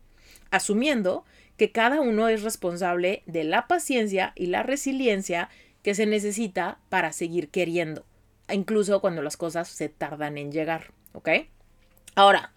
asumiendo 0.50 1.26
que 1.58 1.72
cada 1.72 2.02
uno 2.02 2.28
es 2.28 2.42
responsable 2.42 3.22
de 3.28 3.44
la 3.44 3.68
paciencia 3.68 4.34
y 4.36 4.48
la 4.48 4.64
resiliencia 4.64 5.50
que 5.84 5.94
se 5.94 6.08
necesita 6.08 6.80
para 6.90 7.12
seguir 7.12 7.50
queriendo, 7.50 8.04
incluso 8.52 9.00
cuando 9.00 9.22
las 9.22 9.38
cosas 9.38 9.68
se 9.68 9.90
tardan 9.90 10.40
en 10.40 10.52
llegar, 10.52 10.92
¿ok? 11.12 11.30
Ahora, 12.16 12.52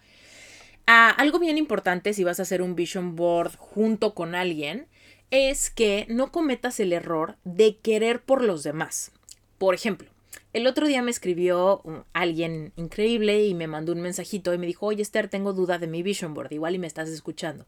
algo 0.87 1.37
bien 1.37 1.59
importante 1.59 2.13
si 2.13 2.23
vas 2.23 2.39
a 2.39 2.43
hacer 2.43 2.63
un 2.63 2.73
vision 2.73 3.15
board 3.15 3.57
junto 3.57 4.15
con 4.15 4.33
alguien 4.33 4.87
es 5.29 5.69
que 5.69 6.07
no 6.09 6.31
cometas 6.31 6.79
el 6.79 6.93
error 6.93 7.35
de 7.43 7.77
querer 7.77 8.23
por 8.23 8.43
los 8.43 8.63
demás. 8.63 9.11
Por 9.59 9.75
ejemplo, 9.75 10.09
el 10.53 10.67
otro 10.67 10.87
día 10.87 11.01
me 11.01 11.11
escribió 11.11 11.81
alguien 12.13 12.73
increíble 12.75 13.45
y 13.45 13.53
me 13.53 13.67
mandó 13.67 13.91
un 13.91 14.01
mensajito 14.01 14.53
y 14.53 14.57
me 14.57 14.65
dijo, 14.65 14.85
oye 14.87 15.01
Esther, 15.01 15.29
tengo 15.29 15.53
duda 15.53 15.77
de 15.77 15.87
mi 15.87 16.03
vision 16.03 16.33
board, 16.33 16.51
igual 16.51 16.75
y 16.75 16.79
me 16.79 16.87
estás 16.87 17.09
escuchando. 17.09 17.65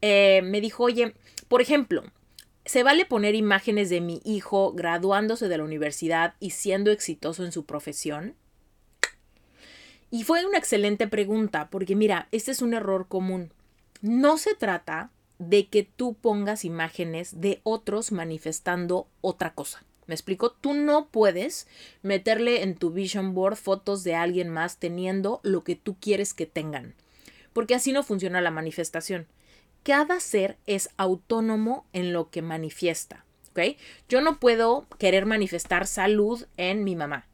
Eh, 0.00 0.42
me 0.42 0.60
dijo, 0.60 0.84
oye, 0.84 1.14
por 1.48 1.60
ejemplo, 1.60 2.04
¿se 2.64 2.82
vale 2.82 3.06
poner 3.06 3.34
imágenes 3.34 3.90
de 3.90 4.00
mi 4.00 4.20
hijo 4.24 4.72
graduándose 4.72 5.48
de 5.48 5.58
la 5.58 5.64
universidad 5.64 6.34
y 6.40 6.50
siendo 6.50 6.90
exitoso 6.90 7.44
en 7.44 7.52
su 7.52 7.64
profesión? 7.64 8.34
Y 10.10 10.22
fue 10.22 10.46
una 10.46 10.58
excelente 10.58 11.08
pregunta, 11.08 11.68
porque 11.70 11.96
mira, 11.96 12.28
este 12.30 12.52
es 12.52 12.62
un 12.62 12.74
error 12.74 13.08
común. 13.08 13.52
No 14.00 14.38
se 14.38 14.54
trata 14.54 15.10
de 15.38 15.66
que 15.66 15.82
tú 15.82 16.14
pongas 16.14 16.64
imágenes 16.64 17.40
de 17.40 17.60
otros 17.64 18.12
manifestando 18.12 19.08
otra 19.20 19.54
cosa. 19.54 19.82
¿Me 20.06 20.14
explico? 20.14 20.50
Tú 20.52 20.74
no 20.74 21.08
puedes 21.08 21.66
meterle 22.02 22.62
en 22.62 22.74
tu 22.74 22.90
vision 22.90 23.34
board 23.34 23.56
fotos 23.56 24.04
de 24.04 24.14
alguien 24.14 24.48
más 24.50 24.78
teniendo 24.78 25.40
lo 25.42 25.64
que 25.64 25.76
tú 25.76 25.96
quieres 25.98 26.34
que 26.34 26.46
tengan, 26.46 26.94
porque 27.52 27.74
así 27.74 27.92
no 27.92 28.02
funciona 28.02 28.40
la 28.40 28.50
manifestación. 28.50 29.26
Cada 29.82 30.20
ser 30.20 30.58
es 30.66 30.90
autónomo 30.96 31.86
en 31.92 32.12
lo 32.12 32.30
que 32.30 32.42
manifiesta, 32.42 33.24
¿ok? 33.50 33.76
Yo 34.08 34.20
no 34.20 34.40
puedo 34.40 34.86
querer 34.98 35.26
manifestar 35.26 35.86
salud 35.86 36.46
en 36.56 36.84
mi 36.84 36.96
mamá. 36.96 37.26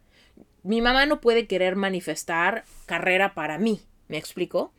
Mi 0.62 0.81
mamá 0.81 1.07
no 1.07 1.21
puede 1.21 1.47
querer 1.47 1.75
manifestar 1.75 2.64
carrera 2.87 3.35
para 3.35 3.59
mí, 3.59 3.81
¿me 4.09 4.18
explico? 4.18 4.73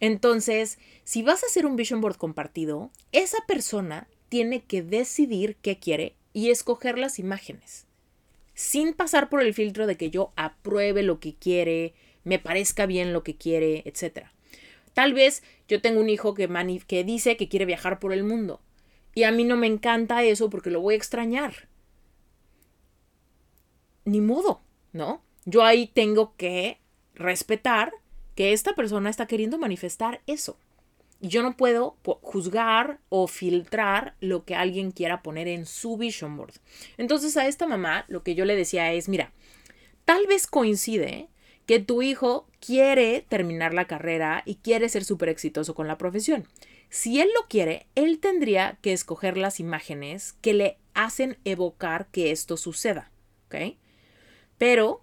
Entonces, 0.00 0.78
si 1.04 1.22
vas 1.22 1.42
a 1.42 1.46
hacer 1.46 1.66
un 1.66 1.76
vision 1.76 2.00
board 2.00 2.16
compartido, 2.16 2.90
esa 3.12 3.38
persona 3.46 4.08
tiene 4.28 4.64
que 4.64 4.82
decidir 4.82 5.56
qué 5.62 5.78
quiere 5.78 6.14
y 6.36 6.50
escoger 6.50 6.98
las 6.98 7.18
imágenes, 7.18 7.86
sin 8.52 8.92
pasar 8.92 9.30
por 9.30 9.40
el 9.40 9.54
filtro 9.54 9.86
de 9.86 9.96
que 9.96 10.10
yo 10.10 10.34
apruebe 10.36 11.02
lo 11.02 11.18
que 11.18 11.34
quiere, 11.34 11.94
me 12.24 12.38
parezca 12.38 12.84
bien 12.84 13.14
lo 13.14 13.22
que 13.22 13.36
quiere, 13.36 13.82
etc. 13.86 14.26
Tal 14.92 15.14
vez 15.14 15.42
yo 15.66 15.80
tengo 15.80 15.98
un 15.98 16.10
hijo 16.10 16.34
que, 16.34 16.46
que 16.86 17.04
dice 17.04 17.38
que 17.38 17.48
quiere 17.48 17.64
viajar 17.64 17.98
por 17.98 18.12
el 18.12 18.22
mundo 18.22 18.60
y 19.14 19.22
a 19.22 19.32
mí 19.32 19.44
no 19.44 19.56
me 19.56 19.66
encanta 19.66 20.24
eso 20.24 20.50
porque 20.50 20.68
lo 20.68 20.82
voy 20.82 20.92
a 20.92 20.98
extrañar. 20.98 21.70
Ni 24.04 24.20
modo, 24.20 24.60
¿no? 24.92 25.22
Yo 25.46 25.64
ahí 25.64 25.86
tengo 25.86 26.36
que 26.36 26.80
respetar 27.14 27.94
que 28.34 28.52
esta 28.52 28.74
persona 28.74 29.08
está 29.08 29.26
queriendo 29.26 29.56
manifestar 29.56 30.20
eso. 30.26 30.58
Yo 31.20 31.42
no 31.42 31.56
puedo 31.56 31.96
juzgar 32.22 33.00
o 33.08 33.26
filtrar 33.26 34.14
lo 34.20 34.44
que 34.44 34.54
alguien 34.54 34.90
quiera 34.90 35.22
poner 35.22 35.48
en 35.48 35.66
su 35.66 35.96
vision 35.96 36.36
board. 36.36 36.54
Entonces 36.98 37.36
a 37.36 37.46
esta 37.46 37.66
mamá 37.66 38.04
lo 38.08 38.22
que 38.22 38.34
yo 38.34 38.44
le 38.44 38.56
decía 38.56 38.92
es, 38.92 39.08
mira, 39.08 39.32
tal 40.04 40.26
vez 40.26 40.46
coincide 40.46 41.28
que 41.66 41.80
tu 41.80 42.02
hijo 42.02 42.46
quiere 42.60 43.24
terminar 43.28 43.74
la 43.74 43.86
carrera 43.86 44.42
y 44.44 44.56
quiere 44.56 44.88
ser 44.88 45.04
súper 45.04 45.28
exitoso 45.28 45.74
con 45.74 45.88
la 45.88 45.98
profesión. 45.98 46.46
Si 46.90 47.20
él 47.20 47.28
lo 47.34 47.48
quiere, 47.48 47.86
él 47.94 48.20
tendría 48.20 48.78
que 48.80 48.92
escoger 48.92 49.36
las 49.36 49.58
imágenes 49.58 50.34
que 50.40 50.54
le 50.54 50.78
hacen 50.94 51.38
evocar 51.44 52.06
que 52.08 52.30
esto 52.30 52.56
suceda. 52.56 53.10
Pero 54.58 55.00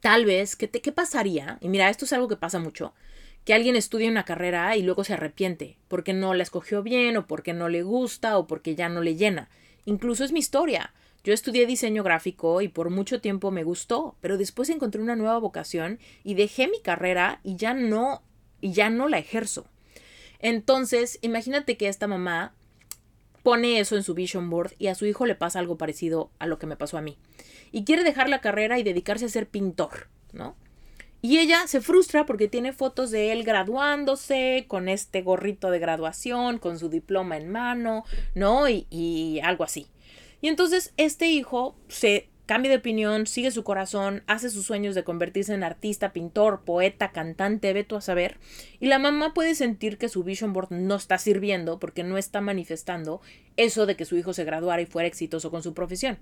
tal 0.00 0.24
vez, 0.24 0.56
¿qué, 0.56 0.68
te, 0.68 0.80
¿qué 0.80 0.92
pasaría? 0.92 1.58
Y 1.60 1.68
mira, 1.68 1.88
esto 1.88 2.04
es 2.04 2.12
algo 2.12 2.28
que 2.28 2.36
pasa 2.36 2.58
mucho 2.58 2.92
que 3.44 3.54
alguien 3.54 3.76
estudie 3.76 4.08
una 4.08 4.24
carrera 4.24 4.76
y 4.76 4.82
luego 4.82 5.04
se 5.04 5.14
arrepiente 5.14 5.76
porque 5.88 6.12
no 6.12 6.34
la 6.34 6.42
escogió 6.42 6.82
bien 6.82 7.16
o 7.16 7.26
porque 7.26 7.52
no 7.52 7.68
le 7.68 7.82
gusta 7.82 8.38
o 8.38 8.46
porque 8.46 8.74
ya 8.74 8.88
no 8.88 9.00
le 9.00 9.16
llena. 9.16 9.48
Incluso 9.84 10.24
es 10.24 10.32
mi 10.32 10.38
historia. 10.38 10.92
Yo 11.24 11.34
estudié 11.34 11.66
diseño 11.66 12.02
gráfico 12.02 12.62
y 12.62 12.68
por 12.68 12.90
mucho 12.90 13.20
tiempo 13.20 13.50
me 13.50 13.64
gustó, 13.64 14.16
pero 14.20 14.38
después 14.38 14.70
encontré 14.70 15.02
una 15.02 15.16
nueva 15.16 15.38
vocación 15.38 15.98
y 16.24 16.34
dejé 16.34 16.68
mi 16.68 16.80
carrera 16.80 17.40
y 17.42 17.56
ya 17.56 17.74
no 17.74 18.22
y 18.60 18.72
ya 18.72 18.90
no 18.90 19.08
la 19.08 19.18
ejerzo. 19.18 19.66
Entonces, 20.38 21.18
imagínate 21.22 21.76
que 21.76 21.88
esta 21.88 22.06
mamá 22.06 22.54
pone 23.42 23.80
eso 23.80 23.96
en 23.96 24.02
su 24.02 24.14
vision 24.14 24.50
board 24.50 24.72
y 24.78 24.88
a 24.88 24.94
su 24.94 25.06
hijo 25.06 25.26
le 25.26 25.34
pasa 25.34 25.58
algo 25.58 25.76
parecido 25.76 26.30
a 26.38 26.46
lo 26.46 26.58
que 26.58 26.66
me 26.66 26.76
pasó 26.76 26.98
a 26.98 27.02
mí. 27.02 27.18
Y 27.72 27.84
quiere 27.84 28.04
dejar 28.04 28.28
la 28.28 28.40
carrera 28.40 28.78
y 28.78 28.82
dedicarse 28.82 29.26
a 29.26 29.30
ser 29.30 29.46
pintor, 29.46 30.08
¿no? 30.32 30.56
Y 31.22 31.38
ella 31.38 31.66
se 31.66 31.80
frustra 31.80 32.24
porque 32.26 32.48
tiene 32.48 32.72
fotos 32.72 33.10
de 33.10 33.32
él 33.32 33.44
graduándose, 33.44 34.64
con 34.68 34.88
este 34.88 35.22
gorrito 35.22 35.70
de 35.70 35.78
graduación, 35.78 36.58
con 36.58 36.78
su 36.78 36.88
diploma 36.88 37.36
en 37.36 37.50
mano, 37.50 38.04
¿no? 38.34 38.68
Y, 38.68 38.86
y 38.90 39.40
algo 39.42 39.64
así. 39.64 39.86
Y 40.40 40.48
entonces 40.48 40.92
este 40.96 41.26
hijo 41.26 41.76
se 41.88 42.30
cambia 42.50 42.72
de 42.72 42.78
opinión, 42.78 43.28
sigue 43.28 43.52
su 43.52 43.62
corazón, 43.62 44.24
hace 44.26 44.50
sus 44.50 44.66
sueños 44.66 44.96
de 44.96 45.04
convertirse 45.04 45.54
en 45.54 45.62
artista, 45.62 46.12
pintor, 46.12 46.62
poeta, 46.64 47.12
cantante, 47.12 47.72
ve 47.72 47.84
tú 47.84 47.94
a 47.94 48.00
saber. 48.00 48.38
Y 48.80 48.86
la 48.86 48.98
mamá 48.98 49.34
puede 49.34 49.54
sentir 49.54 49.98
que 49.98 50.08
su 50.08 50.24
vision 50.24 50.52
board 50.52 50.72
no 50.72 50.96
está 50.96 51.16
sirviendo 51.18 51.78
porque 51.78 52.02
no 52.02 52.18
está 52.18 52.40
manifestando 52.40 53.20
eso 53.56 53.86
de 53.86 53.94
que 53.94 54.04
su 54.04 54.16
hijo 54.16 54.32
se 54.32 54.42
graduara 54.42 54.82
y 54.82 54.86
fuera 54.86 55.06
exitoso 55.06 55.52
con 55.52 55.62
su 55.62 55.74
profesión. 55.74 56.18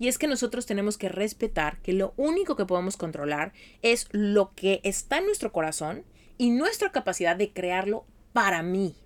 Y 0.00 0.08
es 0.08 0.16
que 0.18 0.26
nosotros 0.26 0.64
tenemos 0.64 0.96
que 0.96 1.10
respetar 1.10 1.76
que 1.82 1.92
lo 1.92 2.14
único 2.16 2.56
que 2.56 2.64
podemos 2.64 2.96
controlar 2.96 3.52
es 3.82 4.08
lo 4.12 4.52
que 4.56 4.80
está 4.82 5.18
en 5.18 5.26
nuestro 5.26 5.52
corazón 5.52 6.04
y 6.38 6.50
nuestra 6.50 6.90
capacidad 6.90 7.36
de 7.36 7.52
crearlo 7.52 8.06
para 8.32 8.62
mí, 8.62 8.96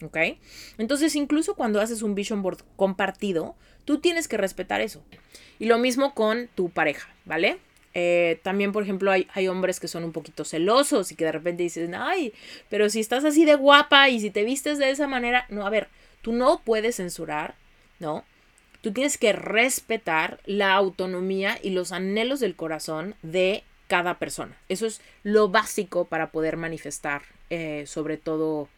¿ok? 0.00 0.16
Entonces, 0.78 1.16
incluso 1.16 1.56
cuando 1.56 1.80
haces 1.80 2.02
un 2.02 2.14
vision 2.14 2.40
board 2.40 2.58
compartido, 2.76 3.56
tú 3.84 3.98
tienes 3.98 4.28
que 4.28 4.36
respetar 4.36 4.80
eso. 4.80 5.02
Y 5.58 5.64
lo 5.64 5.78
mismo 5.78 6.14
con 6.14 6.48
tu 6.54 6.70
pareja, 6.70 7.12
¿vale? 7.24 7.58
Eh, 7.92 8.38
también, 8.44 8.70
por 8.70 8.84
ejemplo, 8.84 9.10
hay, 9.10 9.26
hay, 9.34 9.48
hombres 9.48 9.80
que 9.80 9.88
son 9.88 10.04
un 10.04 10.12
poquito 10.12 10.44
celosos 10.44 11.10
y 11.10 11.16
que 11.16 11.24
de 11.24 11.32
repente 11.32 11.64
dicen, 11.64 11.96
ay, 11.96 12.32
pero 12.70 12.88
si 12.90 13.00
estás 13.00 13.24
así 13.24 13.44
de 13.44 13.56
guapa 13.56 14.08
y 14.08 14.20
si 14.20 14.30
te 14.30 14.44
vistes 14.44 14.78
de 14.78 14.90
esa 14.90 15.08
manera, 15.08 15.46
no, 15.48 15.66
a 15.66 15.70
ver, 15.70 15.88
tú 16.22 16.32
no 16.32 16.62
puedes 16.64 16.96
censurar, 16.96 17.56
¿no? 17.98 18.24
Tú 18.84 18.92
tienes 18.92 19.16
que 19.16 19.32
respetar 19.32 20.40
la 20.44 20.74
autonomía 20.74 21.58
y 21.62 21.70
los 21.70 21.90
anhelos 21.90 22.38
del 22.38 22.54
corazón 22.54 23.14
de 23.22 23.64
cada 23.86 24.18
persona. 24.18 24.58
Eso 24.68 24.84
es 24.84 25.00
lo 25.22 25.48
básico 25.48 26.04
para 26.04 26.30
poder 26.30 26.58
manifestar, 26.58 27.22
eh, 27.48 27.84
sobre 27.86 28.18
todo 28.18 28.68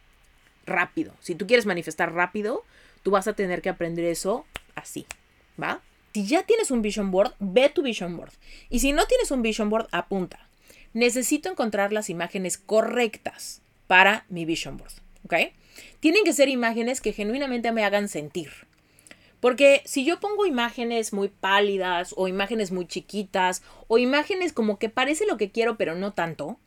rápido. 0.64 1.12
Si 1.18 1.34
tú 1.34 1.48
quieres 1.48 1.66
manifestar 1.66 2.12
rápido, 2.12 2.62
tú 3.02 3.10
vas 3.10 3.26
a 3.26 3.32
tener 3.32 3.62
que 3.62 3.68
aprender 3.68 4.04
eso 4.04 4.46
así, 4.76 5.06
¿va? 5.60 5.80
Si 6.14 6.24
ya 6.24 6.44
tienes 6.44 6.70
un 6.70 6.82
vision 6.82 7.10
board, 7.10 7.34
ve 7.40 7.68
tu 7.68 7.82
vision 7.82 8.16
board. 8.16 8.30
Y 8.70 8.78
si 8.78 8.92
no 8.92 9.08
tienes 9.08 9.32
un 9.32 9.42
vision 9.42 9.70
board, 9.70 9.88
apunta. 9.90 10.38
Necesito 10.92 11.50
encontrar 11.50 11.92
las 11.92 12.10
imágenes 12.10 12.58
correctas 12.58 13.60
para 13.88 14.24
mi 14.28 14.44
vision 14.44 14.76
board, 14.76 14.92
¿ok? 15.24 15.34
Tienen 15.98 16.22
que 16.22 16.32
ser 16.32 16.48
imágenes 16.48 17.00
que 17.00 17.12
genuinamente 17.12 17.72
me 17.72 17.84
hagan 17.84 18.08
sentir. 18.08 18.65
Porque 19.46 19.82
si 19.84 20.04
yo 20.04 20.18
pongo 20.18 20.44
imágenes 20.44 21.12
muy 21.12 21.28
pálidas 21.28 22.12
o 22.16 22.26
imágenes 22.26 22.72
muy 22.72 22.84
chiquitas 22.84 23.62
o 23.86 23.96
imágenes 23.96 24.52
como 24.52 24.76
que 24.80 24.88
parece 24.88 25.24
lo 25.24 25.36
que 25.36 25.52
quiero 25.52 25.76
pero 25.76 25.94
no 25.94 26.14
tanto, 26.14 26.58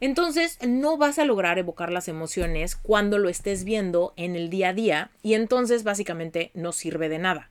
entonces 0.00 0.58
no 0.60 0.98
vas 0.98 1.18
a 1.18 1.24
lograr 1.24 1.58
evocar 1.58 1.90
las 1.90 2.08
emociones 2.08 2.76
cuando 2.76 3.16
lo 3.16 3.30
estés 3.30 3.64
viendo 3.64 4.12
en 4.16 4.36
el 4.36 4.50
día 4.50 4.68
a 4.68 4.72
día 4.74 5.10
y 5.22 5.32
entonces 5.32 5.82
básicamente 5.82 6.50
no 6.52 6.72
sirve 6.72 7.08
de 7.08 7.16
nada. 7.18 7.48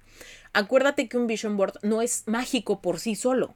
Acuérdate 0.54 1.10
que 1.10 1.18
un 1.18 1.26
vision 1.26 1.58
board 1.58 1.80
no 1.82 2.04
es 2.04 2.22
mágico 2.28 2.80
por 2.80 3.00
sí 3.00 3.16
solo. 3.16 3.56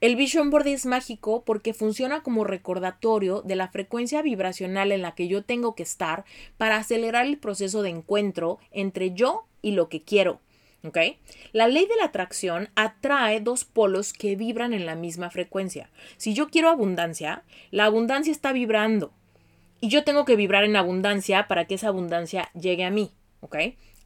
El 0.00 0.16
vision 0.16 0.48
board 0.48 0.68
es 0.68 0.86
mágico 0.86 1.44
porque 1.44 1.74
funciona 1.74 2.22
como 2.22 2.44
recordatorio 2.44 3.42
de 3.42 3.56
la 3.56 3.68
frecuencia 3.68 4.22
vibracional 4.22 4.92
en 4.92 5.02
la 5.02 5.14
que 5.14 5.28
yo 5.28 5.44
tengo 5.44 5.74
que 5.74 5.82
estar 5.82 6.24
para 6.56 6.78
acelerar 6.78 7.26
el 7.26 7.36
proceso 7.36 7.82
de 7.82 7.90
encuentro 7.90 8.58
entre 8.70 9.12
yo 9.12 9.44
y 9.60 9.72
lo 9.72 9.90
que 9.90 10.02
quiero. 10.02 10.40
La 11.52 11.68
ley 11.68 11.86
de 11.86 11.96
la 11.96 12.06
atracción 12.06 12.70
atrae 12.74 13.40
dos 13.40 13.64
polos 13.64 14.12
que 14.12 14.36
vibran 14.36 14.72
en 14.72 14.86
la 14.86 14.94
misma 14.94 15.30
frecuencia. 15.30 15.90
Si 16.16 16.32
yo 16.32 16.48
quiero 16.48 16.70
abundancia, 16.70 17.42
la 17.70 17.84
abundancia 17.84 18.32
está 18.32 18.52
vibrando. 18.52 19.12
Y 19.80 19.88
yo 19.88 20.04
tengo 20.04 20.24
que 20.24 20.36
vibrar 20.36 20.64
en 20.64 20.76
abundancia 20.76 21.48
para 21.48 21.66
que 21.66 21.74
esa 21.74 21.88
abundancia 21.88 22.50
llegue 22.54 22.84
a 22.84 22.90
mí. 22.90 23.12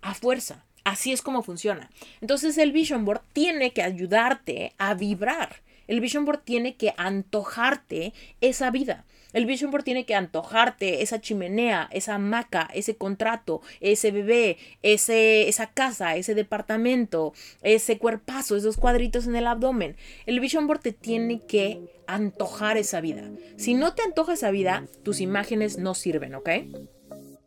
A 0.02 0.14
fuerza. 0.14 0.64
Así 0.84 1.12
es 1.12 1.22
como 1.22 1.42
funciona. 1.42 1.90
Entonces 2.20 2.58
el 2.58 2.72
Vision 2.72 3.04
Board 3.04 3.22
tiene 3.32 3.72
que 3.72 3.82
ayudarte 3.82 4.74
a 4.78 4.94
vibrar. 4.94 5.62
El 5.86 6.00
Vision 6.00 6.24
Board 6.24 6.42
tiene 6.44 6.76
que 6.76 6.94
antojarte 6.96 8.12
esa 8.40 8.70
vida. 8.70 9.04
El 9.34 9.46
Vision 9.46 9.70
Board 9.70 9.84
tiene 9.84 10.06
que 10.06 10.14
antojarte 10.14 11.02
esa 11.02 11.20
chimenea, 11.20 11.88
esa 11.92 12.14
hamaca, 12.14 12.70
ese 12.72 12.96
contrato, 12.96 13.60
ese 13.80 14.10
bebé, 14.12 14.56
ese, 14.82 15.48
esa 15.48 15.66
casa, 15.66 16.16
ese 16.16 16.34
departamento, 16.34 17.34
ese 17.62 17.98
cuerpazo, 17.98 18.56
esos 18.56 18.76
cuadritos 18.76 19.26
en 19.26 19.36
el 19.36 19.46
abdomen. 19.46 19.96
El 20.24 20.40
Vision 20.40 20.66
Board 20.66 20.80
te 20.80 20.92
tiene 20.92 21.40
que 21.40 21.80
antojar 22.06 22.76
esa 22.76 23.00
vida. 23.00 23.28
Si 23.56 23.74
no 23.74 23.92
te 23.94 24.02
antoja 24.02 24.34
esa 24.34 24.50
vida, 24.50 24.86
tus 25.02 25.20
imágenes 25.20 25.78
no 25.78 25.94
sirven, 25.94 26.36
¿ok? 26.36 26.48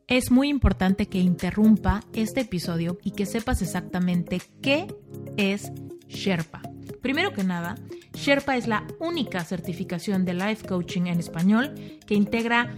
Es 0.07 0.31
muy 0.31 0.49
importante 0.49 1.07
que 1.07 1.19
interrumpa 1.19 2.03
este 2.13 2.41
episodio 2.41 2.97
y 3.03 3.11
que 3.11 3.25
sepas 3.25 3.61
exactamente 3.61 4.41
qué 4.61 4.87
es 5.37 5.71
Sherpa. 6.07 6.61
Primero 7.01 7.33
que 7.33 7.43
nada, 7.43 7.75
Sherpa 8.17 8.57
es 8.57 8.67
la 8.67 8.85
única 8.99 9.43
certificación 9.43 10.25
de 10.25 10.33
life 10.33 10.67
coaching 10.67 11.03
en 11.03 11.19
español 11.19 11.75
que 12.05 12.15
integra 12.15 12.75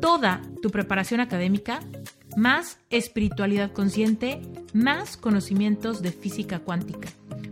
toda 0.00 0.42
tu 0.60 0.70
preparación 0.70 1.20
académica, 1.20 1.80
más 2.36 2.78
espiritualidad 2.90 3.72
consciente, 3.72 4.42
más 4.74 5.16
conocimientos 5.16 6.02
de 6.02 6.12
física 6.12 6.58
cuántica, 6.58 7.08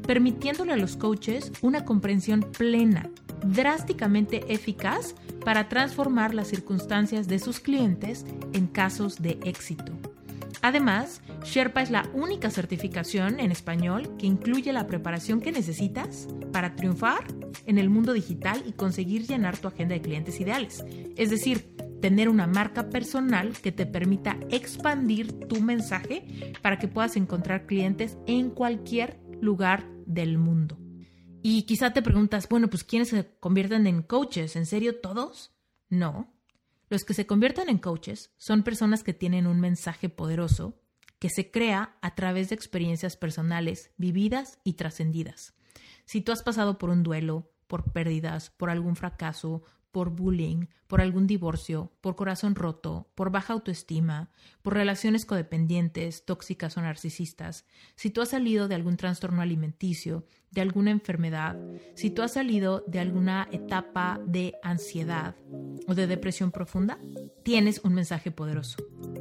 permitiéndole 0.06 0.74
a 0.74 0.76
los 0.76 0.96
coaches 0.96 1.50
una 1.62 1.86
comprensión 1.86 2.42
plena, 2.56 3.08
drásticamente 3.42 4.52
eficaz 4.52 5.14
para 5.42 5.68
transformar 5.70 6.34
las 6.34 6.48
circunstancias 6.48 7.28
de 7.28 7.38
sus 7.38 7.60
clientes 7.60 8.26
en 8.52 8.66
casos 8.66 9.22
de 9.22 9.38
éxito. 9.44 9.92
Además, 10.62 11.20
Sherpa 11.42 11.82
es 11.82 11.90
la 11.90 12.08
única 12.14 12.48
certificación 12.48 13.40
en 13.40 13.50
español 13.50 14.16
que 14.16 14.26
incluye 14.26 14.72
la 14.72 14.86
preparación 14.86 15.40
que 15.40 15.50
necesitas 15.50 16.28
para 16.52 16.76
triunfar 16.76 17.24
en 17.66 17.78
el 17.78 17.90
mundo 17.90 18.12
digital 18.12 18.62
y 18.64 18.72
conseguir 18.72 19.26
llenar 19.26 19.58
tu 19.58 19.66
agenda 19.66 19.94
de 19.94 20.02
clientes 20.02 20.40
ideales. 20.40 20.84
Es 21.16 21.30
decir, 21.30 21.76
tener 22.00 22.28
una 22.28 22.46
marca 22.46 22.90
personal 22.90 23.52
que 23.60 23.72
te 23.72 23.86
permita 23.86 24.38
expandir 24.50 25.32
tu 25.48 25.60
mensaje 25.60 26.52
para 26.62 26.78
que 26.78 26.88
puedas 26.88 27.16
encontrar 27.16 27.66
clientes 27.66 28.16
en 28.26 28.50
cualquier 28.50 29.20
lugar 29.40 29.84
del 30.06 30.38
mundo. 30.38 30.78
Y 31.42 31.62
quizá 31.64 31.92
te 31.92 32.02
preguntas, 32.02 32.48
bueno, 32.48 32.68
pues 32.68 32.84
¿quiénes 32.84 33.08
se 33.08 33.36
convierten 33.40 33.88
en 33.88 34.02
coaches? 34.02 34.54
¿En 34.54 34.66
serio 34.66 35.00
todos? 35.00 35.52
No. 35.88 36.31
Los 36.92 37.06
que 37.06 37.14
se 37.14 37.26
convierten 37.26 37.70
en 37.70 37.78
coaches 37.78 38.34
son 38.36 38.64
personas 38.64 39.02
que 39.02 39.14
tienen 39.14 39.46
un 39.46 39.60
mensaje 39.60 40.10
poderoso 40.10 40.78
que 41.18 41.30
se 41.30 41.50
crea 41.50 41.96
a 42.02 42.14
través 42.14 42.50
de 42.50 42.54
experiencias 42.54 43.16
personales 43.16 43.92
vividas 43.96 44.58
y 44.62 44.74
trascendidas. 44.74 45.54
Si 46.04 46.20
tú 46.20 46.32
has 46.32 46.42
pasado 46.42 46.76
por 46.76 46.90
un 46.90 47.02
duelo, 47.02 47.50
por 47.66 47.94
pérdidas, 47.94 48.50
por 48.50 48.68
algún 48.68 48.94
fracaso, 48.94 49.62
por 49.90 50.10
bullying, 50.10 50.66
por 50.92 51.00
algún 51.00 51.26
divorcio, 51.26 51.90
por 52.02 52.16
corazón 52.16 52.54
roto, 52.54 53.08
por 53.14 53.30
baja 53.30 53.54
autoestima, 53.54 54.28
por 54.60 54.74
relaciones 54.74 55.24
codependientes, 55.24 56.26
tóxicas 56.26 56.76
o 56.76 56.82
narcisistas, 56.82 57.64
si 57.96 58.10
tú 58.10 58.20
has 58.20 58.28
salido 58.28 58.68
de 58.68 58.74
algún 58.74 58.98
trastorno 58.98 59.40
alimenticio, 59.40 60.26
de 60.50 60.60
alguna 60.60 60.90
enfermedad, 60.90 61.58
si 61.94 62.10
tú 62.10 62.20
has 62.20 62.34
salido 62.34 62.84
de 62.86 63.00
alguna 63.00 63.48
etapa 63.52 64.20
de 64.26 64.54
ansiedad 64.62 65.34
o 65.88 65.94
de 65.94 66.06
depresión 66.06 66.52
profunda, 66.52 66.98
tienes 67.42 67.80
un 67.84 67.94
mensaje 67.94 68.30
poderoso. 68.30 68.76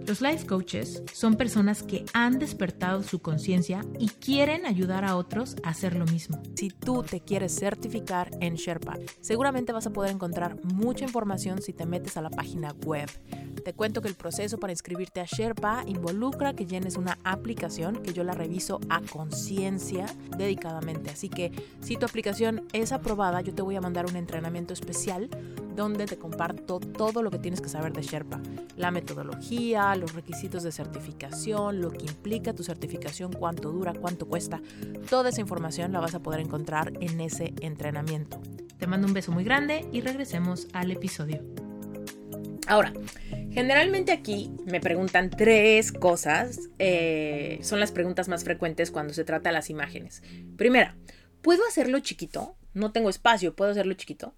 Los 0.05 0.21
life 0.21 0.45
coaches 0.45 1.03
son 1.13 1.35
personas 1.35 1.83
que 1.83 2.05
han 2.13 2.37
despertado 2.37 3.01
su 3.03 3.21
conciencia 3.21 3.85
y 3.97 4.09
quieren 4.09 4.65
ayudar 4.65 5.05
a 5.05 5.15
otros 5.15 5.55
a 5.63 5.69
hacer 5.69 5.95
lo 5.95 6.05
mismo. 6.05 6.41
Si 6.55 6.69
tú 6.69 7.03
te 7.03 7.21
quieres 7.21 7.55
certificar 7.55 8.31
en 8.41 8.55
Sherpa, 8.55 8.97
seguramente 9.21 9.71
vas 9.71 9.87
a 9.87 9.93
poder 9.93 10.11
encontrar 10.11 10.57
mucha 10.65 11.05
información 11.05 11.60
si 11.61 11.73
te 11.73 11.85
metes 11.85 12.17
a 12.17 12.21
la 12.21 12.29
página 12.29 12.73
web 12.85 13.09
Te 13.63 13.73
cuento 13.73 14.01
que 14.01 14.07
el 14.07 14.15
proceso 14.15 14.59
para 14.59 14.73
inscribirte 14.73 15.21
a 15.21 15.25
Sherpa 15.25 15.83
involucra 15.85 16.53
que 16.53 16.65
llenes 16.65 16.97
una 16.97 17.17
aplicación 17.23 18.01
que 18.01 18.13
yo 18.13 18.23
la 18.23 18.33
reviso 18.33 18.79
a 18.89 19.01
conciencia 19.01 20.05
dedicadamente. 20.37 21.11
Así 21.11 21.29
que 21.29 21.51
si 21.81 21.97
tu 21.97 22.05
aplicación 22.05 22.67
es 22.73 22.91
aprobada, 22.91 23.41
yo 23.41 23.53
te 23.53 23.61
voy 23.61 23.75
a 23.75 23.81
mandar 23.81 24.05
un 24.05 24.15
entrenamiento 24.15 24.73
especial 24.73 25.29
donde 25.75 26.05
te 26.05 26.17
comparto 26.17 26.79
todo 26.79 27.23
lo 27.23 27.31
que 27.31 27.39
tienes 27.39 27.61
que 27.61 27.69
saber 27.69 27.93
de 27.93 28.01
Sherpa. 28.01 28.41
La 28.77 28.91
metodología, 28.91 29.95
los 29.95 30.13
requisitos 30.13 30.63
de 30.63 30.71
certificación, 30.71 31.81
lo 31.81 31.91
que 31.91 32.05
implica 32.05 32.53
tu 32.53 32.63
certificación, 32.63 33.31
cuánto 33.31 33.71
dura, 33.71 33.93
cuánto 33.93 34.27
cuesta. 34.27 34.61
Toda 35.09 35.29
esa 35.29 35.41
información 35.41 35.91
la 35.91 35.99
vas 35.99 36.15
a 36.15 36.19
poder 36.19 36.39
encontrar 36.39 36.93
en 36.99 37.21
ese 37.21 37.53
entrenamiento. 37.61 38.41
Te 38.77 38.87
mando 38.87 39.07
un 39.07 39.13
beso 39.13 39.31
muy 39.31 39.43
grande 39.43 39.87
y 39.91 40.01
regresemos 40.01 40.67
al 40.73 40.91
episodio. 40.91 41.50
Ahora, 42.67 42.93
generalmente 43.51 44.11
aquí 44.11 44.51
me 44.65 44.79
preguntan 44.79 45.29
tres 45.29 45.91
cosas. 45.91 46.69
Eh, 46.79 47.59
son 47.61 47.79
las 47.79 47.91
preguntas 47.91 48.27
más 48.27 48.43
frecuentes 48.43 48.91
cuando 48.91 49.13
se 49.13 49.23
trata 49.23 49.49
de 49.49 49.53
las 49.53 49.69
imágenes. 49.69 50.21
Primera, 50.57 50.95
¿puedo 51.41 51.65
hacerlo 51.67 51.99
chiquito? 51.99 52.55
No 52.73 52.91
tengo 52.91 53.09
espacio, 53.09 53.55
¿puedo 53.55 53.71
hacerlo 53.71 53.93
chiquito? 53.93 54.33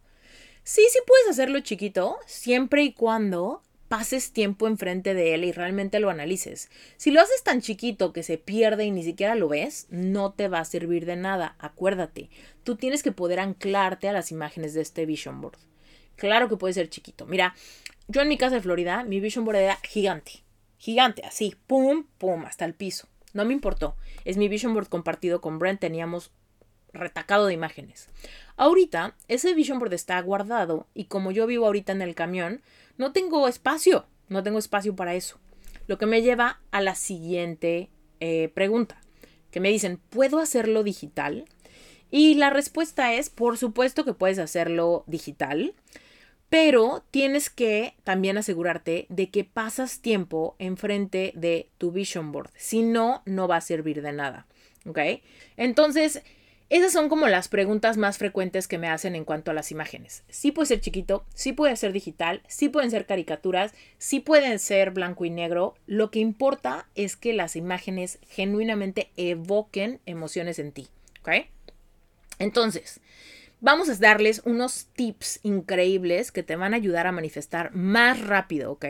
Sí, 0.63 0.81
sí 0.89 0.99
puedes 1.05 1.29
hacerlo 1.29 1.59
chiquito, 1.59 2.17
siempre 2.25 2.83
y 2.83 2.93
cuando 2.93 3.61
pases 3.89 4.31
tiempo 4.31 4.67
enfrente 4.67 5.13
de 5.13 5.35
él 5.35 5.43
y 5.43 5.51
realmente 5.51 5.99
lo 5.99 6.09
analices. 6.09 6.71
Si 6.97 7.11
lo 7.11 7.21
haces 7.21 7.43
tan 7.43 7.61
chiquito 7.61 8.11
que 8.11 8.23
se 8.23 8.39
pierde 8.39 8.85
y 8.85 8.91
ni 8.91 9.03
siquiera 9.03 9.35
lo 9.35 9.49
ves, 9.49 9.85
no 9.91 10.31
te 10.31 10.47
va 10.47 10.59
a 10.59 10.65
servir 10.65 11.05
de 11.05 11.15
nada. 11.15 11.55
Acuérdate, 11.59 12.29
tú 12.63 12.75
tienes 12.75 13.03
que 13.03 13.11
poder 13.11 13.39
anclarte 13.39 14.09
a 14.09 14.13
las 14.13 14.31
imágenes 14.31 14.73
de 14.73 14.81
este 14.81 15.05
vision 15.05 15.41
board. 15.41 15.59
Claro 16.15 16.49
que 16.49 16.57
puede 16.57 16.73
ser 16.73 16.89
chiquito. 16.89 17.25
Mira, 17.27 17.53
yo 18.07 18.21
en 18.21 18.27
mi 18.27 18.37
casa 18.37 18.55
de 18.55 18.61
Florida, 18.61 19.03
mi 19.03 19.19
vision 19.19 19.45
board 19.45 19.57
era 19.57 19.77
gigante. 19.83 20.43
Gigante, 20.77 21.23
así, 21.25 21.55
pum, 21.67 22.05
pum, 22.17 22.45
hasta 22.45 22.65
el 22.65 22.73
piso. 22.73 23.07
No 23.33 23.45
me 23.45 23.53
importó. 23.53 23.95
Es 24.25 24.37
mi 24.37 24.47
vision 24.47 24.73
board 24.73 24.87
compartido 24.87 25.41
con 25.41 25.59
Brent. 25.59 25.79
Teníamos 25.79 26.31
retacado 26.91 27.47
de 27.47 27.53
imágenes. 27.53 28.09
Ahorita, 28.55 29.15
ese 29.27 29.53
vision 29.53 29.79
board 29.79 29.93
está 29.93 30.21
guardado 30.21 30.87
y 30.93 31.05
como 31.05 31.31
yo 31.31 31.47
vivo 31.47 31.65
ahorita 31.65 31.91
en 31.91 32.01
el 32.01 32.15
camión, 32.15 32.61
no 32.97 33.11
tengo 33.11 33.47
espacio. 33.47 34.05
No 34.29 34.43
tengo 34.43 34.59
espacio 34.59 34.95
para 34.95 35.15
eso. 35.15 35.39
Lo 35.87 35.97
que 35.97 36.05
me 36.05 36.21
lleva 36.21 36.61
a 36.71 36.81
la 36.81 36.95
siguiente 36.95 37.89
eh, 38.19 38.49
pregunta. 38.53 39.01
Que 39.51 39.59
me 39.59 39.69
dicen, 39.69 39.99
¿puedo 40.09 40.39
hacerlo 40.39 40.83
digital? 40.83 41.45
Y 42.09 42.35
la 42.35 42.49
respuesta 42.49 43.13
es, 43.13 43.29
por 43.29 43.57
supuesto 43.57 44.05
que 44.05 44.13
puedes 44.13 44.39
hacerlo 44.39 45.03
digital. 45.07 45.73
Pero 46.53 47.03
tienes 47.09 47.49
que 47.49 47.95
también 48.03 48.37
asegurarte 48.37 49.07
de 49.09 49.31
que 49.31 49.43
pasas 49.43 50.01
tiempo 50.01 50.55
enfrente 50.59 51.33
de 51.35 51.67
tu 51.79 51.91
vision 51.91 52.31
board. 52.31 52.51
Si 52.55 52.83
no, 52.83 53.23
no 53.25 53.47
va 53.47 53.55
a 53.57 53.61
servir 53.61 54.03
de 54.03 54.11
nada. 54.11 54.45
¿Ok? 54.85 54.99
Entonces, 55.57 56.21
esas 56.69 56.93
son 56.93 57.09
como 57.09 57.27
las 57.27 57.47
preguntas 57.47 57.97
más 57.97 58.19
frecuentes 58.19 58.67
que 58.67 58.77
me 58.77 58.87
hacen 58.87 59.15
en 59.15 59.25
cuanto 59.25 59.49
a 59.49 59.55
las 59.55 59.71
imágenes. 59.71 60.21
Sí 60.29 60.51
puede 60.51 60.67
ser 60.67 60.79
chiquito, 60.79 61.25
sí 61.33 61.53
puede 61.53 61.75
ser 61.75 61.91
digital, 61.91 62.43
sí 62.47 62.69
pueden 62.69 62.91
ser 62.91 63.07
caricaturas, 63.07 63.73
sí 63.97 64.19
pueden 64.19 64.59
ser 64.59 64.91
blanco 64.91 65.25
y 65.25 65.31
negro. 65.31 65.73
Lo 65.87 66.11
que 66.11 66.19
importa 66.19 66.87
es 66.93 67.15
que 67.15 67.33
las 67.33 67.55
imágenes 67.55 68.19
genuinamente 68.29 69.09
evoquen 69.17 70.01
emociones 70.05 70.59
en 70.59 70.71
ti. 70.71 70.87
¿Ok? 71.21 71.47
Entonces, 72.37 73.01
vamos 73.63 73.89
a 73.89 73.95
darles 73.95 74.41
unos 74.43 74.87
tips 74.93 75.39
increíbles 75.41 76.31
que 76.33 76.43
te 76.43 76.57
van 76.57 76.73
a 76.73 76.77
ayudar 76.77 77.07
a 77.07 77.13
manifestar 77.13 77.73
más 77.73 78.19
rápido, 78.19 78.73
¿ok? 78.73 78.85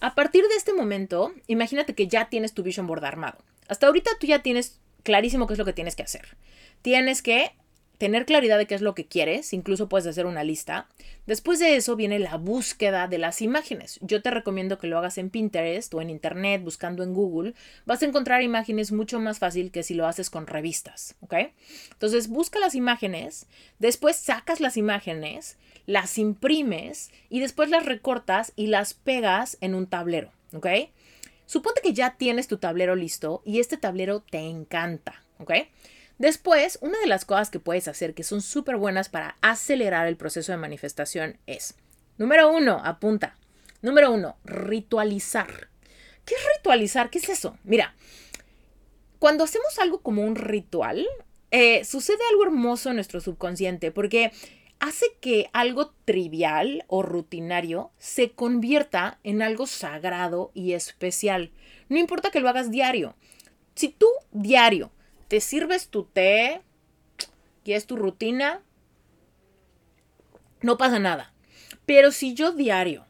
A 0.00 0.14
partir 0.14 0.44
de 0.44 0.54
este 0.54 0.72
momento, 0.72 1.34
imagínate 1.48 1.94
que 1.94 2.06
ya 2.06 2.30
tienes 2.30 2.54
tu 2.54 2.62
vision 2.62 2.86
board 2.86 3.04
armado. 3.04 3.38
Hasta 3.68 3.88
ahorita 3.88 4.12
tú 4.20 4.28
ya 4.28 4.40
tienes 4.40 4.80
clarísimo 5.02 5.46
qué 5.46 5.54
es 5.54 5.58
lo 5.58 5.64
que 5.64 5.72
tienes 5.72 5.96
que 5.96 6.04
hacer. 6.04 6.36
Tienes 6.80 7.22
que 7.22 7.56
tener 7.98 8.26
claridad 8.26 8.58
de 8.58 8.66
qué 8.66 8.74
es 8.74 8.82
lo 8.82 8.94
que 8.94 9.06
quieres, 9.06 9.52
incluso 9.52 9.88
puedes 9.88 10.06
hacer 10.06 10.26
una 10.26 10.44
lista. 10.44 10.88
Después 11.26 11.58
de 11.58 11.76
eso 11.76 11.96
viene 11.96 12.18
la 12.18 12.36
búsqueda 12.36 13.08
de 13.08 13.18
las 13.18 13.40
imágenes. 13.40 13.98
Yo 14.02 14.22
te 14.22 14.30
recomiendo 14.30 14.78
que 14.78 14.86
lo 14.86 14.98
hagas 14.98 15.18
en 15.18 15.30
Pinterest 15.30 15.94
o 15.94 16.00
en 16.00 16.10
Internet, 16.10 16.62
buscando 16.62 17.02
en 17.02 17.14
Google. 17.14 17.54
Vas 17.86 18.02
a 18.02 18.06
encontrar 18.06 18.42
imágenes 18.42 18.92
mucho 18.92 19.20
más 19.20 19.38
fácil 19.38 19.70
que 19.70 19.82
si 19.82 19.94
lo 19.94 20.06
haces 20.06 20.30
con 20.30 20.46
revistas, 20.46 21.14
¿ok? 21.20 21.34
Entonces 21.92 22.28
busca 22.28 22.58
las 22.58 22.74
imágenes, 22.74 23.46
después 23.78 24.16
sacas 24.16 24.60
las 24.60 24.76
imágenes, 24.76 25.56
las 25.86 26.18
imprimes 26.18 27.10
y 27.28 27.40
después 27.40 27.70
las 27.70 27.86
recortas 27.86 28.52
y 28.56 28.66
las 28.68 28.94
pegas 28.94 29.56
en 29.60 29.74
un 29.74 29.86
tablero, 29.86 30.30
¿ok? 30.52 30.66
Suponte 31.46 31.82
que 31.82 31.92
ya 31.92 32.16
tienes 32.16 32.48
tu 32.48 32.56
tablero 32.56 32.96
listo 32.96 33.42
y 33.44 33.60
este 33.60 33.76
tablero 33.76 34.20
te 34.20 34.38
encanta, 34.38 35.22
¿ok? 35.38 35.52
Después, 36.18 36.78
una 36.80 36.98
de 37.00 37.06
las 37.06 37.24
cosas 37.24 37.50
que 37.50 37.58
puedes 37.58 37.88
hacer 37.88 38.14
que 38.14 38.22
son 38.22 38.40
súper 38.40 38.76
buenas 38.76 39.08
para 39.08 39.36
acelerar 39.42 40.06
el 40.06 40.16
proceso 40.16 40.52
de 40.52 40.58
manifestación 40.58 41.38
es, 41.46 41.74
número 42.18 42.52
uno, 42.52 42.80
apunta. 42.84 43.36
Número 43.82 44.12
uno, 44.12 44.36
ritualizar. 44.44 45.68
¿Qué 46.24 46.34
es 46.34 46.40
ritualizar? 46.56 47.10
¿Qué 47.10 47.18
es 47.18 47.28
eso? 47.28 47.58
Mira, 47.64 47.94
cuando 49.18 49.44
hacemos 49.44 49.78
algo 49.78 50.00
como 50.00 50.22
un 50.22 50.36
ritual, 50.36 51.06
eh, 51.50 51.84
sucede 51.84 52.18
algo 52.30 52.44
hermoso 52.44 52.90
en 52.90 52.96
nuestro 52.96 53.20
subconsciente 53.20 53.90
porque 53.90 54.32
hace 54.80 55.06
que 55.20 55.50
algo 55.52 55.94
trivial 56.04 56.84
o 56.88 57.02
rutinario 57.02 57.90
se 57.98 58.30
convierta 58.30 59.18
en 59.22 59.42
algo 59.42 59.66
sagrado 59.66 60.50
y 60.54 60.72
especial. 60.72 61.52
No 61.88 61.98
importa 61.98 62.30
que 62.30 62.40
lo 62.40 62.48
hagas 62.48 62.70
diario. 62.70 63.14
Si 63.74 63.88
tú 63.88 64.06
diario 64.32 64.90
te 65.34 65.40
sirves 65.40 65.88
tu 65.88 66.04
té 66.04 66.62
y 67.64 67.72
es 67.72 67.86
tu 67.86 67.96
rutina, 67.96 68.62
no 70.60 70.78
pasa 70.78 71.00
nada. 71.00 71.34
Pero 71.86 72.12
si 72.12 72.34
yo 72.34 72.52
diario 72.52 73.04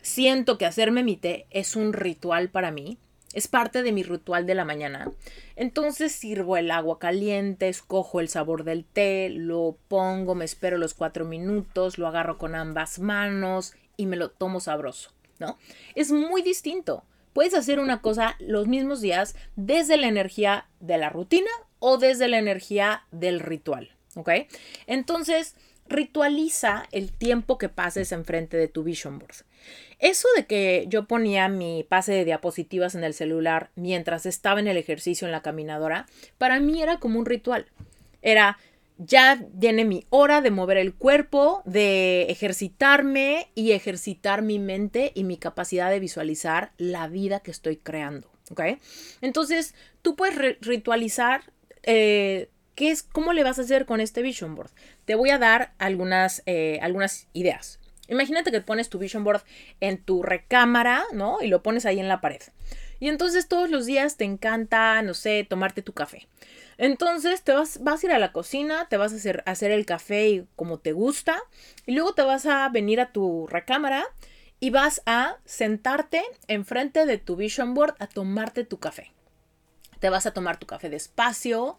siento 0.00 0.56
que 0.56 0.64
hacerme 0.64 1.04
mi 1.04 1.18
té 1.18 1.46
es 1.50 1.76
un 1.76 1.92
ritual 1.92 2.48
para 2.48 2.70
mí, 2.70 2.96
es 3.34 3.46
parte 3.46 3.82
de 3.82 3.92
mi 3.92 4.02
ritual 4.02 4.46
de 4.46 4.54
la 4.54 4.64
mañana, 4.64 5.12
entonces 5.54 6.12
sirvo 6.12 6.56
el 6.56 6.70
agua 6.70 6.98
caliente, 6.98 7.68
escojo 7.68 8.20
el 8.20 8.30
sabor 8.30 8.64
del 8.64 8.86
té, 8.86 9.28
lo 9.28 9.76
pongo, 9.86 10.34
me 10.34 10.46
espero 10.46 10.78
los 10.78 10.94
cuatro 10.94 11.26
minutos, 11.26 11.98
lo 11.98 12.06
agarro 12.06 12.38
con 12.38 12.54
ambas 12.54 13.00
manos 13.00 13.74
y 13.98 14.06
me 14.06 14.16
lo 14.16 14.30
tomo 14.30 14.60
sabroso, 14.60 15.12
¿no? 15.38 15.58
Es 15.94 16.10
muy 16.10 16.40
distinto. 16.40 17.04
Puedes 17.32 17.54
hacer 17.54 17.80
una 17.80 18.00
cosa 18.00 18.36
los 18.38 18.66
mismos 18.66 19.00
días 19.00 19.36
desde 19.56 19.96
la 19.96 20.08
energía 20.08 20.66
de 20.80 20.98
la 20.98 21.10
rutina 21.10 21.50
o 21.78 21.98
desde 21.98 22.28
la 22.28 22.38
energía 22.38 23.04
del 23.10 23.40
ritual, 23.40 23.90
¿ok? 24.14 24.30
Entonces, 24.86 25.54
ritualiza 25.90 26.84
el 26.92 27.12
tiempo 27.12 27.58
que 27.58 27.68
pases 27.68 28.12
enfrente 28.12 28.56
de 28.56 28.68
tu 28.68 28.84
vision 28.84 29.18
board. 29.18 29.34
Eso 29.98 30.28
de 30.36 30.46
que 30.46 30.86
yo 30.88 31.06
ponía 31.06 31.48
mi 31.48 31.84
pase 31.86 32.12
de 32.12 32.24
diapositivas 32.24 32.94
en 32.94 33.04
el 33.04 33.12
celular 33.12 33.70
mientras 33.74 34.24
estaba 34.24 34.60
en 34.60 34.68
el 34.68 34.78
ejercicio 34.78 35.26
en 35.26 35.32
la 35.32 35.42
caminadora, 35.42 36.06
para 36.38 36.58
mí 36.60 36.82
era 36.82 36.98
como 36.98 37.18
un 37.18 37.26
ritual. 37.26 37.66
Era, 38.22 38.58
ya 39.00 39.42
viene 39.52 39.84
mi 39.84 40.06
hora 40.10 40.42
de 40.42 40.50
mover 40.50 40.76
el 40.76 40.94
cuerpo, 40.94 41.62
de 41.64 42.26
ejercitarme 42.28 43.50
y 43.54 43.72
ejercitar 43.72 44.42
mi 44.42 44.58
mente 44.58 45.12
y 45.14 45.24
mi 45.24 45.38
capacidad 45.38 45.90
de 45.90 46.00
visualizar 46.00 46.72
la 46.76 47.08
vida 47.08 47.40
que 47.40 47.50
estoy 47.50 47.76
creando. 47.76 48.30
¿Ok? 48.50 48.60
Entonces, 49.22 49.74
tú 50.02 50.16
puedes 50.16 50.60
ritualizar. 50.60 51.42
Eh, 51.82 52.50
¿qué 52.74 52.90
es, 52.90 53.02
¿Cómo 53.02 53.32
le 53.32 53.42
vas 53.42 53.58
a 53.58 53.62
hacer 53.62 53.86
con 53.86 54.00
este 54.00 54.20
vision 54.20 54.54
board? 54.54 54.70
Te 55.06 55.14
voy 55.14 55.30
a 55.30 55.38
dar 55.38 55.72
algunas, 55.78 56.42
eh, 56.46 56.78
algunas 56.82 57.28
ideas. 57.32 57.80
Imagínate 58.08 58.50
que 58.50 58.60
pones 58.60 58.90
tu 58.90 58.98
vision 58.98 59.24
board 59.24 59.42
en 59.80 60.02
tu 60.02 60.22
recámara, 60.22 61.04
¿no? 61.12 61.38
Y 61.40 61.46
lo 61.46 61.62
pones 61.62 61.86
ahí 61.86 62.00
en 62.00 62.08
la 62.08 62.20
pared. 62.20 62.42
Y 63.00 63.08
entonces 63.08 63.48
todos 63.48 63.70
los 63.70 63.86
días 63.86 64.16
te 64.16 64.24
encanta, 64.24 65.00
no 65.02 65.14
sé, 65.14 65.46
tomarte 65.48 65.82
tu 65.82 65.94
café. 65.94 66.28
Entonces 66.76 67.42
te 67.42 67.52
vas, 67.52 67.82
vas 67.82 68.02
a 68.02 68.06
ir 68.06 68.12
a 68.12 68.18
la 68.18 68.32
cocina, 68.32 68.86
te 68.88 68.98
vas 68.98 69.12
a 69.12 69.16
hacer, 69.16 69.42
hacer 69.46 69.70
el 69.70 69.86
café 69.86 70.44
como 70.54 70.78
te 70.78 70.92
gusta 70.92 71.42
y 71.86 71.92
luego 71.92 72.14
te 72.14 72.22
vas 72.22 72.46
a 72.46 72.68
venir 72.68 73.00
a 73.00 73.12
tu 73.12 73.46
recámara 73.46 74.04
y 74.60 74.70
vas 74.70 75.02
a 75.06 75.38
sentarte 75.46 76.22
enfrente 76.46 77.06
de 77.06 77.18
tu 77.18 77.36
vision 77.36 77.74
board 77.74 77.96
a 77.98 78.06
tomarte 78.06 78.64
tu 78.64 78.78
café. 78.78 79.12
Te 79.98 80.10
vas 80.10 80.26
a 80.26 80.32
tomar 80.32 80.58
tu 80.58 80.66
café 80.66 80.90
despacio, 80.90 81.78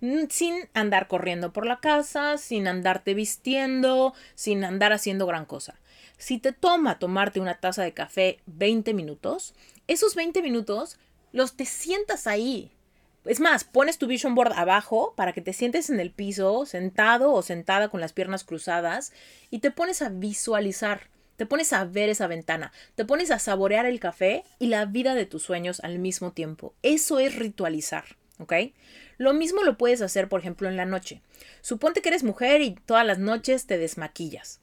mm, 0.00 0.24
sin 0.28 0.68
andar 0.74 1.08
corriendo 1.08 1.52
por 1.52 1.66
la 1.66 1.80
casa, 1.80 2.36
sin 2.36 2.68
andarte 2.68 3.14
vistiendo, 3.14 4.14
sin 4.34 4.64
andar 4.64 4.92
haciendo 4.92 5.26
gran 5.26 5.46
cosa. 5.46 5.80
Si 6.16 6.38
te 6.38 6.52
toma 6.52 6.98
tomarte 6.98 7.40
una 7.40 7.58
taza 7.58 7.82
de 7.82 7.92
café 7.92 8.40
20 8.46 8.94
minutos, 8.94 9.54
esos 9.86 10.14
20 10.14 10.42
minutos 10.42 10.98
los 11.32 11.56
te 11.56 11.64
sientas 11.64 12.26
ahí, 12.26 12.70
es 13.24 13.40
más, 13.40 13.64
pones 13.64 13.96
tu 13.96 14.06
vision 14.06 14.34
board 14.34 14.52
abajo 14.52 15.14
para 15.16 15.32
que 15.32 15.40
te 15.40 15.54
sientes 15.54 15.88
en 15.88 15.98
el 15.98 16.10
piso, 16.10 16.66
sentado 16.66 17.32
o 17.32 17.40
sentada 17.40 17.88
con 17.88 18.00
las 18.00 18.12
piernas 18.12 18.44
cruzadas, 18.44 19.12
y 19.50 19.60
te 19.60 19.70
pones 19.70 20.02
a 20.02 20.10
visualizar 20.10 21.08
Te 21.36 21.46
pones 21.46 21.72
a 21.72 21.84
ver 21.84 22.10
esa 22.10 22.28
ventana, 22.28 22.70
te 22.94 23.04
pones 23.04 23.32
a 23.32 23.40
saborear 23.40 23.86
el 23.86 23.98
café 23.98 24.44
y 24.60 24.68
la 24.68 24.84
vida 24.84 25.14
de 25.14 25.26
tus 25.26 25.42
sueños 25.42 25.80
al 25.80 25.98
mismo 25.98 26.30
tiempo. 26.30 26.74
Eso 26.82 27.18
es 27.18 27.34
ritualizar, 27.34 28.04
¿ok? 28.38 28.52
Lo 29.18 29.34
mismo 29.34 29.62
lo 29.64 29.76
puedes 29.76 30.00
hacer, 30.00 30.28
por 30.28 30.38
ejemplo, 30.38 30.68
en 30.68 30.76
la 30.76 30.84
noche. 30.84 31.22
Suponte 31.60 32.02
que 32.02 32.10
eres 32.10 32.22
mujer 32.22 32.62
y 32.62 32.76
todas 32.86 33.04
las 33.04 33.18
noches 33.18 33.66
te 33.66 33.78
desmaquillas. 33.78 34.60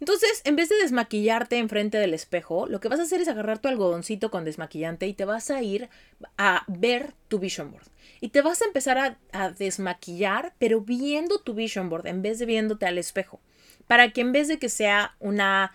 Entonces, 0.00 0.40
en 0.44 0.56
vez 0.56 0.68
de 0.68 0.76
desmaquillarte 0.76 1.58
enfrente 1.58 1.98
del 1.98 2.14
espejo, 2.14 2.66
lo 2.66 2.80
que 2.80 2.88
vas 2.88 3.00
a 3.00 3.04
hacer 3.04 3.20
es 3.20 3.28
agarrar 3.28 3.58
tu 3.58 3.68
algodoncito 3.68 4.30
con 4.30 4.44
desmaquillante 4.44 5.06
y 5.06 5.14
te 5.14 5.24
vas 5.24 5.50
a 5.50 5.62
ir 5.62 5.88
a 6.36 6.64
ver 6.66 7.12
tu 7.28 7.38
vision 7.38 7.70
board. 7.70 7.84
Y 8.20 8.30
te 8.30 8.42
vas 8.42 8.62
a 8.62 8.64
empezar 8.66 8.98
a, 8.98 9.18
a 9.32 9.50
desmaquillar, 9.50 10.54
pero 10.58 10.80
viendo 10.80 11.38
tu 11.38 11.54
vision 11.54 11.88
board 11.88 12.06
en 12.06 12.22
vez 12.22 12.38
de 12.38 12.46
viéndote 12.46 12.86
al 12.86 12.98
espejo 12.98 13.40
para 13.90 14.12
que 14.12 14.20
en 14.20 14.30
vez 14.30 14.46
de 14.46 14.60
que 14.60 14.68
sea 14.68 15.16
una 15.18 15.72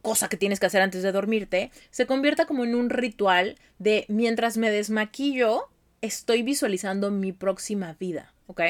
cosa 0.00 0.30
que 0.30 0.38
tienes 0.38 0.58
que 0.58 0.64
hacer 0.64 0.80
antes 0.80 1.02
de 1.02 1.12
dormirte, 1.12 1.70
se 1.90 2.06
convierta 2.06 2.46
como 2.46 2.64
en 2.64 2.74
un 2.74 2.88
ritual 2.88 3.56
de 3.78 4.06
mientras 4.08 4.56
me 4.56 4.70
desmaquillo, 4.70 5.68
estoy 6.00 6.42
visualizando 6.42 7.10
mi 7.10 7.32
próxima 7.32 7.96
vida, 8.00 8.32
¿ok? 8.46 8.62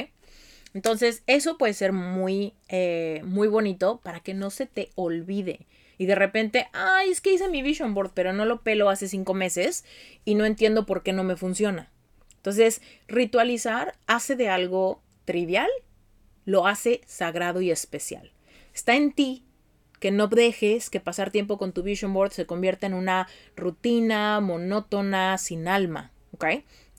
Entonces, 0.75 1.23
eso 1.27 1.59
puede 1.59 1.75
ser 1.75 1.93
muy, 1.93 2.55
eh, 2.69 3.23
muy 3.25 3.49
bonito 3.49 4.01
para 4.03 4.21
que 4.21 4.35
no 4.35 4.51
se 4.51 4.67
te 4.67 4.91
olvide. 4.95 5.67
Y 5.99 6.07
de 6.07 6.15
repente, 6.15 6.69
ay, 6.73 7.11
es 7.11 7.21
que 7.21 7.33
hice 7.33 7.49
mi 7.49 7.61
vision 7.61 7.93
board, 7.93 8.13
pero 8.15 8.33
no 8.33 8.45
lo 8.45 8.63
pelo 8.63 8.89
hace 8.89 9.09
cinco 9.09 9.35
meses 9.35 9.85
y 10.25 10.35
no 10.35 10.47
entiendo 10.47 10.87
por 10.87 11.03
qué 11.03 11.13
no 11.13 11.25
me 11.25 11.37
funciona. 11.37 11.91
Entonces, 12.37 12.81
ritualizar 13.07 13.99
hace 14.07 14.35
de 14.35 14.49
algo 14.49 15.03
trivial, 15.27 15.69
lo 16.47 16.67
hace 16.67 17.03
sagrado 17.07 17.61
y 17.61 17.71
especial. 17.71 18.33
Está 18.73 18.95
en 18.95 19.13
ti 19.13 19.45
que 19.99 20.11
no 20.11 20.27
dejes 20.27 20.89
que 20.89 21.01
pasar 21.01 21.31
tiempo 21.31 21.59
con 21.59 21.73
tu 21.73 21.83
vision 21.83 22.15
board 22.15 22.33
se 22.33 22.47
convierta 22.47 22.87
en 22.87 22.95
una 22.95 23.29
rutina 23.55 24.41
monótona, 24.41 25.37
sin 25.37 25.69
alma, 25.69 26.13
¿ok? 26.33 26.47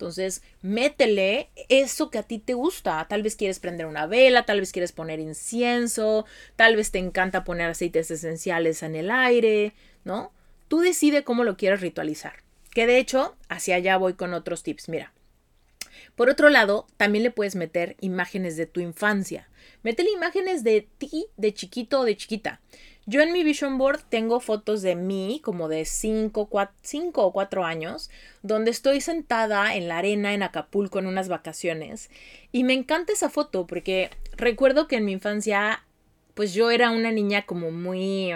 Entonces, 0.02 0.42
métele 0.64 1.52
eso 1.70 2.10
que 2.10 2.18
a 2.18 2.24
ti 2.24 2.40
te 2.40 2.56
gusta. 2.56 3.06
Tal 3.08 3.22
vez 3.22 3.36
quieres 3.36 3.60
prender 3.60 3.86
una 3.86 4.08
vela, 4.08 4.48
tal 4.48 4.60
vez 4.60 4.72
quieres 4.72 4.92
poner 4.94 5.20
incienso, 5.20 6.26
tal 6.56 6.76
vez 6.76 6.90
te 6.90 6.98
encanta 6.98 7.44
poner 7.44 7.70
aceites 7.70 8.10
esenciales 8.10 8.82
en 8.82 8.96
el 8.96 9.12
aire, 9.12 9.76
¿no? 10.04 10.34
Tú 10.68 10.80
decide 10.80 11.24
cómo 11.24 11.44
lo 11.44 11.56
quieres 11.56 11.82
ritualizar. 11.82 12.34
Que 12.72 12.88
de 12.88 12.98
hecho, 12.98 13.36
hacia 13.48 13.76
allá 13.76 13.98
voy 13.98 14.16
con 14.16 14.34
otros 14.34 14.64
tips. 14.64 14.90
Mira, 14.90 15.14
por 16.16 16.32
otro 16.32 16.50
lado, 16.50 16.88
también 16.98 17.24
le 17.24 17.30
puedes 17.30 17.56
meter 17.56 17.96
imágenes 18.02 18.58
de 18.58 18.66
tu 18.66 18.80
infancia. 18.80 19.50
Métele 19.84 20.10
imágenes 20.10 20.64
de 20.64 20.88
ti 20.98 21.28
de 21.38 21.54
chiquito 21.54 22.00
o 22.00 22.06
de 22.06 22.18
chiquita. 22.18 22.60
Yo 23.08 23.22
en 23.22 23.34
mi 23.34 23.44
vision 23.44 23.78
board 23.80 24.02
tengo 24.10 24.40
fotos 24.40 24.84
de 24.84 24.96
mí 24.96 25.42
como 25.44 25.68
de 25.68 25.86
5 25.86 26.48
o 26.52 27.32
4 27.32 27.66
años, 27.66 28.10
donde 28.44 28.70
estoy 28.70 29.02
sentada 29.02 29.76
en 29.76 29.88
la 29.88 29.98
arena 29.98 30.34
en 30.34 30.44
Acapulco 30.44 31.00
en 31.00 31.08
unas 31.08 31.28
vacaciones. 31.28 32.12
Y 32.52 32.64
me 32.64 32.74
encanta 32.74 33.14
esa 33.14 33.30
foto 33.30 33.66
porque 33.66 34.12
recuerdo 34.38 34.88
que 34.88 34.98
en 34.98 35.06
mi 35.06 35.14
infancia, 35.14 35.84
pues 36.36 36.54
yo 36.54 36.70
era 36.70 36.92
una 36.92 37.12
niña 37.12 37.46
como 37.46 37.72
muy 37.72 38.32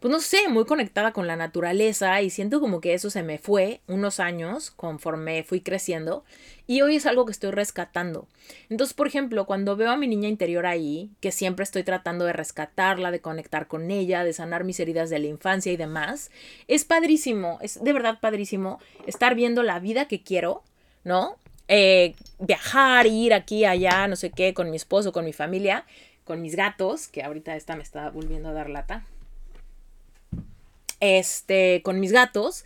pues 0.00 0.10
no 0.10 0.20
sé, 0.20 0.48
muy 0.48 0.64
conectada 0.64 1.12
con 1.12 1.26
la 1.26 1.36
naturaleza 1.36 2.22
y 2.22 2.30
siento 2.30 2.58
como 2.58 2.80
que 2.80 2.94
eso 2.94 3.10
se 3.10 3.22
me 3.22 3.36
fue 3.36 3.82
unos 3.86 4.18
años 4.18 4.70
conforme 4.70 5.44
fui 5.44 5.60
creciendo 5.60 6.24
y 6.66 6.80
hoy 6.80 6.96
es 6.96 7.04
algo 7.04 7.26
que 7.26 7.32
estoy 7.32 7.50
rescatando. 7.50 8.26
Entonces, 8.70 8.94
por 8.94 9.06
ejemplo, 9.06 9.44
cuando 9.44 9.76
veo 9.76 9.90
a 9.90 9.98
mi 9.98 10.08
niña 10.08 10.30
interior 10.30 10.64
ahí, 10.64 11.10
que 11.20 11.32
siempre 11.32 11.64
estoy 11.64 11.82
tratando 11.82 12.24
de 12.24 12.32
rescatarla, 12.32 13.10
de 13.10 13.20
conectar 13.20 13.66
con 13.66 13.90
ella, 13.90 14.24
de 14.24 14.32
sanar 14.32 14.64
mis 14.64 14.80
heridas 14.80 15.10
de 15.10 15.18
la 15.18 15.26
infancia 15.26 15.70
y 15.70 15.76
demás, 15.76 16.30
es 16.66 16.86
padrísimo, 16.86 17.58
es 17.60 17.84
de 17.84 17.92
verdad 17.92 18.20
padrísimo 18.20 18.80
estar 19.06 19.34
viendo 19.34 19.62
la 19.62 19.80
vida 19.80 20.08
que 20.08 20.22
quiero, 20.22 20.62
¿no? 21.04 21.36
Eh, 21.68 22.14
viajar, 22.38 23.06
ir 23.06 23.34
aquí, 23.34 23.66
allá, 23.66 24.08
no 24.08 24.16
sé 24.16 24.30
qué, 24.30 24.54
con 24.54 24.70
mi 24.70 24.76
esposo, 24.76 25.12
con 25.12 25.26
mi 25.26 25.34
familia, 25.34 25.84
con 26.24 26.40
mis 26.40 26.56
gatos, 26.56 27.06
que 27.06 27.22
ahorita 27.22 27.54
esta 27.54 27.76
me 27.76 27.82
está 27.82 28.08
volviendo 28.08 28.48
a 28.48 28.52
dar 28.52 28.70
lata 28.70 29.04
este, 31.00 31.82
con 31.82 32.00
mis 32.00 32.12
gatos 32.12 32.64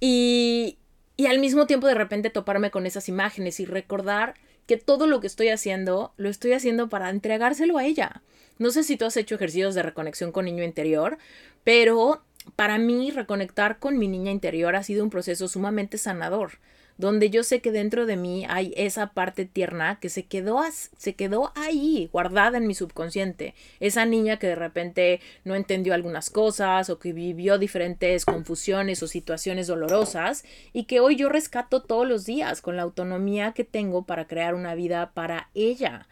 y, 0.00 0.78
y 1.16 1.26
al 1.26 1.38
mismo 1.38 1.66
tiempo 1.66 1.86
de 1.86 1.94
repente 1.94 2.30
toparme 2.30 2.70
con 2.70 2.86
esas 2.86 3.08
imágenes 3.08 3.60
y 3.60 3.66
recordar 3.66 4.34
que 4.66 4.76
todo 4.76 5.06
lo 5.06 5.20
que 5.20 5.26
estoy 5.26 5.48
haciendo 5.48 6.12
lo 6.16 6.28
estoy 6.28 6.52
haciendo 6.52 6.88
para 6.88 7.10
entregárselo 7.10 7.78
a 7.78 7.84
ella. 7.84 8.22
No 8.58 8.70
sé 8.70 8.84
si 8.84 8.96
tú 8.96 9.04
has 9.04 9.16
hecho 9.16 9.34
ejercicios 9.34 9.74
de 9.74 9.82
reconexión 9.82 10.32
con 10.32 10.44
niño 10.44 10.62
interior, 10.62 11.18
pero 11.64 12.22
para 12.56 12.78
mí 12.78 13.10
reconectar 13.10 13.78
con 13.78 13.98
mi 13.98 14.08
niña 14.08 14.30
interior 14.30 14.76
ha 14.76 14.82
sido 14.82 15.04
un 15.04 15.10
proceso 15.10 15.48
sumamente 15.48 15.98
sanador 15.98 16.58
donde 16.98 17.30
yo 17.30 17.42
sé 17.42 17.60
que 17.60 17.72
dentro 17.72 18.06
de 18.06 18.16
mí 18.16 18.46
hay 18.48 18.72
esa 18.76 19.08
parte 19.08 19.44
tierna 19.44 19.98
que 20.00 20.08
se 20.08 20.24
quedó, 20.24 20.60
se 20.96 21.14
quedó 21.14 21.52
ahí, 21.54 22.08
guardada 22.12 22.58
en 22.58 22.66
mi 22.66 22.74
subconsciente. 22.74 23.54
Esa 23.80 24.04
niña 24.04 24.38
que 24.38 24.46
de 24.46 24.54
repente 24.54 25.20
no 25.44 25.54
entendió 25.54 25.94
algunas 25.94 26.30
cosas 26.30 26.90
o 26.90 26.98
que 26.98 27.12
vivió 27.12 27.58
diferentes 27.58 28.24
confusiones 28.24 29.02
o 29.02 29.08
situaciones 29.08 29.66
dolorosas 29.66 30.44
y 30.72 30.84
que 30.84 31.00
hoy 31.00 31.16
yo 31.16 31.28
rescato 31.28 31.82
todos 31.82 32.06
los 32.06 32.24
días 32.24 32.60
con 32.60 32.76
la 32.76 32.82
autonomía 32.82 33.52
que 33.52 33.64
tengo 33.64 34.04
para 34.04 34.26
crear 34.26 34.54
una 34.54 34.74
vida 34.74 35.12
para 35.14 35.48
ella. 35.54 36.06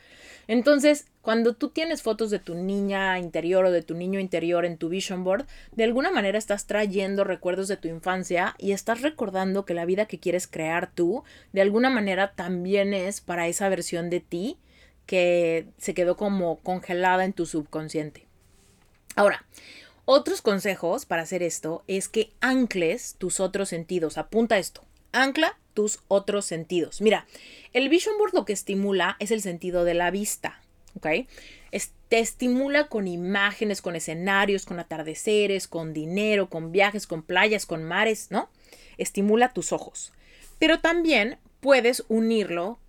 Entonces, 0.50 1.06
cuando 1.22 1.54
tú 1.54 1.68
tienes 1.68 2.02
fotos 2.02 2.28
de 2.28 2.40
tu 2.40 2.56
niña 2.56 3.20
interior 3.20 3.66
o 3.66 3.70
de 3.70 3.82
tu 3.82 3.94
niño 3.94 4.18
interior 4.18 4.64
en 4.64 4.78
tu 4.78 4.88
vision 4.88 5.22
board, 5.22 5.46
de 5.70 5.84
alguna 5.84 6.10
manera 6.10 6.38
estás 6.38 6.66
trayendo 6.66 7.22
recuerdos 7.22 7.68
de 7.68 7.76
tu 7.76 7.86
infancia 7.86 8.56
y 8.58 8.72
estás 8.72 9.00
recordando 9.00 9.64
que 9.64 9.74
la 9.74 9.84
vida 9.84 10.06
que 10.06 10.18
quieres 10.18 10.48
crear 10.48 10.90
tú, 10.92 11.22
de 11.52 11.60
alguna 11.60 11.88
manera 11.88 12.32
también 12.32 12.94
es 12.94 13.20
para 13.20 13.46
esa 13.46 13.68
versión 13.68 14.10
de 14.10 14.18
ti 14.18 14.58
que 15.06 15.68
se 15.78 15.94
quedó 15.94 16.16
como 16.16 16.58
congelada 16.58 17.24
en 17.24 17.32
tu 17.32 17.46
subconsciente. 17.46 18.26
Ahora, 19.14 19.44
otros 20.04 20.42
consejos 20.42 21.06
para 21.06 21.22
hacer 21.22 21.44
esto 21.44 21.84
es 21.86 22.08
que 22.08 22.32
ancles 22.40 23.14
tus 23.18 23.38
otros 23.38 23.68
sentidos. 23.68 24.18
Apunta 24.18 24.58
esto. 24.58 24.82
Ancla 25.12 25.59
tus 25.74 26.00
otros 26.08 26.44
sentidos. 26.44 27.00
Mira, 27.00 27.26
el 27.72 27.88
vision 27.88 28.16
board 28.18 28.34
lo 28.34 28.44
que 28.44 28.52
estimula 28.52 29.16
es 29.18 29.30
el 29.30 29.42
sentido 29.42 29.84
de 29.84 29.94
la 29.94 30.10
vista. 30.10 30.60
¿ok? 30.96 31.06
te 32.10 32.18
estimula 32.18 32.88
con 32.88 33.06
imágenes, 33.06 33.80
con 33.80 33.94
escenarios, 33.94 34.66
con 34.66 34.80
atardeceres, 34.80 35.68
con 35.68 35.94
dinero, 35.94 36.50
con 36.50 36.72
viajes, 36.72 37.06
con 37.06 37.22
playas, 37.22 37.66
con 37.66 37.84
mares, 37.84 38.32
¿no? 38.32 38.50
Estimula 38.98 39.52
tus 39.52 39.72
ojos. 39.72 40.12
Pero 40.58 40.80
también 40.80 41.38
puedes 41.60 42.04
unirlo 42.08 42.80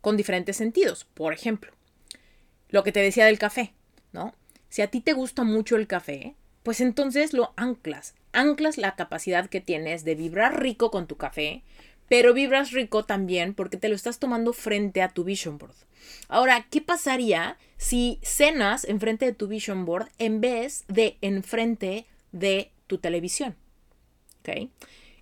con 0.00 0.16
diferentes 0.16 0.56
sentidos. 0.56 1.04
Por 1.04 1.34
ejemplo, 1.34 1.70
lo 2.70 2.82
que 2.82 2.92
te 2.92 3.00
decía 3.00 3.26
del 3.26 3.38
café, 3.38 3.74
¿no? 4.12 4.34
Si 4.70 4.80
a 4.80 4.86
ti 4.86 5.02
te 5.02 5.12
gusta 5.12 5.44
mucho 5.44 5.76
el 5.76 5.86
café, 5.86 6.34
pues 6.62 6.80
entonces 6.80 7.34
lo 7.34 7.52
anclas. 7.56 8.14
Anclas 8.32 8.78
la 8.78 8.96
capacidad 8.96 9.50
que 9.50 9.60
tienes 9.60 10.02
de 10.02 10.14
vibrar 10.14 10.62
rico 10.62 10.90
con 10.90 11.06
tu 11.06 11.18
café, 11.18 11.62
pero 12.12 12.34
vibras 12.34 12.72
rico 12.72 13.06
también 13.06 13.54
porque 13.54 13.78
te 13.78 13.88
lo 13.88 13.94
estás 13.94 14.18
tomando 14.18 14.52
frente 14.52 15.00
a 15.00 15.08
tu 15.08 15.24
vision 15.24 15.56
board. 15.56 15.72
Ahora, 16.28 16.66
¿qué 16.70 16.82
pasaría 16.82 17.56
si 17.78 18.18
cenas 18.20 18.84
enfrente 18.84 19.24
de 19.24 19.32
tu 19.32 19.48
vision 19.48 19.86
board 19.86 20.10
en 20.18 20.42
vez 20.42 20.84
de 20.88 21.16
enfrente 21.22 22.04
de 22.30 22.70
tu 22.86 22.98
televisión? 22.98 23.56
¿Ok? 24.40 24.68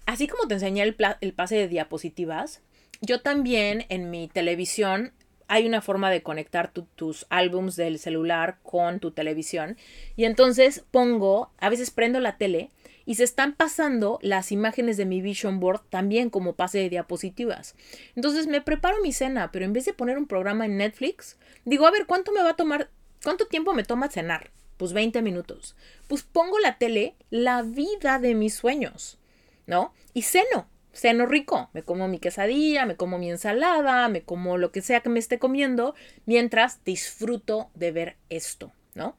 Así 0.05 0.27
como 0.27 0.49
te 0.49 0.55
enseñé 0.55 0.83
el, 0.83 0.97
pase 1.33 1.55
de 1.55 1.69
diapositivas, 1.69 2.61
yo 3.01 3.21
también 3.21 3.87
en 3.89 4.11
mi 4.11 4.27
televisión 4.27 5.13
hay 5.47 5.69
una 5.69 5.83
forma 5.83 6.11
de 6.11 6.25
conectar 6.25 6.73
tus 6.73 7.25
álbums 7.31 7.77
del 7.77 8.01
celular 8.01 8.59
con 8.65 8.99
tu 8.99 9.13
televisión. 9.13 9.77
Y 10.17 10.25
entonces 10.25 10.85
pongo, 10.91 11.53
a 11.59 11.69
veces 11.69 11.93
prendo 11.93 12.19
la 12.19 12.37
tele 12.37 12.71
y 13.05 13.17
se 13.17 13.25
están 13.25 13.55
pasando 13.55 14.19
las 14.23 14.53
imágenes 14.53 14.97
de 14.97 15.07
mi 15.07 15.21
vision 15.21 15.61
board 15.61 15.83
también 15.91 16.31
como 16.31 16.55
pase 16.55 16.79
de 16.79 16.91
diapositivas. 16.91 17.75
Entonces 18.17 18.47
me 18.47 18.61
preparo 18.61 19.01
mi 19.03 19.13
cena, 19.13 19.51
pero 19.53 19.65
en 19.65 19.73
vez 19.73 19.85
de 19.85 19.95
poner 19.95 20.19
un 20.19 20.27
programa 20.27 20.67
en 20.67 20.77
Netflix, 20.77 21.39
digo, 21.65 21.87
a 21.87 21.91
ver, 21.91 22.07
¿cuánto 22.07 22.33
me 22.33 22.43
va 22.43 22.51
a 22.51 22.57
tomar? 22.57 22.91
¿Cuánto 23.23 23.47
tiempo 23.47 23.75
me 23.75 23.85
toma 23.85 24.09
cenar? 24.09 24.51
Pues 24.77 24.93
20 24.93 25.21
minutos. 25.23 25.77
Pues 26.09 26.23
pongo 26.23 26.59
la 26.59 26.79
tele, 26.79 27.15
la 27.31 27.63
vida 27.63 28.19
de 28.19 28.35
mis 28.35 28.55
sueños, 28.55 29.19
¿no? 29.67 29.93
Y 30.15 30.23
ceno, 30.23 30.69
ceno 30.93 31.27
rico. 31.27 31.69
Me 31.73 31.83
como 31.83 32.09
mi 32.09 32.19
quesadilla, 32.19 32.87
me 32.87 32.97
como 32.97 33.19
mi 33.19 33.31
ensalada, 33.31 34.09
me 34.09 34.23
como 34.23 34.57
lo 34.57 34.73
que 34.73 34.81
sea 34.81 35.01
que 35.01 35.11
me 35.11 35.19
esté 35.19 35.39
comiendo, 35.39 35.95
mientras 36.27 36.83
disfruto 36.85 37.71
de 37.75 37.93
ver 37.93 38.17
esto, 38.31 38.73
¿no? 38.95 39.17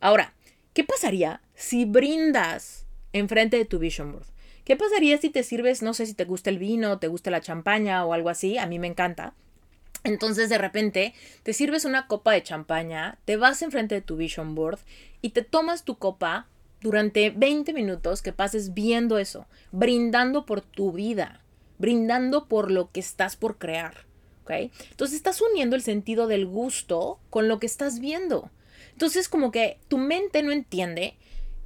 Ahora, 0.00 0.34
¿qué 0.72 0.84
pasaría 0.84 1.42
si 1.54 1.84
brindas 1.84 2.86
enfrente 3.12 3.56
de 3.56 3.64
tu 3.64 3.78
vision 3.78 4.12
board. 4.12 4.26
¿Qué 4.64 4.76
pasaría 4.76 5.18
si 5.18 5.30
te 5.30 5.42
sirves, 5.42 5.82
no 5.82 5.94
sé 5.94 6.06
si 6.06 6.14
te 6.14 6.24
gusta 6.24 6.50
el 6.50 6.58
vino, 6.58 6.98
te 6.98 7.08
gusta 7.08 7.30
la 7.30 7.40
champaña 7.40 8.04
o 8.04 8.12
algo 8.12 8.28
así? 8.28 8.58
A 8.58 8.66
mí 8.66 8.78
me 8.78 8.86
encanta. 8.86 9.34
Entonces 10.04 10.48
de 10.48 10.58
repente 10.58 11.14
te 11.42 11.52
sirves 11.52 11.84
una 11.84 12.06
copa 12.06 12.32
de 12.32 12.42
champaña, 12.42 13.18
te 13.24 13.36
vas 13.36 13.62
enfrente 13.62 13.96
de 13.96 14.00
tu 14.00 14.16
vision 14.16 14.54
board 14.54 14.78
y 15.20 15.30
te 15.30 15.42
tomas 15.42 15.84
tu 15.84 15.96
copa 15.98 16.46
durante 16.80 17.30
20 17.30 17.72
minutos 17.72 18.22
que 18.22 18.32
pases 18.32 18.72
viendo 18.72 19.18
eso, 19.18 19.46
brindando 19.72 20.46
por 20.46 20.62
tu 20.62 20.92
vida, 20.92 21.42
brindando 21.78 22.46
por 22.46 22.70
lo 22.70 22.90
que 22.90 23.00
estás 23.00 23.36
por 23.36 23.58
crear. 23.58 24.06
¿ok? 24.44 24.70
Entonces 24.90 25.16
estás 25.16 25.40
uniendo 25.40 25.76
el 25.76 25.82
sentido 25.82 26.26
del 26.26 26.46
gusto 26.46 27.18
con 27.28 27.48
lo 27.48 27.58
que 27.58 27.66
estás 27.66 28.00
viendo. 28.00 28.50
Entonces 28.92 29.28
como 29.28 29.50
que 29.50 29.78
tu 29.88 29.98
mente 29.98 30.42
no 30.42 30.52
entiende 30.52 31.16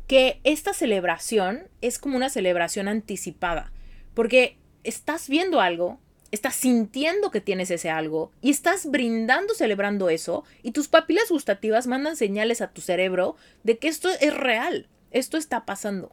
que 0.07 0.41
esta 0.45 0.75
celebración 0.75 1.69
es 1.81 1.99
como 1.99 2.17
una 2.17 2.31
celebración 2.31 2.89
anticipada, 2.89 3.73
porque 4.15 4.59
estás 4.83 5.29
viendo 5.29 5.61
algo, 5.61 6.01
estás 6.31 6.55
sintiendo 6.55 7.31
que 7.31 7.41
tienes 7.41 7.71
ese 7.71 7.91
algo 7.91 8.33
y 8.43 8.51
estás 8.51 8.91
brindando, 8.91 9.55
celebrando 9.55 10.11
eso 10.11 10.45
y 10.63 10.73
tus 10.73 10.89
papilas 10.89 11.31
gustativas 11.31 11.87
mandan 11.87 12.17
señales 12.17 12.61
a 12.61 12.73
tu 12.73 12.81
cerebro 12.81 13.37
de 13.63 13.79
que 13.79 13.89
esto 13.89 14.09
es 14.21 14.35
real, 14.35 14.89
esto 15.11 15.37
está 15.37 15.65
pasando. 15.65 16.13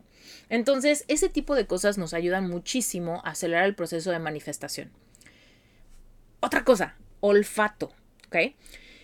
Entonces, 0.50 1.06
ese 1.08 1.30
tipo 1.30 1.56
de 1.56 1.66
cosas 1.66 1.98
nos 1.98 2.14
ayudan 2.14 2.50
muchísimo 2.50 3.22
a 3.26 3.32
acelerar 3.32 3.66
el 3.66 3.76
proceso 3.76 4.12
de 4.12 4.20
manifestación. 4.20 4.92
Otra 6.40 6.64
cosa, 6.64 6.96
olfato, 7.20 7.92
¿ok? 8.28 8.56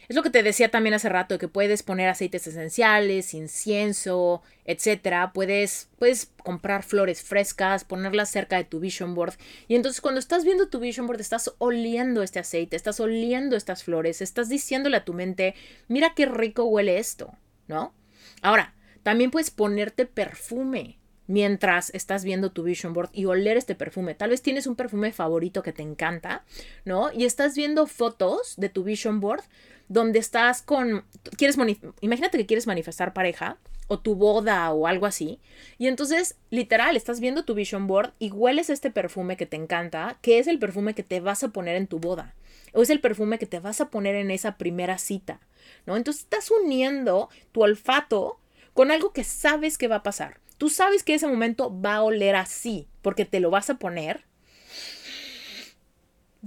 Es 0.08 0.16
lo 0.16 0.24
que 0.24 0.30
te 0.30 0.41
decía 0.41 0.72
también 0.72 0.93
hace 0.93 1.10
rato, 1.10 1.38
que 1.38 1.49
puedes 1.49 1.84
poner 1.84 2.08
aceites 2.08 2.47
esenciales, 2.47 3.34
incienso, 3.34 4.41
etcétera. 4.64 5.34
Puedes, 5.34 5.89
puedes 5.99 6.32
comprar 6.43 6.84
flores 6.84 7.22
frescas, 7.22 7.84
ponerlas 7.84 8.30
cerca 8.30 8.55
de 8.55 8.64
tu 8.64 8.80
vision 8.80 9.16
board. 9.16 9.34
Y 9.68 9.76
entonces 9.76 9.99
cuando 9.99 10.20
estás 10.20 10.45
viendo 10.45 10.70
tu 10.70 10.80
vision 10.80 11.08
board, 11.08 11.20
estás 11.20 11.53
oliendo 11.58 12.24
este 12.24 12.39
aceite, 12.39 12.78
estás 12.78 13.01
oliendo 13.01 13.58
estas 13.58 13.84
flores, 13.84 14.22
estás 14.22 14.47
diciéndole 14.47 14.95
a 14.95 15.03
tu 15.03 15.14
mente, 15.14 15.55
mira 15.89 16.14
qué 16.16 16.26
rico 16.26 16.64
huele 16.64 16.99
esto, 16.99 17.36
¿no? 17.68 17.93
Ahora, 18.41 18.76
también 19.03 19.30
puedes 19.30 19.51
ponerte 19.51 20.05
perfume 20.05 20.99
mientras 21.28 21.92
estás 21.94 22.24
viendo 22.24 22.52
tu 22.52 22.64
vision 22.64 22.94
board 22.94 23.10
y 23.14 23.26
oler 23.26 23.58
este 23.58 23.76
perfume. 23.76 24.16
Tal 24.16 24.32
vez 24.32 24.42
tienes 24.42 24.66
un 24.66 24.76
perfume 24.76 25.12
favorito 25.12 25.62
que 25.62 25.74
te 25.74 25.84
encanta, 25.84 26.44
¿no? 26.86 27.12
Y 27.14 27.26
estás 27.26 27.56
viendo 27.56 27.86
fotos 27.86 28.56
de 28.58 28.70
tu 28.70 28.84
vision 28.84 29.20
board 29.20 29.44
donde 29.90 30.20
estás 30.20 30.62
con, 30.62 31.06
quieres, 31.38 31.58
imagínate 32.02 32.38
que 32.38 32.46
quieres 32.46 32.68
manifestar 32.68 33.14
pareja 33.14 33.58
o 33.88 34.00
tu 34.00 34.16
boda 34.16 34.72
o 34.72 34.88
algo 34.88 35.06
así. 35.06 35.40
Y 35.78 35.88
entonces, 35.88 36.36
literal, 36.50 36.98
estás 36.98 37.20
viendo 37.20 37.46
tu 37.46 37.54
vision 37.54 37.88
board 37.88 38.14
y 38.20 38.32
hueles 38.32 38.70
este 38.70 38.92
perfume 38.92 39.38
que 39.38 39.46
te 39.46 39.56
encanta, 39.56 40.18
que 40.22 40.40
es 40.40 40.48
el 40.48 40.60
perfume 40.60 40.94
que 40.94 41.04
te 41.04 41.20
vas 41.20 41.44
a 41.44 41.50
poner 41.50 41.76
en 41.76 41.88
tu 41.88 42.00
boda. 42.00 42.36
O 42.74 42.82
es 42.82 42.90
el 42.90 43.00
perfume 43.00 43.40
que 43.40 43.46
te 43.46 43.60
vas 43.60 43.80
a 43.80 43.90
poner 43.90 44.16
en 44.16 44.30
esa 44.30 44.58
primera 44.58 44.98
cita, 44.98 45.40
¿no? 45.86 45.96
Entonces 45.96 46.24
estás 46.24 46.52
uniendo 46.52 47.30
tu 47.54 47.64
olfato 47.64 48.40
con 48.74 48.92
algo 48.92 49.14
que 49.14 49.24
sabes 49.24 49.78
que 49.78 49.88
va 49.88 49.98
a 49.98 50.04
pasar. 50.04 50.40
Tú 50.58 50.70
sabes 50.70 51.03
que 51.03 51.14
ese 51.14 51.28
momento 51.28 51.80
va 51.80 51.95
a 51.95 52.03
oler 52.03 52.36
así, 52.36 52.88
porque 53.01 53.26
te 53.26 53.39
lo 53.39 53.49
vas 53.49 53.70
a 53.70 53.76
poner 53.76 54.28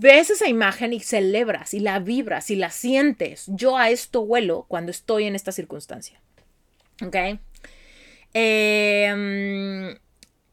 ves 0.01 0.31
esa 0.31 0.49
imagen 0.49 0.95
y 0.95 1.01
celebras 1.01 1.75
y 1.75 1.81
la 1.81 1.99
vibras 1.99 2.51
y 2.51 2.57
la 2.57 2.71
sientes. 2.71 3.45
Yo 3.49 3.77
a 3.77 3.91
esto 3.91 4.23
huelo 4.23 4.65
cuando 4.67 4.91
estoy 4.91 5.25
en 5.25 5.35
esta 5.35 5.53
circunstancia. 5.53 6.21
¿Ok? 7.05 7.17
Em, 8.33 9.99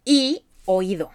y 0.03 0.43
oído 0.65 1.11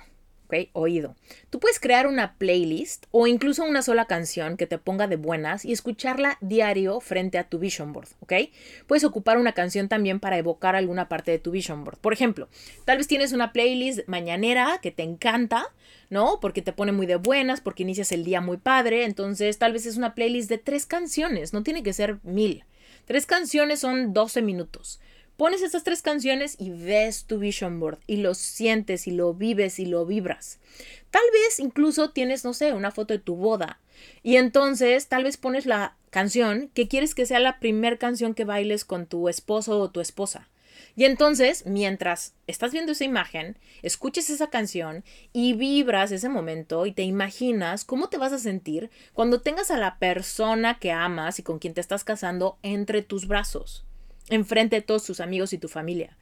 oído. 0.72 1.16
Tú 1.50 1.60
puedes 1.60 1.80
crear 1.80 2.06
una 2.06 2.34
playlist 2.34 3.06
o 3.10 3.26
incluso 3.26 3.64
una 3.64 3.82
sola 3.82 4.06
canción 4.06 4.56
que 4.56 4.66
te 4.66 4.78
ponga 4.78 5.06
de 5.06 5.16
buenas 5.16 5.64
y 5.64 5.72
escucharla 5.72 6.38
diario 6.40 7.00
frente 7.00 7.38
a 7.38 7.48
tu 7.48 7.58
vision 7.58 7.92
board, 7.92 8.08
¿ok? 8.20 8.32
Puedes 8.86 9.04
ocupar 9.04 9.38
una 9.38 9.52
canción 9.52 9.88
también 9.88 10.20
para 10.20 10.38
evocar 10.38 10.76
alguna 10.76 11.08
parte 11.08 11.30
de 11.30 11.38
tu 11.38 11.50
vision 11.50 11.84
board. 11.84 11.98
Por 11.98 12.12
ejemplo, 12.12 12.48
tal 12.84 12.98
vez 12.98 13.08
tienes 13.08 13.32
una 13.32 13.52
playlist 13.52 14.00
mañanera 14.06 14.78
que 14.82 14.90
te 14.90 15.02
encanta, 15.02 15.66
¿no? 16.10 16.38
Porque 16.40 16.62
te 16.62 16.72
pone 16.72 16.92
muy 16.92 17.06
de 17.06 17.16
buenas, 17.16 17.60
porque 17.60 17.82
inicias 17.82 18.12
el 18.12 18.24
día 18.24 18.40
muy 18.40 18.58
padre, 18.58 19.04
entonces 19.04 19.58
tal 19.58 19.72
vez 19.72 19.86
es 19.86 19.96
una 19.96 20.14
playlist 20.14 20.48
de 20.48 20.58
tres 20.58 20.86
canciones, 20.86 21.52
no 21.52 21.62
tiene 21.62 21.82
que 21.82 21.92
ser 21.92 22.18
mil. 22.22 22.64
Tres 23.06 23.26
canciones 23.26 23.80
son 23.80 24.12
12 24.12 24.42
minutos. 24.42 25.00
Pones 25.36 25.62
estas 25.62 25.82
tres 25.82 26.02
canciones 26.02 26.56
y 26.58 26.70
ves 26.70 27.24
tu 27.24 27.38
vision 27.38 27.80
board 27.80 27.98
y 28.06 28.18
lo 28.18 28.34
sientes 28.34 29.06
y 29.06 29.12
lo 29.12 29.32
vives 29.32 29.78
y 29.78 29.86
lo 29.86 30.04
vibras. 30.04 30.60
Tal 31.10 31.22
vez 31.32 31.58
incluso 31.58 32.10
tienes, 32.10 32.44
no 32.44 32.52
sé, 32.52 32.72
una 32.74 32.90
foto 32.90 33.14
de 33.14 33.18
tu 33.18 33.36
boda 33.36 33.80
y 34.22 34.36
entonces 34.36 35.08
tal 35.08 35.24
vez 35.24 35.36
pones 35.38 35.66
la 35.66 35.96
canción 36.10 36.70
que 36.74 36.86
quieres 36.86 37.14
que 37.14 37.26
sea 37.26 37.40
la 37.40 37.60
primera 37.60 37.96
canción 37.96 38.34
que 38.34 38.44
bailes 38.44 38.84
con 38.84 39.06
tu 39.06 39.28
esposo 39.28 39.80
o 39.80 39.90
tu 39.90 40.00
esposa. 40.00 40.48
Y 40.96 41.04
entonces, 41.04 41.64
mientras 41.64 42.34
estás 42.46 42.72
viendo 42.72 42.92
esa 42.92 43.04
imagen, 43.04 43.56
escuches 43.82 44.28
esa 44.28 44.50
canción 44.50 45.04
y 45.32 45.54
vibras 45.54 46.12
ese 46.12 46.28
momento 46.28 46.84
y 46.84 46.92
te 46.92 47.02
imaginas 47.02 47.84
cómo 47.84 48.08
te 48.08 48.18
vas 48.18 48.32
a 48.32 48.38
sentir 48.38 48.90
cuando 49.14 49.40
tengas 49.40 49.70
a 49.70 49.78
la 49.78 49.98
persona 49.98 50.78
que 50.78 50.92
amas 50.92 51.38
y 51.38 51.42
con 51.42 51.58
quien 51.58 51.72
te 51.72 51.80
estás 51.80 52.04
casando 52.04 52.58
entre 52.62 53.00
tus 53.00 53.26
brazos 53.26 53.84
enfrente 54.28 54.76
de 54.76 54.82
todos 54.82 55.04
tus 55.04 55.20
amigos 55.20 55.52
y 55.52 55.58
tu 55.58 55.68
familia. 55.68 56.16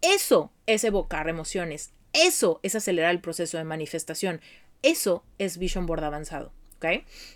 Eso 0.00 0.52
es 0.66 0.84
evocar 0.84 1.28
emociones. 1.28 1.92
Eso 2.12 2.60
es 2.62 2.74
acelerar 2.74 3.10
el 3.10 3.20
proceso 3.20 3.58
de 3.58 3.64
manifestación. 3.64 4.40
Eso 4.82 5.24
es 5.38 5.58
Vision 5.58 5.86
Board 5.86 6.04
avanzado. 6.04 6.52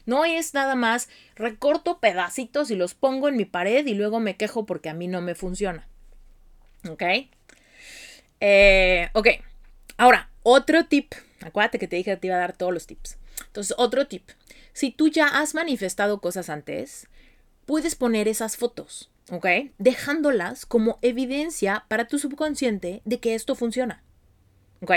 No 0.04 0.24
es 0.24 0.54
nada 0.54 0.74
más 0.74 1.08
recorto 1.34 1.98
pedacitos 1.98 2.70
y 2.70 2.74
los 2.74 2.94
pongo 2.94 3.28
en 3.28 3.36
mi 3.36 3.44
pared 3.44 3.86
y 3.86 3.94
luego 3.94 4.20
me 4.20 4.36
quejo 4.36 4.66
porque 4.66 4.88
a 4.88 4.94
mí 4.94 5.08
no 5.08 5.20
me 5.20 5.34
funciona. 5.34 5.86
¿Ok? 6.88 7.02
Eh, 8.40 9.08
ok. 9.12 9.28
Ahora, 9.96 10.30
otro 10.42 10.86
tip. 10.86 11.14
Acuérdate 11.40 11.78
que 11.78 11.88
te 11.88 11.96
dije 11.96 12.12
que 12.12 12.16
te 12.16 12.26
iba 12.28 12.36
a 12.36 12.40
dar 12.40 12.56
todos 12.56 12.72
los 12.72 12.86
tips. 12.86 13.18
Entonces, 13.46 13.74
otro 13.78 14.06
tip. 14.06 14.30
Si 14.72 14.90
tú 14.90 15.08
ya 15.08 15.26
has 15.26 15.54
manifestado 15.54 16.20
cosas 16.20 16.50
antes, 16.50 17.08
puedes 17.66 17.94
poner 17.94 18.28
esas 18.28 18.56
fotos. 18.56 19.10
¿Ok? 19.30 19.46
Dejándolas 19.78 20.66
como 20.66 20.98
evidencia 21.02 21.84
para 21.88 22.06
tu 22.06 22.18
subconsciente 22.18 23.02
de 23.04 23.20
que 23.20 23.34
esto 23.34 23.54
funciona. 23.54 24.02
¿Ok? 24.82 24.92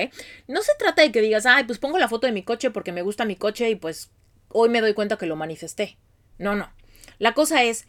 No 0.47 0.61
se 0.61 0.73
trata 0.77 1.01
de 1.01 1.11
que 1.11 1.21
digas, 1.21 1.45
ay, 1.45 1.63
pues 1.63 1.79
pongo 1.79 1.97
la 1.97 2.09
foto 2.09 2.27
de 2.27 2.33
mi 2.33 2.43
coche 2.43 2.69
porque 2.69 2.91
me 2.91 3.01
gusta 3.01 3.25
mi 3.25 3.35
coche 3.35 3.69
y 3.69 3.75
pues 3.75 4.11
hoy 4.49 4.69
me 4.69 4.81
doy 4.81 4.93
cuenta 4.93 5.17
que 5.17 5.25
lo 5.25 5.35
manifesté. 5.35 5.97
No, 6.37 6.55
no. 6.55 6.71
La 7.17 7.33
cosa 7.33 7.63
es, 7.63 7.85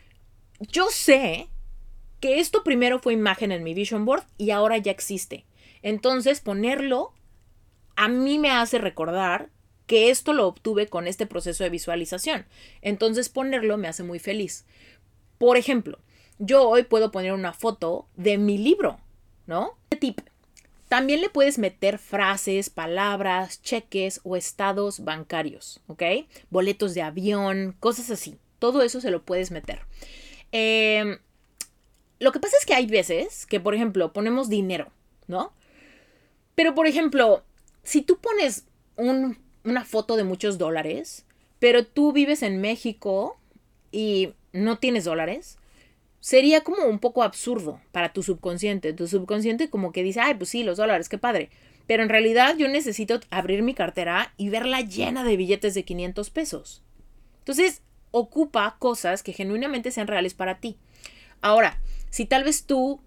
yo 0.60 0.88
sé 0.90 1.48
que 2.20 2.38
esto 2.38 2.62
primero 2.62 2.98
fue 2.98 3.12
imagen 3.12 3.50
en 3.50 3.64
mi 3.64 3.74
vision 3.74 4.04
board 4.04 4.24
y 4.38 4.50
ahora 4.50 4.78
ya 4.78 4.92
existe. 4.92 5.46
Entonces, 5.82 6.40
ponerlo 6.40 7.14
a 7.96 8.08
mí 8.08 8.38
me 8.38 8.50
hace 8.50 8.78
recordar 8.78 9.50
que 9.86 10.10
esto 10.10 10.32
lo 10.32 10.46
obtuve 10.46 10.86
con 10.86 11.06
este 11.06 11.26
proceso 11.26 11.64
de 11.64 11.70
visualización. 11.70 12.46
Entonces, 12.82 13.28
ponerlo 13.28 13.76
me 13.76 13.88
hace 13.88 14.02
muy 14.02 14.18
feliz. 14.18 14.64
Por 15.38 15.56
ejemplo, 15.56 15.98
yo 16.40 16.66
hoy 16.68 16.82
puedo 16.84 17.12
poner 17.12 17.34
una 17.34 17.52
foto 17.52 18.08
de 18.16 18.38
mi 18.38 18.58
libro, 18.58 18.98
¿no? 19.46 19.76
Tip. 20.00 20.20
También 20.88 21.20
le 21.20 21.28
puedes 21.28 21.58
meter 21.58 21.98
frases, 21.98 22.70
palabras, 22.70 23.62
cheques 23.62 24.20
o 24.24 24.36
estados 24.36 25.04
bancarios, 25.04 25.80
¿ok? 25.86 26.02
Boletos 26.48 26.94
de 26.94 27.02
avión, 27.02 27.76
cosas 27.78 28.10
así. 28.10 28.38
Todo 28.58 28.82
eso 28.82 29.00
se 29.00 29.10
lo 29.10 29.22
puedes 29.22 29.50
meter. 29.50 29.82
Em, 30.50 31.18
lo 32.18 32.32
que 32.32 32.40
pasa 32.40 32.56
es 32.58 32.66
que 32.66 32.74
hay 32.74 32.86
veces 32.86 33.46
que, 33.46 33.60
por 33.60 33.74
ejemplo, 33.74 34.12
ponemos 34.12 34.48
dinero, 34.48 34.90
¿no? 35.28 35.52
Pero, 36.54 36.74
por 36.74 36.86
ejemplo, 36.86 37.44
si 37.84 38.02
tú 38.02 38.18
pones 38.18 38.64
una 38.96 39.84
foto 39.84 40.16
de 40.16 40.24
muchos 40.24 40.58
dólares, 40.58 41.24
pero 41.58 41.86
tú 41.86 42.12
vives 42.12 42.42
en 42.42 42.60
México 42.60 43.38
y 43.92 44.32
no 44.52 44.78
tienes 44.78 45.04
dólares, 45.04 45.59
sería 46.20 46.62
como 46.62 46.84
un 46.84 46.98
poco 46.98 47.22
absurdo 47.22 47.80
para 47.92 48.12
tu 48.12 48.22
subconsciente. 48.22 48.92
Tu 48.92 49.08
subconsciente 49.08 49.70
como 49.70 49.92
que 49.92 50.02
dice, 50.02 50.20
ay, 50.20 50.34
pues 50.34 50.50
sí, 50.50 50.62
los 50.62 50.76
dólares, 50.76 51.08
qué 51.08 51.18
padre. 51.18 51.50
Pero 51.86 52.02
en 52.02 52.08
realidad 52.08 52.56
yo 52.56 52.68
necesito 52.68 53.18
abrir 53.30 53.62
mi 53.62 53.74
cartera 53.74 54.32
y 54.36 54.48
verla 54.48 54.80
llena 54.82 55.24
de 55.24 55.36
billetes 55.36 55.74
de 55.74 55.84
500 55.84 56.30
pesos. 56.30 56.82
Entonces, 57.38 57.82
ocupa 58.12 58.76
cosas 58.78 59.22
que 59.22 59.32
genuinamente 59.32 59.90
sean 59.90 60.06
reales 60.06 60.34
para 60.34 60.60
ti. 60.60 60.76
Ahora, 61.40 61.80
si 62.10 62.26
tal 62.26 62.44
vez 62.44 62.64
tú 62.64 63.00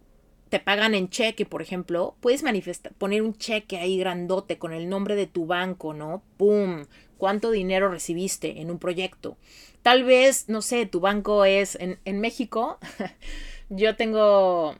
te 0.50 0.60
pagan 0.60 0.96
en 0.96 1.10
cheque, 1.10 1.46
por 1.46 1.62
ejemplo, 1.62 2.16
puedes 2.20 2.44
manifestar, 2.44 2.94
poner 2.94 3.22
un 3.22 3.36
cheque 3.36 3.78
ahí 3.78 3.98
grandote 3.98 4.58
con 4.58 4.74
el 4.74 4.90
nombre 4.90 5.16
de 5.16 5.28
tu 5.28 5.46
banco, 5.46 5.94
¿no? 5.94 6.24
¡Pum! 6.38 6.86
¿Cuánto 7.24 7.52
dinero 7.52 7.88
recibiste 7.88 8.60
en 8.60 8.70
un 8.70 8.80
proyecto? 8.80 9.38
Tal 9.82 10.04
vez, 10.04 10.50
no 10.50 10.62
sé, 10.62 10.86
tu 10.86 11.00
banco 11.00 11.46
es 11.46 11.78
en, 11.80 12.20
México. 12.20 12.80
yo 13.70 13.96
tengo 13.96 14.76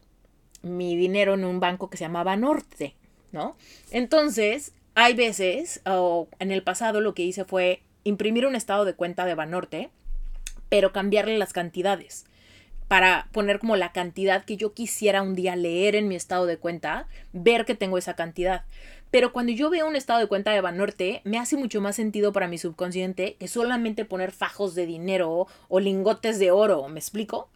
mi 0.62 0.98
dinero 0.98 1.36
en 1.36 1.46
un 1.46 1.62
banco 1.62 1.90
que 1.90 1.96
se 1.96 2.04
llamaba 2.04 2.36
Norte, 2.36 2.96
¿no? 3.32 3.56
Entonces, 3.92 4.74
hay 4.94 5.14
veces, 5.14 5.80
o 5.86 6.28
en 6.40 6.52
el 6.52 6.64
pasado 6.64 7.00
lo 7.00 7.14
que 7.14 7.24
hice 7.24 7.46
fue 7.46 7.82
imprimir 8.04 8.46
un 8.46 8.58
estado 8.58 8.84
de 8.84 8.94
cuenta 8.94 9.24
de 9.24 9.36
Banorte, 9.36 9.90
pero 10.68 10.92
cambiarle 10.92 11.38
las 11.38 11.54
cantidades. 11.54 12.26
para 12.90 13.30
poner 13.32 13.60
como 13.60 13.78
la 13.78 13.94
cantidad 13.94 14.44
que 14.44 14.58
yo 14.58 14.74
quisiera 14.74 15.22
un 15.22 15.34
día 15.34 15.56
leer 15.56 15.96
en 15.96 16.10
mi 16.10 16.16
estado 16.16 16.46
de 16.46 16.58
cuenta, 16.58 17.08
ver 17.32 17.64
que 17.64 17.74
tengo 17.74 17.98
esa 17.98 18.16
cantidad. 18.16 18.66
Pero 19.14 19.32
cuando 19.32 19.52
yo 19.52 19.70
veo 19.70 19.88
un 19.88 19.96
estado 19.96 20.22
de 20.22 20.28
cuenta 20.28 20.54
de 20.54 20.62
Banorte, 20.62 21.22
me 21.24 21.38
hace 21.38 21.56
mucho 21.56 21.80
más 21.82 21.96
sentido 21.96 22.34
para 22.34 22.48
mi 22.48 22.58
subconsciente 22.58 23.36
que 23.36 23.48
solamente 23.48 24.06
poner 24.06 24.32
fajos 24.32 24.74
de 24.74 24.88
dinero 24.88 25.46
o 25.68 25.80
lingotes 25.80 26.40
de 26.40 26.50
oro, 26.50 26.90
¿me 26.90 27.00
explico? 27.00 27.48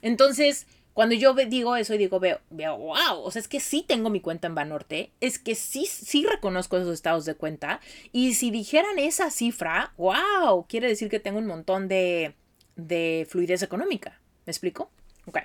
Entonces, 0.00 0.66
cuando 0.94 1.14
yo 1.14 1.34
digo 1.34 1.76
eso 1.76 1.92
y 1.92 1.98
digo, 1.98 2.18
veo, 2.18 2.40
veo, 2.48 2.78
wow, 2.78 3.20
o 3.22 3.30
sea, 3.30 3.40
es 3.40 3.48
que 3.48 3.60
sí 3.60 3.84
tengo 3.86 4.08
mi 4.08 4.22
cuenta 4.22 4.46
en 4.46 4.54
Banorte, 4.54 5.12
es 5.20 5.38
que 5.38 5.54
sí, 5.54 5.84
sí 5.84 6.24
reconozco 6.24 6.78
esos 6.78 6.94
estados 6.94 7.26
de 7.26 7.34
cuenta. 7.34 7.80
Y 8.10 8.32
si 8.32 8.50
dijeran 8.50 8.98
esa 8.98 9.30
cifra, 9.30 9.92
wow, 9.98 10.64
quiere 10.66 10.88
decir 10.88 11.10
que 11.10 11.20
tengo 11.20 11.40
un 11.40 11.46
montón 11.46 11.88
de, 11.88 12.34
de 12.76 13.26
fluidez 13.28 13.62
económica. 13.62 14.18
¿Me 14.46 14.50
explico? 14.50 14.90
Ok. 15.26 15.40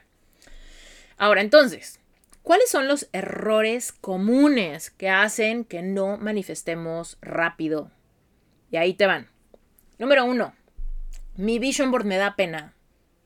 Ahora, 1.18 1.42
entonces, 1.42 2.00
¿cuáles 2.48 2.70
son 2.70 2.88
los 2.88 3.10
errores 3.12 3.92
comunes 3.92 4.90
que 4.90 5.10
hacen 5.10 5.66
que 5.66 5.82
no 5.82 6.16
manifestemos 6.16 7.18
rápido? 7.20 7.92
Y 8.72 8.78
ahí 8.78 8.94
te 8.94 9.06
van. 9.06 9.28
Número 9.98 10.24
uno, 10.24 10.56
mi 11.36 11.60
vision 11.60 11.92
board 11.92 12.06
me 12.06 12.16
da 12.16 12.38
pena 12.38 12.74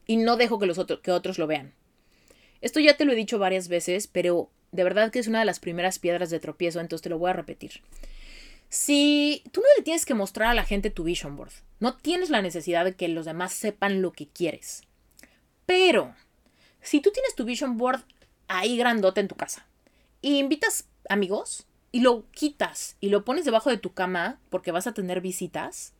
y 0.08 0.18
no 0.18 0.38
dejo 0.38 0.58
que, 0.58 0.66
los 0.66 0.84
que 1.04 1.12
otros 1.12 1.38
lo 1.38 1.46
vean. 1.46 1.76
Esto 2.62 2.80
ya 2.80 2.98
te 2.98 3.06
lo 3.06 3.12
he 3.12 3.16
dicho 3.16 3.38
varias 3.38 3.68
veces, 3.68 4.08
pero 4.08 4.50
de 4.72 4.84
verdad 4.84 5.12
que 5.12 5.20
es 5.20 5.28
una 5.28 5.38
de 5.38 5.46
las 5.46 5.60
primeras 5.60 6.00
piedras 6.00 6.32
de 6.32 6.40
tropiezo, 6.40 6.80
entonces 6.80 7.04
te 7.04 7.10
lo 7.10 7.20
voy 7.20 7.30
a 7.30 7.34
repetir. 7.34 7.84
Si 8.70 9.44
tú 9.52 9.62
no 9.62 9.68
le 9.78 9.84
tienes 9.84 10.08
que 10.08 10.16
mostrar 10.16 10.50
a 10.50 10.56
la 10.56 10.66
gente 10.66 10.90
tu 10.90 11.04
vision 11.04 11.36
board, 11.36 11.52
no 11.80 11.96
tienes 11.96 12.32
la 12.32 12.42
necesidad 12.42 12.86
de 12.86 12.96
que 12.96 13.08
los 13.08 13.28
demás 13.28 13.54
sepan 13.54 14.02
lo 14.02 14.14
que 14.14 14.30
quieres. 14.30 14.82
Pero, 15.68 16.16
si 16.82 17.02
tú 17.02 17.12
tienes 17.12 17.36
tu 17.36 17.46
vision 17.46 17.78
board 17.78 18.02
ahí 18.52 18.78
grandote 18.78 19.22
en 19.22 19.28
tu 19.28 19.36
casa 19.36 19.66
y 20.22 20.38
invitas 20.38 20.86
amigos 21.10 21.66
y 21.92 22.02
lo 22.02 22.26
quitas 22.32 22.96
y 23.00 23.10
lo 23.10 23.26
pones 23.26 23.46
debajo 23.46 23.70
de 23.70 23.78
tu 23.78 23.94
cama 23.94 24.40
porque 24.50 24.72
vas 24.72 24.88
a 24.88 24.94
tener 24.94 25.22
visitas, 25.22 25.94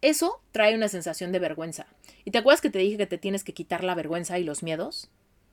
eso 0.00 0.40
trae 0.52 0.74
una 0.74 0.88
sensación 0.88 1.32
de 1.32 1.38
vergüenza. 1.38 1.86
¿Y 2.24 2.30
te 2.30 2.38
acuerdas 2.38 2.60
que 2.60 2.70
te 2.70 2.78
dije 2.78 2.96
que 2.96 3.06
te 3.06 3.18
tienes 3.18 3.44
que 3.44 3.54
quitar 3.54 3.84
la 3.84 3.94
vergüenza 3.94 4.38
y 4.38 4.44
los 4.44 4.62
miedos? 4.62 5.10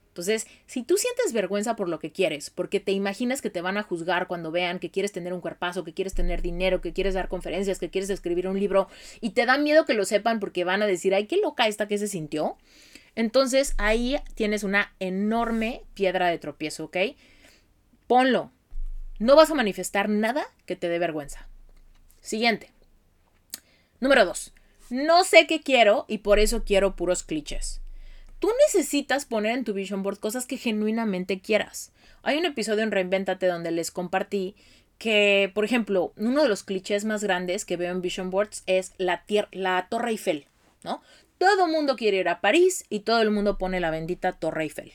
Entonces, 0.10 0.48
si 0.66 0.82
tú 0.82 0.98
sientes 0.98 1.32
vergüenza 1.32 1.76
por 1.76 1.90
lo 1.90 2.00
que 2.00 2.12
quieres, 2.12 2.50
porque 2.50 2.80
te 2.80 2.92
imaginas 2.92 3.42
que 3.42 3.52
te 3.52 3.62
van 3.62 3.78
a 3.78 3.84
juzgar 3.84 4.28
cuando 4.28 4.50
vean 4.50 4.80
que 4.80 4.90
quieres 4.90 5.12
tener 5.12 5.32
un 5.32 5.42
cuerpazo, 5.42 5.84
que 5.84 5.94
quieres 5.94 6.16
tener 6.16 6.42
dinero, 6.42 6.82
que 6.82 6.92
quieres 6.92 7.14
dar 7.14 7.28
conferencias, 7.28 7.78
que 7.78 7.92
quieres 7.92 8.10
escribir 8.10 8.48
un 8.48 8.60
libro, 8.60 8.88
y 9.22 9.32
te 9.32 9.46
da 9.46 9.60
miedo 9.60 9.86
que 9.86 9.94
lo 9.94 10.06
sepan 10.06 10.40
porque 10.40 10.64
van 10.64 10.82
a 10.82 10.88
decir, 10.88 11.14
ay, 11.14 11.28
qué 11.28 11.38
loca 11.38 11.68
esta 11.68 11.88
que 11.88 12.00
se 12.00 12.08
sintió, 12.08 12.58
entonces 13.18 13.74
ahí 13.80 14.16
tienes 14.36 14.64
una 14.64 14.94
enorme 15.00 15.82
piedra 15.96 16.28
de 16.28 16.38
tropiezo, 16.38 16.86
¿ok? 16.86 16.98
Ponlo. 18.06 18.52
No 19.18 19.36
vas 19.36 19.50
a 19.50 19.56
manifestar 19.56 20.08
nada 20.08 20.46
que 20.68 20.76
te 20.76 20.88
dé 20.88 21.00
vergüenza. 21.00 21.48
Siguiente. 22.22 22.70
Número 24.00 24.24
dos. 24.24 24.54
No 24.92 25.24
sé 25.24 25.48
qué 25.48 25.62
quiero 25.62 26.06
y 26.08 26.20
por 26.20 26.38
eso 26.38 26.64
quiero 26.64 26.96
puros 26.96 27.24
clichés. 27.24 27.82
Tú 28.38 28.50
necesitas 28.68 29.26
poner 29.26 29.58
en 29.58 29.64
tu 29.64 29.74
vision 29.74 30.04
board 30.04 30.20
cosas 30.20 30.46
que 30.46 30.58
genuinamente 30.58 31.40
quieras. 31.40 31.92
Hay 32.22 32.38
un 32.38 32.46
episodio 32.46 32.84
en 32.84 32.92
Reinventate 32.92 33.48
donde 33.48 33.72
les 33.72 33.90
compartí 33.90 34.56
que, 35.00 35.52
por 35.56 35.66
ejemplo, 35.66 36.14
uno 36.18 36.44
de 36.44 36.50
los 36.50 36.62
clichés 36.62 37.04
más 37.04 37.24
grandes 37.24 37.66
que 37.66 37.78
veo 37.78 37.92
en 37.92 38.04
vision 38.04 38.30
boards 38.30 38.62
es 38.68 38.94
la, 39.00 39.24
la 39.52 39.88
Torre 39.90 40.12
Eiffel, 40.12 40.46
¿no? 40.84 41.02
Todo 41.38 41.66
el 41.66 41.72
mundo 41.72 41.96
quiere 41.96 42.18
ir 42.18 42.30
a 42.30 42.42
París 42.42 42.86
y 42.90 43.02
todo 43.02 43.22
el 43.22 43.32
mundo 43.32 43.58
pone 43.58 43.80
la 43.80 43.92
bendita 43.92 44.34
Torre 44.34 44.64
Eiffel. 44.64 44.94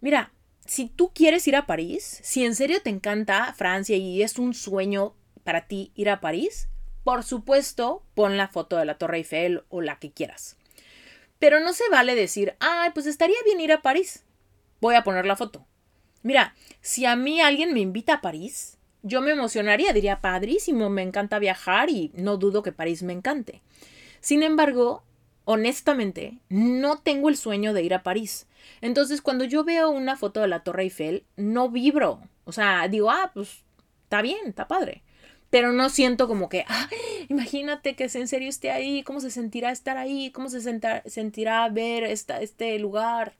Mira, 0.00 0.32
si 0.64 0.88
tú 0.88 1.12
quieres 1.14 1.46
ir 1.46 1.56
a 1.56 1.66
París, 1.66 2.20
si 2.22 2.44
en 2.44 2.54
serio 2.54 2.80
te 2.82 2.90
encanta 2.90 3.52
Francia 3.52 3.96
y 3.96 4.22
es 4.22 4.38
un 4.38 4.54
sueño 4.54 5.14
para 5.44 5.66
ti 5.66 5.92
ir 5.94 6.10
a 6.10 6.20
París, 6.20 6.68
por 7.04 7.22
supuesto, 7.22 8.02
pon 8.14 8.36
la 8.36 8.48
foto 8.48 8.76
de 8.76 8.84
la 8.84 8.98
Torre 8.98 9.18
Eiffel 9.18 9.62
o 9.68 9.80
la 9.80 9.98
que 9.98 10.10
quieras. 10.10 10.56
Pero 11.38 11.60
no 11.60 11.72
se 11.72 11.88
vale 11.88 12.14
decir, 12.14 12.56
ay, 12.58 12.90
pues 12.94 13.06
estaría 13.06 13.36
bien 13.44 13.60
ir 13.60 13.72
a 13.72 13.82
París. 13.82 14.24
Voy 14.80 14.94
a 14.94 15.04
poner 15.04 15.26
la 15.26 15.36
foto. 15.36 15.66
Mira, 16.22 16.54
si 16.80 17.04
a 17.04 17.14
mí 17.14 17.40
alguien 17.40 17.72
me 17.74 17.80
invita 17.80 18.14
a 18.14 18.20
París, 18.20 18.78
yo 19.02 19.20
me 19.20 19.30
emocionaría, 19.30 19.92
diría, 19.92 20.20
padrísimo, 20.20 20.90
me 20.90 21.02
encanta 21.02 21.38
viajar 21.38 21.90
y 21.90 22.10
no 22.14 22.38
dudo 22.38 22.62
que 22.64 22.72
París 22.72 23.04
me 23.04 23.12
encante. 23.12 23.62
Sin 24.20 24.42
embargo, 24.42 25.04
honestamente, 25.46 26.38
no 26.50 26.98
tengo 26.98 27.30
el 27.30 27.38
sueño 27.38 27.72
de 27.72 27.82
ir 27.82 27.94
a 27.94 28.02
París. 28.02 28.46
Entonces, 28.82 29.22
cuando 29.22 29.44
yo 29.44 29.64
veo 29.64 29.88
una 29.88 30.16
foto 30.16 30.42
de 30.42 30.48
la 30.48 30.60
Torre 30.60 30.82
Eiffel, 30.82 31.24
no 31.36 31.70
vibro. 31.70 32.20
O 32.44 32.52
sea, 32.52 32.86
digo, 32.88 33.10
ah, 33.10 33.30
pues 33.32 33.64
está 34.04 34.20
bien, 34.20 34.46
está 34.46 34.68
padre 34.68 35.02
pero 35.50 35.72
no 35.72 35.88
siento 35.88 36.28
como 36.28 36.48
que, 36.48 36.64
ah, 36.68 36.88
imagínate 37.28 37.94
que 37.96 38.04
en 38.12 38.28
serio 38.28 38.48
esté 38.48 38.70
ahí, 38.70 39.02
cómo 39.02 39.20
se 39.20 39.30
sentirá 39.30 39.70
estar 39.70 39.96
ahí, 39.96 40.30
cómo 40.30 40.48
se 40.48 40.60
sentirá 41.06 41.68
ver 41.68 42.04
esta, 42.04 42.40
este 42.40 42.78
lugar. 42.78 43.34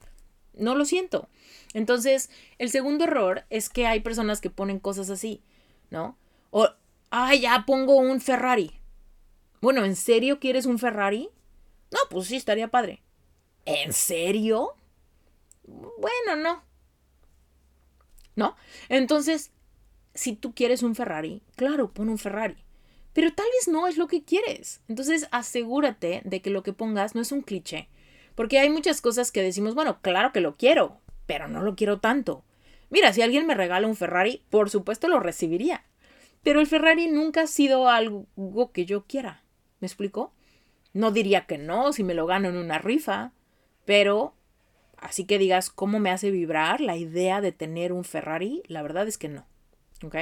No 0.53 0.73
lo 0.73 0.85
siento. 0.85 1.29
Entonces, 1.73 2.29
el 2.57 2.71
segundo 2.71 3.03
error 3.03 3.43
es 3.49 3.69
que 3.69 3.85
hay 3.85 3.99
personas 3.99 4.41
que 4.41 4.49
ponen 4.49 4.79
cosas 4.79 5.09
así, 5.09 5.43
¿no? 5.91 6.17
O, 6.49 6.67
ah, 7.11 7.35
ya 7.35 7.65
pongo 7.67 7.97
un 7.97 8.19
Ferrari. 8.19 8.71
Bueno, 9.61 9.85
¿en 9.85 9.95
serio 9.95 10.39
quieres 10.39 10.65
un 10.65 10.79
Ferrari? 10.79 11.29
No, 11.91 11.99
pues 12.09 12.27
sí, 12.27 12.35
estaría 12.35 12.69
padre. 12.69 13.01
¿En 13.65 13.93
serio? 13.93 14.75
Bueno, 15.63 16.35
no. 16.37 16.63
¿No? 18.35 18.55
Entonces, 18.89 19.51
si 20.13 20.35
tú 20.35 20.53
quieres 20.53 20.83
un 20.83 20.95
Ferrari, 20.95 21.41
claro, 21.55 21.91
pon 21.91 22.09
un 22.09 22.17
Ferrari. 22.17 22.57
Pero 23.13 23.33
tal 23.33 23.47
vez 23.57 23.67
no 23.67 23.87
es 23.87 23.97
lo 23.97 24.07
que 24.07 24.23
quieres. 24.23 24.81
Entonces 24.87 25.27
asegúrate 25.31 26.21
de 26.23 26.41
que 26.41 26.49
lo 26.49 26.63
que 26.63 26.73
pongas 26.73 27.15
no 27.15 27.21
es 27.21 27.31
un 27.31 27.41
cliché. 27.41 27.89
Porque 28.35 28.59
hay 28.59 28.69
muchas 28.69 29.01
cosas 29.01 29.31
que 29.31 29.41
decimos, 29.41 29.73
bueno, 29.73 29.99
claro 30.01 30.31
que 30.31 30.41
lo 30.41 30.55
quiero, 30.55 31.01
pero 31.25 31.47
no 31.47 31.63
lo 31.63 31.75
quiero 31.75 31.99
tanto. 31.99 32.43
Mira, 32.89 33.11
si 33.11 33.21
alguien 33.21 33.47
me 33.47 33.55
regala 33.55 33.87
un 33.87 33.95
Ferrari, 33.95 34.43
por 34.49 34.69
supuesto 34.69 35.07
lo 35.07 35.19
recibiría. 35.19 35.83
Pero 36.43 36.59
el 36.59 36.67
Ferrari 36.67 37.07
nunca 37.07 37.41
ha 37.41 37.47
sido 37.47 37.89
algo 37.89 38.27
que 38.71 38.85
yo 38.85 39.05
quiera. 39.05 39.43
¿Me 39.79 39.87
explico? 39.87 40.31
No 40.93 41.11
diría 41.11 41.45
que 41.45 41.57
no 41.57 41.93
si 41.93 42.03
me 42.03 42.13
lo 42.13 42.25
gano 42.25 42.49
en 42.49 42.57
una 42.57 42.79
rifa, 42.79 43.31
pero 43.85 44.33
así 44.97 45.25
que 45.25 45.37
digas 45.37 45.69
cómo 45.69 45.99
me 45.99 46.09
hace 46.09 46.31
vibrar 46.31 46.81
la 46.81 46.97
idea 46.97 47.41
de 47.41 47.51
tener 47.51 47.93
un 47.93 48.03
Ferrari, 48.03 48.63
la 48.67 48.81
verdad 48.81 49.07
es 49.07 49.17
que 49.17 49.29
no. 49.29 49.45
¿Ok? 50.03 50.15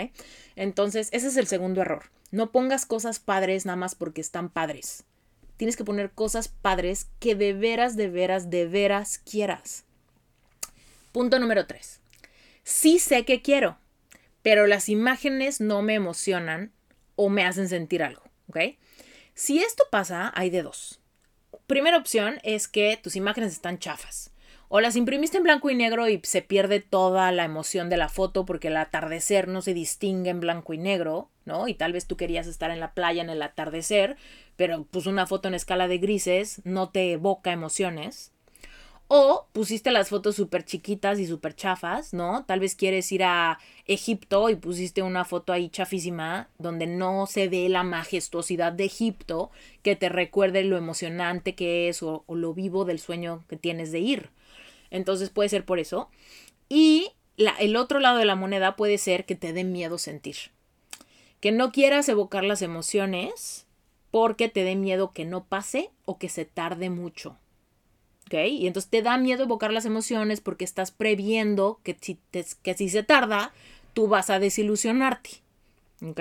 Entonces, 0.55 1.09
ese 1.11 1.27
es 1.27 1.37
el 1.37 1.47
segundo 1.47 1.81
error. 1.81 2.03
No 2.31 2.51
pongas 2.51 2.85
cosas 2.85 3.19
padres 3.19 3.65
nada 3.65 3.75
más 3.75 3.95
porque 3.95 4.21
están 4.21 4.49
padres. 4.49 5.03
Tienes 5.57 5.77
que 5.77 5.85
poner 5.85 6.11
cosas 6.11 6.47
padres 6.47 7.07
que 7.19 7.35
de 7.35 7.53
veras, 7.53 7.95
de 7.95 8.09
veras, 8.09 8.49
de 8.49 8.67
veras 8.67 9.19
quieras. 9.19 9.85
Punto 11.11 11.39
número 11.39 11.65
tres. 11.65 12.01
Sí 12.63 12.99
sé 12.99 13.23
que 13.23 13.41
quiero, 13.41 13.77
pero 14.41 14.67
las 14.67 14.89
imágenes 14.89 15.61
no 15.61 15.81
me 15.81 15.93
emocionan 15.93 16.71
o 17.15 17.29
me 17.29 17.45
hacen 17.45 17.69
sentir 17.69 18.03
algo. 18.03 18.23
¿Ok? 18.49 18.59
Si 19.37 19.59
esto 19.59 19.83
pasa, 19.91 20.31
hay 20.33 20.49
de 20.49 20.63
dos. 20.63 21.01
Primera 21.67 21.97
opción 21.97 22.39
es 22.43 22.69
que 22.69 22.95
tus 22.95 23.17
imágenes 23.17 23.51
están 23.51 23.79
chafas. 23.79 24.31
O 24.69 24.79
las 24.79 24.95
imprimiste 24.95 25.35
en 25.35 25.43
blanco 25.43 25.69
y 25.69 25.75
negro 25.75 26.07
y 26.07 26.21
se 26.23 26.41
pierde 26.41 26.79
toda 26.79 27.29
la 27.33 27.43
emoción 27.43 27.89
de 27.89 27.97
la 27.97 28.07
foto 28.07 28.45
porque 28.45 28.69
el 28.69 28.77
atardecer 28.77 29.49
no 29.49 29.61
se 29.61 29.73
distingue 29.73 30.29
en 30.29 30.39
blanco 30.39 30.73
y 30.73 30.77
negro, 30.77 31.29
¿no? 31.43 31.67
Y 31.67 31.73
tal 31.73 31.91
vez 31.91 32.07
tú 32.07 32.15
querías 32.15 32.47
estar 32.47 32.71
en 32.71 32.79
la 32.79 32.93
playa 32.93 33.21
en 33.21 33.29
el 33.29 33.41
atardecer, 33.41 34.15
pero 34.55 34.85
pues 34.89 35.05
una 35.05 35.27
foto 35.27 35.49
en 35.49 35.53
escala 35.53 35.89
de 35.89 35.97
grises 35.97 36.61
no 36.63 36.89
te 36.89 37.11
evoca 37.11 37.51
emociones. 37.51 38.31
O 39.07 39.47
pusiste 39.51 39.91
las 39.91 40.09
fotos 40.09 40.35
súper 40.35 40.65
chiquitas 40.65 41.19
y 41.19 41.27
súper 41.27 41.55
chafas, 41.55 42.11
¿no? 42.11 42.43
Tal 42.45 42.59
vez 42.59 42.73
quieres 42.73 43.11
ir 43.11 43.23
a 43.23 43.59
Egipto 43.85 44.49
y 44.49 44.55
pusiste 44.55 45.03
una 45.03 45.25
foto 45.25 45.53
ahí 45.53 45.69
chafísima 45.69 46.49
donde 46.57 46.87
no 46.87 47.27
se 47.27 47.47
ve 47.47 47.69
la 47.69 47.83
majestuosidad 47.83 48.71
de 48.73 48.85
Egipto 48.85 49.51
que 49.83 49.95
te 49.95 50.09
recuerde 50.09 50.63
lo 50.63 50.75
emocionante 50.75 51.53
que 51.53 51.87
es 51.87 52.01
o, 52.01 52.25
lo 52.27 52.55
vivo 52.55 52.83
del 52.83 52.99
sueño 52.99 53.43
que 53.47 53.57
tienes 53.57 53.91
de 53.91 53.99
ir. 53.99 54.29
Entonces 54.89 55.29
puede 55.29 55.49
ser 55.49 55.65
por 55.65 55.77
eso. 55.77 56.09
Y 56.67 57.11
el 57.37 57.75
otro 57.75 57.99
lado 57.99 58.17
de 58.17 58.25
la 58.25 58.35
moneda 58.35 58.75
puede 58.75 58.97
ser 58.97 59.25
que 59.25 59.35
te 59.35 59.53
dé 59.53 59.63
miedo 59.63 59.99
sentir. 59.99 60.37
Que 61.41 61.51
no 61.51 61.71
quieras 61.71 62.09
evocar 62.09 62.43
las 62.43 62.63
emociones 62.63 63.67
porque 64.09 64.49
te 64.49 64.63
dé 64.63 64.75
miedo 64.75 65.11
que 65.13 65.25
no 65.25 65.45
pase 65.45 65.91
o 66.05 66.17
que 66.17 66.29
se 66.29 66.45
tarde 66.45 66.89
mucho. 66.89 67.37
¿Ok? 68.27 68.33
Y 68.49 68.67
entonces 68.67 68.89
te 68.89 69.01
da 69.01 69.17
miedo 69.17 69.43
evocar 69.43 69.71
las 69.71 69.85
emociones 69.85 70.41
porque 70.41 70.65
estás 70.65 70.91
previendo 70.91 71.79
que 71.83 71.97
si, 71.99 72.19
que 72.31 72.73
si 72.73 72.89
se 72.89 73.03
tarda, 73.03 73.53
tú 73.93 74.07
vas 74.07 74.29
a 74.29 74.39
desilusionarte. 74.39 75.41
¿Ok? 76.03 76.19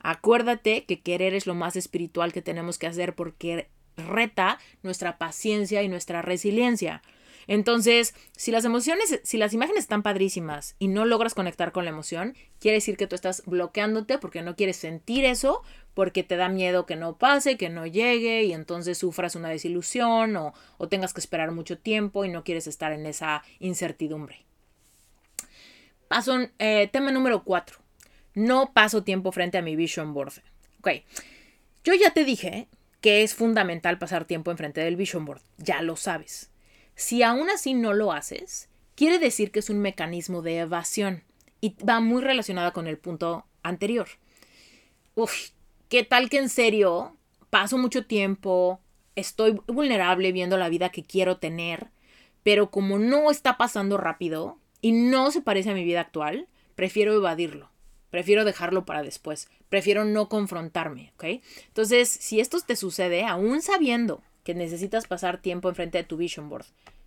Acuérdate 0.00 0.84
que 0.84 1.00
querer 1.00 1.34
es 1.34 1.46
lo 1.46 1.54
más 1.54 1.76
espiritual 1.76 2.32
que 2.32 2.42
tenemos 2.42 2.78
que 2.78 2.86
hacer 2.86 3.14
porque 3.14 3.68
reta 3.96 4.58
nuestra 4.82 5.18
paciencia 5.18 5.82
y 5.82 5.88
nuestra 5.88 6.22
resiliencia. 6.22 7.02
Entonces, 7.48 8.14
si 8.36 8.50
las 8.50 8.64
emociones, 8.64 9.20
si 9.22 9.38
las 9.38 9.52
imágenes 9.52 9.84
están 9.84 10.02
padrísimas 10.02 10.74
y 10.78 10.88
no 10.88 11.04
logras 11.04 11.34
conectar 11.34 11.72
con 11.72 11.84
la 11.84 11.90
emoción, 11.90 12.34
quiere 12.58 12.76
decir 12.76 12.96
que 12.96 13.06
tú 13.06 13.14
estás 13.14 13.42
bloqueándote 13.46 14.18
porque 14.18 14.42
no 14.42 14.56
quieres 14.56 14.76
sentir 14.76 15.24
eso, 15.24 15.62
porque 15.94 16.22
te 16.24 16.36
da 16.36 16.48
miedo 16.48 16.86
que 16.86 16.96
no 16.96 17.16
pase, 17.16 17.56
que 17.56 17.68
no 17.68 17.86
llegue 17.86 18.44
y 18.44 18.52
entonces 18.52 18.98
sufras 18.98 19.36
una 19.36 19.48
desilusión 19.48 20.36
o, 20.36 20.54
o 20.78 20.88
tengas 20.88 21.14
que 21.14 21.20
esperar 21.20 21.52
mucho 21.52 21.78
tiempo 21.78 22.24
y 22.24 22.28
no 22.28 22.42
quieres 22.42 22.66
estar 22.66 22.92
en 22.92 23.06
esa 23.06 23.44
incertidumbre. 23.60 24.44
Paso, 26.08 26.38
eh, 26.58 26.88
tema 26.92 27.10
número 27.10 27.42
4. 27.44 27.78
No 28.34 28.72
paso 28.72 29.02
tiempo 29.02 29.32
frente 29.32 29.58
a 29.58 29.62
mi 29.62 29.76
vision 29.76 30.14
board. 30.14 30.34
Ok, 30.80 30.88
yo 31.84 31.94
ya 31.94 32.10
te 32.10 32.24
dije 32.24 32.68
que 33.00 33.22
es 33.22 33.34
fundamental 33.34 33.98
pasar 33.98 34.24
tiempo 34.24 34.50
enfrente 34.50 34.80
del 34.80 34.96
vision 34.96 35.24
board, 35.24 35.40
ya 35.56 35.82
lo 35.82 35.96
sabes. 35.96 36.50
Si 36.96 37.22
aún 37.22 37.50
así 37.50 37.74
no 37.74 37.92
lo 37.92 38.10
haces, 38.12 38.68
quiere 38.94 39.18
decir 39.18 39.52
que 39.52 39.58
es 39.58 39.68
un 39.68 39.78
mecanismo 39.78 40.40
de 40.40 40.58
evasión 40.60 41.22
y 41.60 41.76
va 41.84 42.00
muy 42.00 42.22
relacionada 42.22 42.72
con 42.72 42.86
el 42.86 42.96
punto 42.96 43.44
anterior. 43.62 44.08
Uf, 45.14 45.50
¿qué 45.90 46.04
tal 46.04 46.30
que 46.30 46.38
en 46.38 46.48
serio 46.48 47.14
paso 47.50 47.76
mucho 47.76 48.06
tiempo, 48.06 48.80
estoy 49.14 49.60
vulnerable 49.66 50.32
viendo 50.32 50.56
la 50.56 50.70
vida 50.70 50.88
que 50.88 51.04
quiero 51.04 51.36
tener, 51.36 51.90
pero 52.42 52.70
como 52.70 52.98
no 52.98 53.30
está 53.30 53.58
pasando 53.58 53.98
rápido 53.98 54.58
y 54.80 54.92
no 54.92 55.30
se 55.30 55.42
parece 55.42 55.70
a 55.70 55.74
mi 55.74 55.84
vida 55.84 56.00
actual, 56.00 56.48
prefiero 56.74 57.14
evadirlo, 57.14 57.70
prefiero 58.10 58.44
dejarlo 58.44 58.86
para 58.86 59.02
después, 59.02 59.48
prefiero 59.68 60.04
no 60.04 60.28
confrontarme, 60.30 61.12
¿ok? 61.14 61.42
Entonces, 61.68 62.08
si 62.08 62.40
esto 62.40 62.58
te 62.60 62.76
sucede, 62.76 63.24
aún 63.24 63.60
sabiendo 63.60 64.22
que 64.46 64.54
necesitas 64.54 65.08
pasar 65.08 65.42
tiempo 65.42 65.68
enfrente 65.68 65.98
de 65.98 66.04
tu 66.04 66.16
vision 66.16 66.48
board, 66.48 66.66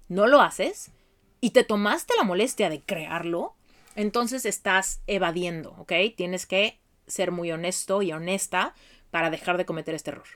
no 0.10 0.28
lo 0.28 0.42
haces 0.42 0.92
y 1.40 1.52
te 1.52 1.64
tomaste 1.64 2.14
la 2.18 2.26
molestia 2.26 2.70
de 2.70 2.82
crearlo, 2.82 3.56
entonces 3.96 4.46
estás 4.46 5.00
evadiendo, 5.08 5.74
¿ok? 5.78 5.94
Tienes 6.18 6.46
que 6.46 6.80
ser 7.08 7.32
muy 7.32 7.50
honesto 7.50 8.02
y 8.02 8.12
honesta 8.12 8.76
para 9.10 9.30
dejar 9.30 9.56
de 9.56 9.66
cometer 9.66 9.96
este 9.96 10.12
error. 10.12 10.28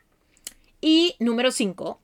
Y 0.79 1.17
número 1.19 1.51
5, 1.51 1.99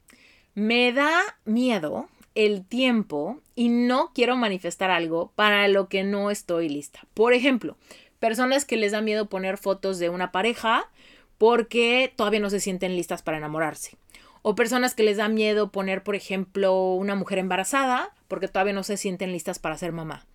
me 0.54 0.92
da 0.92 1.22
miedo 1.46 2.10
el 2.36 2.66
tiempo 2.66 3.40
y 3.56 3.70
no 3.70 4.12
quiero 4.14 4.36
manifestar 4.36 4.92
algo 4.92 5.32
para 5.36 5.66
lo 5.70 5.88
que 5.88 6.04
no 6.04 6.30
estoy 6.30 6.68
lista. 6.68 7.08
Por 7.14 7.34
ejemplo, 7.34 7.78
personas 8.20 8.66
que 8.66 8.76
les 8.76 8.92
da 8.92 9.00
miedo 9.00 9.30
poner 9.30 9.58
fotos 9.58 9.98
de 9.98 10.10
una 10.10 10.34
pareja 10.34 10.92
porque 11.38 12.14
todavía 12.18 12.42
no 12.42 12.50
se 12.50 12.60
sienten 12.60 12.98
listas 12.98 13.22
para 13.22 13.38
enamorarse. 13.38 13.98
O 14.42 14.56
personas 14.56 14.96
que 14.96 15.04
les 15.04 15.18
da 15.18 15.28
miedo 15.28 15.72
poner, 15.72 16.04
por 16.04 16.16
ejemplo, 16.16 16.94
una 16.94 17.16
mujer 17.16 17.40
embarazada 17.40 18.14
porque 18.28 18.48
todavía 18.48 18.74
no 18.74 18.84
se 18.84 18.98
sienten 18.98 19.32
listas 19.32 19.60
para 19.60 19.78
ser 19.78 19.92
mamá. 19.92 20.26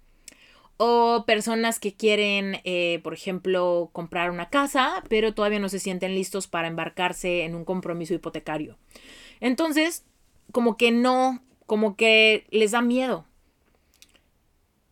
O 0.77 1.25
personas 1.27 1.79
que 1.79 1.95
quieren, 1.95 2.61
eh, 2.65 3.01
por 3.05 3.15
ejemplo, 3.15 3.91
comprar 3.93 4.31
una 4.31 4.51
casa, 4.51 5.05
pero 5.09 5.33
todavía 5.33 5.61
no 5.61 5.69
se 5.69 5.79
sienten 5.79 6.15
listos 6.15 6.49
para 6.49 6.69
embarcarse 6.69 7.45
en 7.45 7.55
un 7.55 7.65
compromiso 7.65 8.13
hipotecario. 8.13 8.77
Entonces, 9.41 10.05
como 10.51 10.77
que 10.77 10.91
no, 10.91 11.41
como 11.67 11.97
que 11.97 12.47
les 12.51 12.73
da 12.73 12.83
miedo. 12.83 13.25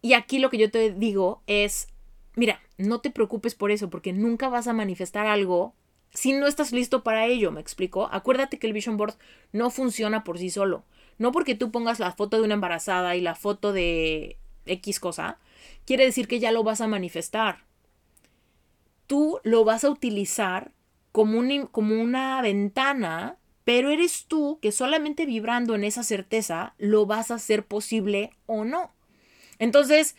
Y 0.00 0.14
aquí 0.14 0.38
lo 0.38 0.50
que 0.50 0.58
yo 0.58 0.70
te 0.70 0.92
digo 0.92 1.42
es, 1.46 1.88
mira, 2.36 2.60
no 2.78 3.00
te 3.00 3.10
preocupes 3.10 3.54
por 3.54 3.70
eso, 3.70 3.90
porque 3.90 4.12
nunca 4.12 4.48
vas 4.48 4.68
a 4.68 4.72
manifestar 4.72 5.26
algo 5.26 5.74
si 6.14 6.32
no 6.32 6.46
estás 6.46 6.72
listo 6.72 7.02
para 7.02 7.26
ello, 7.26 7.50
¿me 7.50 7.60
explico? 7.60 8.08
Acuérdate 8.12 8.58
que 8.58 8.66
el 8.66 8.72
vision 8.72 8.96
board 8.96 9.14
no 9.52 9.70
funciona 9.70 10.24
por 10.24 10.38
sí 10.38 10.50
solo. 10.50 10.84
No 11.18 11.32
porque 11.32 11.54
tú 11.54 11.70
pongas 11.70 12.00
la 12.00 12.12
foto 12.12 12.38
de 12.38 12.44
una 12.44 12.54
embarazada 12.54 13.16
y 13.16 13.20
la 13.20 13.34
foto 13.34 13.72
de 13.72 14.38
X 14.66 15.00
cosa, 15.00 15.38
quiere 15.86 16.04
decir 16.04 16.28
que 16.28 16.40
ya 16.40 16.52
lo 16.52 16.64
vas 16.64 16.80
a 16.80 16.88
manifestar. 16.88 17.64
Tú 19.06 19.40
lo 19.42 19.64
vas 19.64 19.84
a 19.84 19.90
utilizar 19.90 20.72
como, 21.12 21.42
como 21.70 22.00
una 22.00 22.40
ventana, 22.42 23.36
pero 23.64 23.90
eres 23.90 24.26
tú 24.26 24.58
que 24.60 24.72
solamente 24.72 25.26
vibrando 25.26 25.74
en 25.74 25.84
esa 25.84 26.02
certeza 26.02 26.74
lo 26.78 27.06
vas 27.06 27.30
a 27.30 27.34
hacer 27.34 27.64
posible 27.64 28.30
o 28.46 28.64
no. 28.64 28.92
Entonces, 29.58 30.16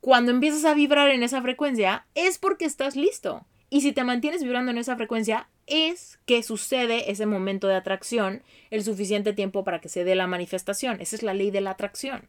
cuando 0.00 0.30
empiezas 0.32 0.64
a 0.64 0.74
vibrar 0.74 1.10
en 1.10 1.22
esa 1.22 1.42
frecuencia, 1.42 2.06
es 2.14 2.38
porque 2.38 2.64
estás 2.64 2.96
listo. 2.96 3.46
Y 3.70 3.82
si 3.82 3.92
te 3.92 4.02
mantienes 4.02 4.42
vibrando 4.42 4.72
en 4.72 4.78
esa 4.78 4.96
frecuencia, 4.96 5.48
es 5.68 6.18
que 6.26 6.42
sucede 6.42 7.12
ese 7.12 7.24
momento 7.24 7.68
de 7.68 7.76
atracción 7.76 8.42
el 8.70 8.82
suficiente 8.82 9.32
tiempo 9.32 9.62
para 9.62 9.80
que 9.80 9.88
se 9.88 10.02
dé 10.02 10.16
la 10.16 10.26
manifestación. 10.26 11.00
Esa 11.00 11.14
es 11.14 11.22
la 11.22 11.34
ley 11.34 11.52
de 11.52 11.60
la 11.60 11.70
atracción. 11.70 12.28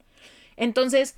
Entonces, 0.56 1.16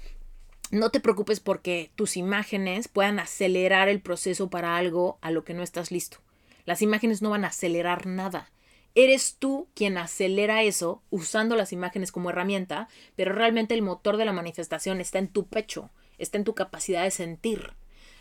no 0.71 0.89
te 0.89 1.01
preocupes 1.01 1.41
porque 1.41 1.91
tus 1.95 2.15
imágenes 2.15 2.88
puedan 2.88 3.19
acelerar 3.19 3.89
el 3.89 3.99
proceso 3.99 4.49
para 4.49 4.78
algo 4.78 5.17
a 5.21 5.30
lo 5.30 5.43
que 5.43 5.53
no 5.53 5.61
estás 5.61 5.91
listo. 5.91 6.19
Las 6.65 6.82
imágenes 6.82 7.21
no 7.21 7.30
van 7.30 7.43
a 7.43 7.49
acelerar 7.49 8.07
nada. 8.07 8.49
Eres 8.95 9.36
tú 9.38 9.67
quien 9.76 9.97
acelera 9.97 10.63
eso 10.63 11.01
usando 11.09 11.57
las 11.57 11.74
imágenes 11.74 12.13
como 12.13 12.30
herramienta, 12.30 12.88
pero 13.17 13.34
realmente 13.34 13.74
el 13.74 13.82
motor 13.82 14.15
de 14.15 14.26
la 14.26 14.34
manifestación 14.34 15.01
está 15.01 15.19
en 15.19 15.28
tu 15.28 15.47
pecho, 15.47 15.89
está 16.17 16.38
en 16.38 16.43
tu 16.45 16.55
capacidad 16.55 17.03
de 17.03 17.11
sentir 17.11 17.74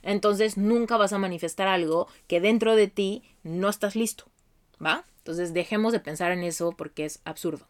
entonces 0.03 0.57
nunca 0.57 0.97
vas 0.97 1.13
a 1.13 1.19
manifestar 1.19 1.69
algo 1.69 2.09
que 2.27 2.41
dentro 2.41 2.77
de 2.77 2.89
ti 2.89 3.23
no 3.43 3.69
estás 3.69 3.97
listo, 3.97 4.25
¿va? 4.85 5.05
Entonces 5.19 5.55
dejemos 5.55 5.93
de 5.93 6.01
pensar 6.01 6.33
en 6.33 6.43
eso 6.43 6.73
porque 6.73 7.05
es 7.05 7.21
absurdo. 7.25 7.67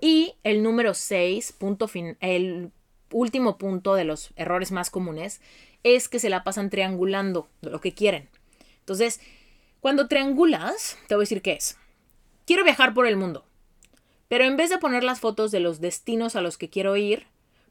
Y 0.00 0.34
el 0.42 0.62
número 0.62 0.94
6, 0.94 1.52
punto 1.52 1.88
fin, 1.88 2.16
el 2.20 2.70
último 3.10 3.56
punto 3.56 3.94
de 3.94 4.04
los 4.04 4.30
errores 4.36 4.72
más 4.72 4.90
comunes 4.90 5.40
es 5.84 6.08
que 6.08 6.18
se 6.18 6.30
la 6.30 6.44
pasan 6.44 6.70
triangulando 6.70 7.48
lo 7.62 7.80
que 7.80 7.94
quieren. 7.94 8.28
Entonces, 8.80 9.20
cuando 9.80 10.08
triangulas, 10.08 10.98
te 11.06 11.14
voy 11.14 11.22
a 11.22 11.26
decir 11.26 11.42
qué 11.42 11.52
es. 11.52 11.78
Quiero 12.44 12.64
viajar 12.64 12.94
por 12.94 13.06
el 13.06 13.16
mundo, 13.16 13.44
pero 14.28 14.44
en 14.44 14.56
vez 14.56 14.70
de 14.70 14.78
poner 14.78 15.04
las 15.04 15.20
fotos 15.20 15.50
de 15.50 15.60
los 15.60 15.80
destinos 15.80 16.36
a 16.36 16.40
los 16.40 16.58
que 16.58 16.68
quiero 16.68 16.96
ir, 16.96 17.26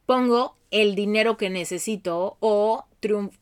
pongo 0.06 0.56
el 0.72 0.96
dinero 0.96 1.38
que 1.38 1.50
necesito 1.50 2.38
o 2.40 2.86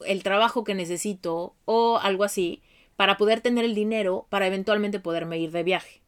el 0.06 0.24
trabajo 0.24 0.64
que 0.64 0.76
necesito 0.76 1.56
o 1.66 1.98
algo 1.98 2.24
así 2.24 2.62
para 2.96 3.18
poder 3.18 3.42
tener 3.42 3.66
el 3.66 3.76
dinero 3.76 4.28
para 4.30 4.48
eventualmente 4.48 5.00
poderme 5.00 5.40
ir 5.40 5.52
de 5.52 5.64
viaje. 5.64 6.02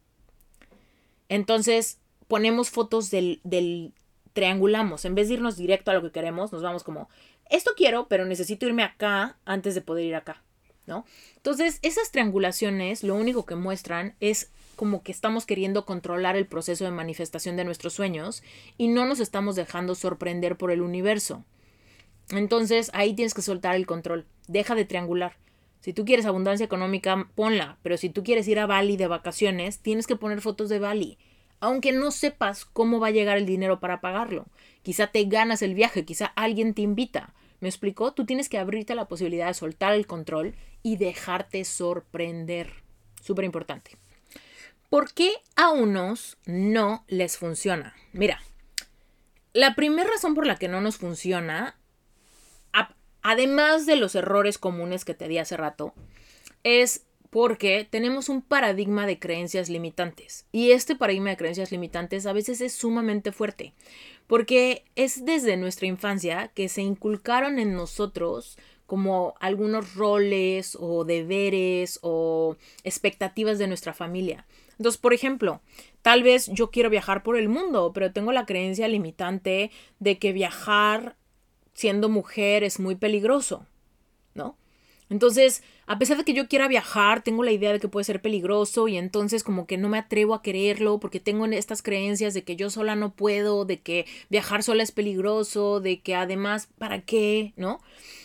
Entonces 1.28 1.98
ponemos 2.28 2.70
fotos 2.70 3.10
del, 3.10 3.40
del 3.44 3.92
triangulamos, 4.32 5.04
en 5.04 5.14
vez 5.14 5.28
de 5.28 5.34
irnos 5.34 5.56
directo 5.56 5.90
a 5.90 5.94
lo 5.94 6.02
que 6.02 6.12
queremos, 6.12 6.52
nos 6.52 6.62
vamos 6.62 6.84
como, 6.84 7.08
esto 7.48 7.72
quiero, 7.76 8.06
pero 8.08 8.26
necesito 8.26 8.66
irme 8.66 8.82
acá 8.82 9.38
antes 9.44 9.74
de 9.74 9.80
poder 9.80 10.04
ir 10.04 10.14
acá, 10.14 10.42
¿no? 10.86 11.06
Entonces, 11.36 11.78
esas 11.82 12.10
triangulaciones 12.10 13.02
lo 13.02 13.14
único 13.14 13.46
que 13.46 13.54
muestran 13.54 14.14
es 14.20 14.50
como 14.76 15.02
que 15.02 15.10
estamos 15.10 15.46
queriendo 15.46 15.84
controlar 15.84 16.36
el 16.36 16.46
proceso 16.46 16.84
de 16.84 16.90
manifestación 16.90 17.56
de 17.56 17.64
nuestros 17.64 17.94
sueños 17.94 18.42
y 18.78 18.88
no 18.88 19.06
nos 19.06 19.18
estamos 19.18 19.56
dejando 19.56 19.94
sorprender 19.94 20.56
por 20.56 20.70
el 20.70 20.82
universo. 20.82 21.44
Entonces 22.30 22.90
ahí 22.94 23.14
tienes 23.14 23.34
que 23.34 23.42
soltar 23.42 23.74
el 23.74 23.86
control, 23.86 24.26
deja 24.46 24.74
de 24.74 24.84
triangular. 24.84 25.36
Si 25.80 25.92
tú 25.92 26.04
quieres 26.04 26.26
abundancia 26.26 26.64
económica, 26.64 27.28
ponla, 27.34 27.78
pero 27.82 27.96
si 27.96 28.10
tú 28.10 28.24
quieres 28.24 28.48
ir 28.48 28.58
a 28.58 28.66
Bali 28.66 28.96
de 28.96 29.06
vacaciones, 29.06 29.78
tienes 29.80 30.06
que 30.06 30.16
poner 30.16 30.40
fotos 30.40 30.68
de 30.68 30.78
Bali, 30.78 31.18
aunque 31.60 31.92
no 31.92 32.10
sepas 32.10 32.64
cómo 32.64 33.00
va 33.00 33.08
a 33.08 33.12
llegar 33.12 33.38
el 33.38 33.46
dinero 33.46 33.80
para 33.80 34.00
pagarlo. 34.00 34.46
Quizá 34.82 35.06
te 35.08 35.24
ganas 35.24 35.62
el 35.62 35.74
viaje, 35.74 36.04
quizá 36.04 36.26
alguien 36.26 36.74
te 36.74 36.82
invita. 36.82 37.34
¿Me 37.60 37.68
explicó? 37.68 38.12
Tú 38.12 38.26
tienes 38.26 38.48
que 38.48 38.58
abrirte 38.58 38.94
la 38.94 39.08
posibilidad 39.08 39.46
de 39.46 39.54
soltar 39.54 39.94
el 39.94 40.06
control 40.06 40.54
y 40.82 40.96
dejarte 40.96 41.64
sorprender. 41.64 42.84
Súper 43.22 43.44
importante. 43.44 43.96
¿Por 44.88 45.12
qué 45.12 45.32
a 45.56 45.70
unos 45.70 46.38
no 46.46 47.04
les 47.08 47.38
funciona? 47.38 47.94
Mira, 48.12 48.40
la 49.52 49.74
primera 49.74 50.08
razón 50.08 50.34
por 50.34 50.46
la 50.46 50.56
que 50.56 50.68
no 50.68 50.80
nos 50.80 50.96
funciona, 50.98 51.78
además 53.22 53.86
de 53.86 53.96
los 53.96 54.14
errores 54.14 54.58
comunes 54.58 55.04
que 55.04 55.14
te 55.14 55.26
di 55.26 55.38
hace 55.38 55.56
rato, 55.56 55.94
es 56.62 57.06
porque 57.30 57.86
tenemos 57.90 58.28
un 58.28 58.40
paradigma 58.40 59.06
de 59.06 59.18
creencias 59.18 59.68
limitantes. 59.68 60.46
Y 60.52 60.70
este 60.70 60.94
paradigma 60.94 61.30
de 61.30 61.36
creencias 61.36 61.72
limitantes 61.72 62.24
a 62.26 62.32
veces 62.32 62.60
es 62.60 62.72
sumamente 62.72 63.32
fuerte, 63.32 63.74
porque 64.26 64.84
es 64.94 65.24
desde 65.24 65.56
nuestra 65.56 65.86
infancia 65.86 66.52
que 66.54 66.68
se 66.68 66.82
inculcaron 66.82 67.58
en 67.58 67.74
nosotros 67.74 68.56
como 68.86 69.34
algunos 69.40 69.94
roles 69.96 70.76
o 70.78 71.04
deberes 71.04 71.98
o 72.02 72.56
expectativas 72.84 73.58
de 73.58 73.66
nuestra 73.66 73.92
familia. 73.92 74.46
Entonces, 74.78 75.00
por 75.00 75.14
ejemplo, 75.14 75.60
tal 76.02 76.22
vez 76.22 76.48
yo 76.52 76.70
quiero 76.70 76.90
viajar 76.90 77.22
por 77.22 77.36
el 77.36 77.48
mundo, 77.48 77.92
pero 77.94 78.12
tengo 78.12 78.32
la 78.32 78.46
creencia 78.46 78.88
limitante 78.88 79.70
de 79.98 80.18
que 80.18 80.32
viajar 80.32 81.16
siendo 81.72 82.08
mujer 82.08 82.64
es 82.64 82.80
muy 82.80 82.94
peligroso, 82.94 83.66
¿no? 84.34 84.56
Entonces, 85.08 85.62
a 85.86 85.98
pesar 85.98 86.16
de 86.16 86.24
que 86.24 86.32
yo 86.32 86.48
quiera 86.48 86.66
viajar, 86.66 87.22
tengo 87.22 87.44
la 87.44 87.52
idea 87.52 87.72
de 87.72 87.78
que 87.78 87.88
puede 87.88 88.04
ser 88.04 88.20
peligroso 88.20 88.88
y 88.88 88.96
entonces 88.96 89.44
como 89.44 89.66
que 89.66 89.76
no 89.76 89.88
me 89.88 89.98
atrevo 89.98 90.34
a 90.34 90.42
quererlo 90.42 90.98
porque 90.98 91.20
tengo 91.20 91.46
estas 91.46 91.80
creencias 91.82 92.34
de 92.34 92.42
que 92.42 92.56
yo 92.56 92.70
sola 92.70 92.96
no 92.96 93.14
puedo, 93.14 93.64
de 93.64 93.80
que 93.80 94.04
viajar 94.30 94.64
sola 94.64 94.82
es 94.82 94.90
peligroso, 94.90 95.80
de 95.80 96.00
que 96.00 96.16
además, 96.16 96.68
¿para 96.78 97.02
qué? 97.02 97.52
¿No? 97.56 97.80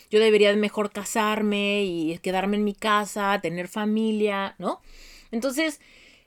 Yo 0.09 0.19
debería 0.19 0.55
mejor 0.55 0.91
casarme 0.91 1.83
y 1.83 2.17
quedarme 2.17 2.57
en 2.57 2.63
mi 2.63 2.73
casa, 2.73 3.39
tener 3.41 3.67
familia, 3.67 4.55
¿no? 4.57 4.81
Entonces, 5.31 5.79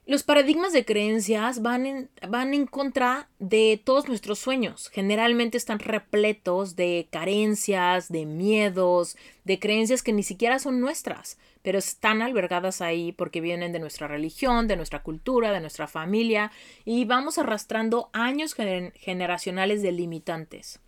los 0.07 0.23
paradigmas 0.23 0.73
de 0.75 0.85
creencias 0.85 1.63
van 1.63 1.87
en, 1.87 2.11
van 2.29 2.53
en 2.53 2.67
contra 2.67 3.29
de 3.39 3.81
todos 3.83 4.07
nuestros 4.07 4.39
sueños. 4.39 4.91
Generalmente 4.91 5.57
están 5.57 5.79
repletos 5.79 6.77
de 6.77 7.09
carencias, 7.11 8.13
de 8.13 8.27
miedos, 8.27 9.17
de 9.45 9.59
creencias 9.59 10.03
que 10.03 10.13
ni 10.13 10.23
siquiera 10.23 10.59
son 10.59 10.81
nuestras, 10.81 11.39
pero 11.63 11.79
están 11.79 12.21
albergadas 12.21 12.83
ahí 12.83 13.13
porque 13.13 13.41
vienen 13.41 13.73
de 13.73 13.79
nuestra 13.79 14.07
religión, 14.07 14.69
de 14.69 14.77
nuestra 14.77 15.03
cultura, 15.03 15.53
de 15.53 15.61
nuestra 15.61 15.87
familia, 15.87 16.53
y 16.85 17.07
vamos 17.07 17.39
arrastrando 17.39 18.11
años 18.13 18.55
generacionales 18.55 19.81
de 19.81 19.93
limitantes. 19.93 20.81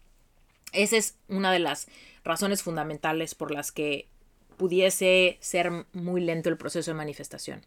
Esa 0.72 0.98
es 0.98 1.16
una 1.28 1.50
de 1.52 1.60
las 1.60 1.88
razones 2.22 2.62
fundamentales 2.62 3.34
por 3.34 3.50
las 3.50 3.72
que 3.72 4.08
pudiese 4.58 5.38
ser 5.40 5.86
muy 5.94 6.20
lento 6.20 6.50
el 6.50 6.58
proceso 6.58 6.90
de 6.90 6.96
manifestación. 6.96 7.62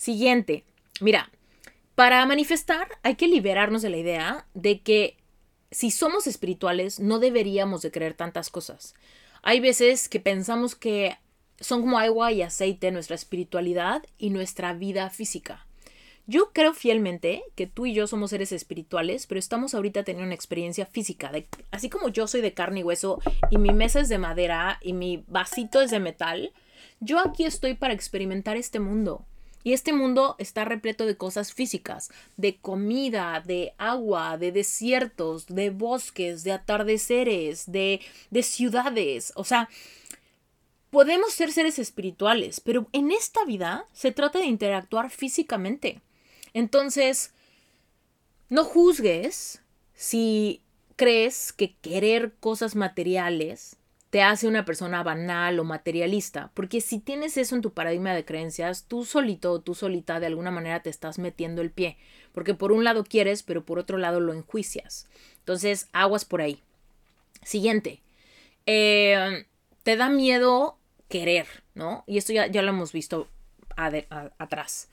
Siguiente, 0.00 0.64
mira, 1.02 1.30
para 1.94 2.24
manifestar 2.24 2.88
hay 3.02 3.16
que 3.16 3.28
liberarnos 3.28 3.82
de 3.82 3.90
la 3.90 3.98
idea 3.98 4.46
de 4.54 4.80
que 4.80 5.18
si 5.70 5.90
somos 5.90 6.26
espirituales 6.26 7.00
no 7.00 7.18
deberíamos 7.18 7.82
de 7.82 7.90
creer 7.90 8.14
tantas 8.14 8.48
cosas. 8.48 8.94
Hay 9.42 9.60
veces 9.60 10.08
que 10.08 10.18
pensamos 10.18 10.74
que 10.74 11.18
son 11.58 11.82
como 11.82 11.98
agua 11.98 12.32
y 12.32 12.40
aceite 12.40 12.90
nuestra 12.92 13.14
espiritualidad 13.14 14.02
y 14.16 14.30
nuestra 14.30 14.72
vida 14.72 15.10
física. 15.10 15.66
Yo 16.26 16.50
creo 16.54 16.72
fielmente 16.72 17.42
que 17.54 17.66
tú 17.66 17.84
y 17.84 17.92
yo 17.92 18.06
somos 18.06 18.30
seres 18.30 18.52
espirituales, 18.52 19.26
pero 19.26 19.38
estamos 19.38 19.74
ahorita 19.74 20.02
teniendo 20.02 20.28
una 20.28 20.34
experiencia 20.34 20.86
física. 20.86 21.30
Así 21.70 21.90
como 21.90 22.08
yo 22.08 22.26
soy 22.26 22.40
de 22.40 22.54
carne 22.54 22.80
y 22.80 22.84
hueso 22.84 23.20
y 23.50 23.58
mi 23.58 23.74
mesa 23.74 24.00
es 24.00 24.08
de 24.08 24.16
madera 24.16 24.78
y 24.80 24.94
mi 24.94 25.24
vasito 25.26 25.82
es 25.82 25.90
de 25.90 26.00
metal, 26.00 26.54
yo 27.00 27.18
aquí 27.18 27.44
estoy 27.44 27.74
para 27.74 27.92
experimentar 27.92 28.56
este 28.56 28.80
mundo. 28.80 29.26
Y 29.62 29.72
este 29.72 29.92
mundo 29.92 30.36
está 30.38 30.64
repleto 30.64 31.04
de 31.06 31.16
cosas 31.16 31.52
físicas, 31.52 32.10
de 32.36 32.56
comida, 32.56 33.42
de 33.44 33.74
agua, 33.76 34.38
de 34.38 34.52
desiertos, 34.52 35.46
de 35.46 35.70
bosques, 35.70 36.44
de 36.44 36.52
atardeceres, 36.52 37.70
de, 37.70 38.00
de 38.30 38.42
ciudades. 38.42 39.32
O 39.36 39.44
sea, 39.44 39.68
podemos 40.90 41.32
ser 41.32 41.52
seres 41.52 41.78
espirituales, 41.78 42.60
pero 42.60 42.88
en 42.92 43.10
esta 43.10 43.44
vida 43.44 43.86
se 43.92 44.12
trata 44.12 44.38
de 44.38 44.46
interactuar 44.46 45.10
físicamente. 45.10 46.00
Entonces, 46.54 47.32
no 48.48 48.64
juzgues 48.64 49.62
si 49.94 50.62
crees 50.96 51.52
que 51.52 51.74
querer 51.76 52.34
cosas 52.40 52.76
materiales 52.76 53.76
te 54.10 54.22
hace 54.22 54.48
una 54.48 54.64
persona 54.64 55.04
banal 55.04 55.58
o 55.60 55.64
materialista, 55.64 56.50
porque 56.54 56.80
si 56.80 56.98
tienes 56.98 57.36
eso 57.36 57.54
en 57.54 57.62
tu 57.62 57.72
paradigma 57.72 58.12
de 58.12 58.24
creencias, 58.24 58.84
tú 58.88 59.04
solito 59.04 59.52
o 59.52 59.60
tú 59.60 59.74
solita 59.74 60.18
de 60.18 60.26
alguna 60.26 60.50
manera 60.50 60.82
te 60.82 60.90
estás 60.90 61.20
metiendo 61.20 61.62
el 61.62 61.70
pie, 61.70 61.96
porque 62.32 62.54
por 62.54 62.72
un 62.72 62.82
lado 62.82 63.04
quieres, 63.04 63.44
pero 63.44 63.64
por 63.64 63.78
otro 63.78 63.98
lado 63.98 64.18
lo 64.18 64.34
enjuicias. 64.34 65.08
Entonces, 65.38 65.88
aguas 65.92 66.24
por 66.24 66.42
ahí. 66.42 66.60
Siguiente, 67.44 68.02
eh, 68.66 69.46
te 69.84 69.96
da 69.96 70.10
miedo 70.10 70.76
querer, 71.08 71.46
¿no? 71.74 72.02
Y 72.06 72.18
esto 72.18 72.32
ya, 72.32 72.48
ya 72.48 72.62
lo 72.62 72.70
hemos 72.70 72.92
visto 72.92 73.28
atrás. 73.76 74.88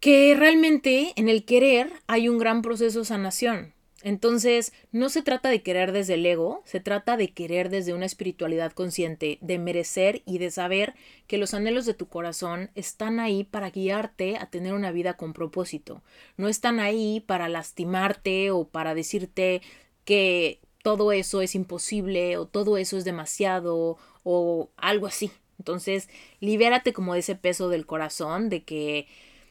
Que 0.00 0.34
realmente 0.36 1.12
en 1.16 1.28
el 1.28 1.44
querer 1.44 1.90
hay 2.06 2.28
un 2.28 2.38
gran 2.38 2.62
proceso 2.62 3.00
de 3.00 3.04
sanación. 3.04 3.74
Entonces, 4.06 4.72
no 4.92 5.08
se 5.08 5.20
trata 5.20 5.48
de 5.48 5.64
querer 5.64 5.90
desde 5.90 6.14
el 6.14 6.24
ego, 6.24 6.62
se 6.64 6.78
trata 6.78 7.16
de 7.16 7.32
querer 7.32 7.70
desde 7.70 7.92
una 7.92 8.06
espiritualidad 8.06 8.70
consciente, 8.70 9.38
de 9.40 9.58
merecer 9.58 10.22
y 10.24 10.38
de 10.38 10.52
saber 10.52 10.94
que 11.26 11.38
los 11.38 11.54
anhelos 11.54 11.86
de 11.86 11.94
tu 11.94 12.06
corazón 12.06 12.70
están 12.76 13.18
ahí 13.18 13.42
para 13.42 13.70
guiarte 13.70 14.36
a 14.36 14.46
tener 14.48 14.74
una 14.74 14.92
vida 14.92 15.16
con 15.16 15.32
propósito. 15.32 16.04
No 16.36 16.46
están 16.46 16.78
ahí 16.78 17.24
para 17.26 17.48
lastimarte 17.48 18.52
o 18.52 18.68
para 18.68 18.94
decirte 18.94 19.60
que 20.04 20.60
todo 20.84 21.10
eso 21.10 21.42
es 21.42 21.56
imposible 21.56 22.36
o 22.36 22.46
todo 22.46 22.76
eso 22.76 22.96
es 22.96 23.04
demasiado 23.04 23.98
o 24.22 24.70
algo 24.76 25.08
así. 25.08 25.32
Entonces, 25.58 26.08
libérate 26.38 26.92
como 26.92 27.14
de 27.14 27.20
ese 27.20 27.34
peso 27.34 27.70
del 27.70 27.86
corazón 27.86 28.50
de 28.50 28.62
que 28.62 29.08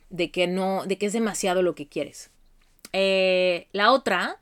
de 0.09 0.31
que 0.31 0.47
no 0.47 0.85
de 0.85 0.97
que 0.97 1.07
es 1.07 1.13
demasiado 1.13 1.61
lo 1.61 1.75
que 1.75 1.89
quieres. 1.89 2.29
Eh, 2.93 3.67
la 3.73 3.91
otra 3.91 4.39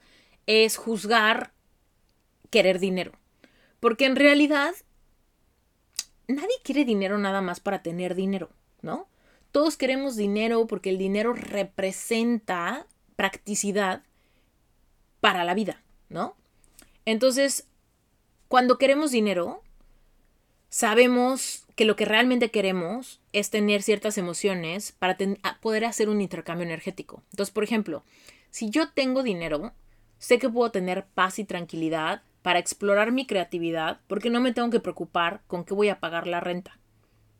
es 0.47 0.77
juzgar 0.77 1.51
querer 2.49 2.79
dinero. 2.79 3.11
Porque 3.79 4.05
en 4.05 4.15
realidad 4.15 4.73
nadie 6.27 6.55
quiere 6.63 6.85
dinero 6.85 7.17
nada 7.17 7.41
más 7.41 7.59
para 7.59 7.81
tener 7.83 8.15
dinero, 8.15 8.49
¿no? 8.81 9.07
Todos 9.51 9.77
queremos 9.77 10.15
dinero 10.15 10.65
porque 10.67 10.89
el 10.89 10.97
dinero 10.97 11.33
representa 11.33 12.87
practicidad 13.15 14.03
para 15.19 15.43
la 15.43 15.53
vida, 15.53 15.81
¿no? 16.09 16.35
Entonces, 17.05 17.67
cuando 18.47 18.77
queremos 18.77 19.11
dinero, 19.11 19.61
sabemos 20.69 21.65
que 21.75 21.85
lo 21.85 21.95
que 21.95 22.05
realmente 22.05 22.51
queremos 22.51 23.19
es 23.31 23.49
tener 23.49 23.81
ciertas 23.83 24.17
emociones 24.17 24.91
para 24.91 25.17
poder 25.61 25.85
hacer 25.85 26.09
un 26.09 26.21
intercambio 26.21 26.65
energético. 26.65 27.23
Entonces, 27.31 27.53
por 27.53 27.63
ejemplo, 27.63 28.03
si 28.49 28.69
yo 28.69 28.89
tengo 28.91 29.23
dinero, 29.23 29.73
sé 30.23 30.39
que 30.39 30.49
puedo 30.49 30.71
tener 30.71 31.05
paz 31.05 31.37
y 31.37 31.43
tranquilidad 31.43 32.21
para 32.43 32.57
explorar 32.57 33.11
mi 33.11 33.27
creatividad 33.27 33.99
porque 34.07 34.29
no 34.29 34.39
me 34.39 34.53
tengo 34.53 34.69
que 34.69 34.79
preocupar 34.79 35.41
con 35.47 35.65
qué 35.65 35.73
voy 35.73 35.89
a 35.89 35.99
pagar 35.99 36.27
la 36.27 36.39
renta. 36.39 36.79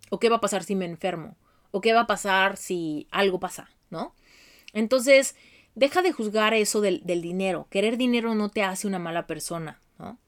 O 0.09 0.19
qué 0.19 0.27
va 0.27 0.35
a 0.35 0.41
pasar 0.41 0.65
si 0.65 0.75
me 0.75 0.83
enfermo. 0.83 1.37
O 1.71 1.79
qué 1.79 1.93
va 1.93 2.01
a 2.01 2.07
pasar 2.07 2.57
si 2.57 3.07
algo 3.09 3.39
pasa, 3.39 3.69
¿no? 3.89 4.13
Entonces, 4.73 5.37
deja 5.75 6.01
de 6.01 6.11
juzgar 6.11 6.53
eso 6.53 6.81
del, 6.81 7.01
del 7.05 7.21
dinero. 7.21 7.67
Querer 7.69 7.95
dinero 7.95 8.35
no 8.35 8.49
te 8.49 8.63
hace 8.63 8.85
una 8.85 8.99
mala 8.99 9.27
persona, 9.27 9.79
¿no? 9.97 10.19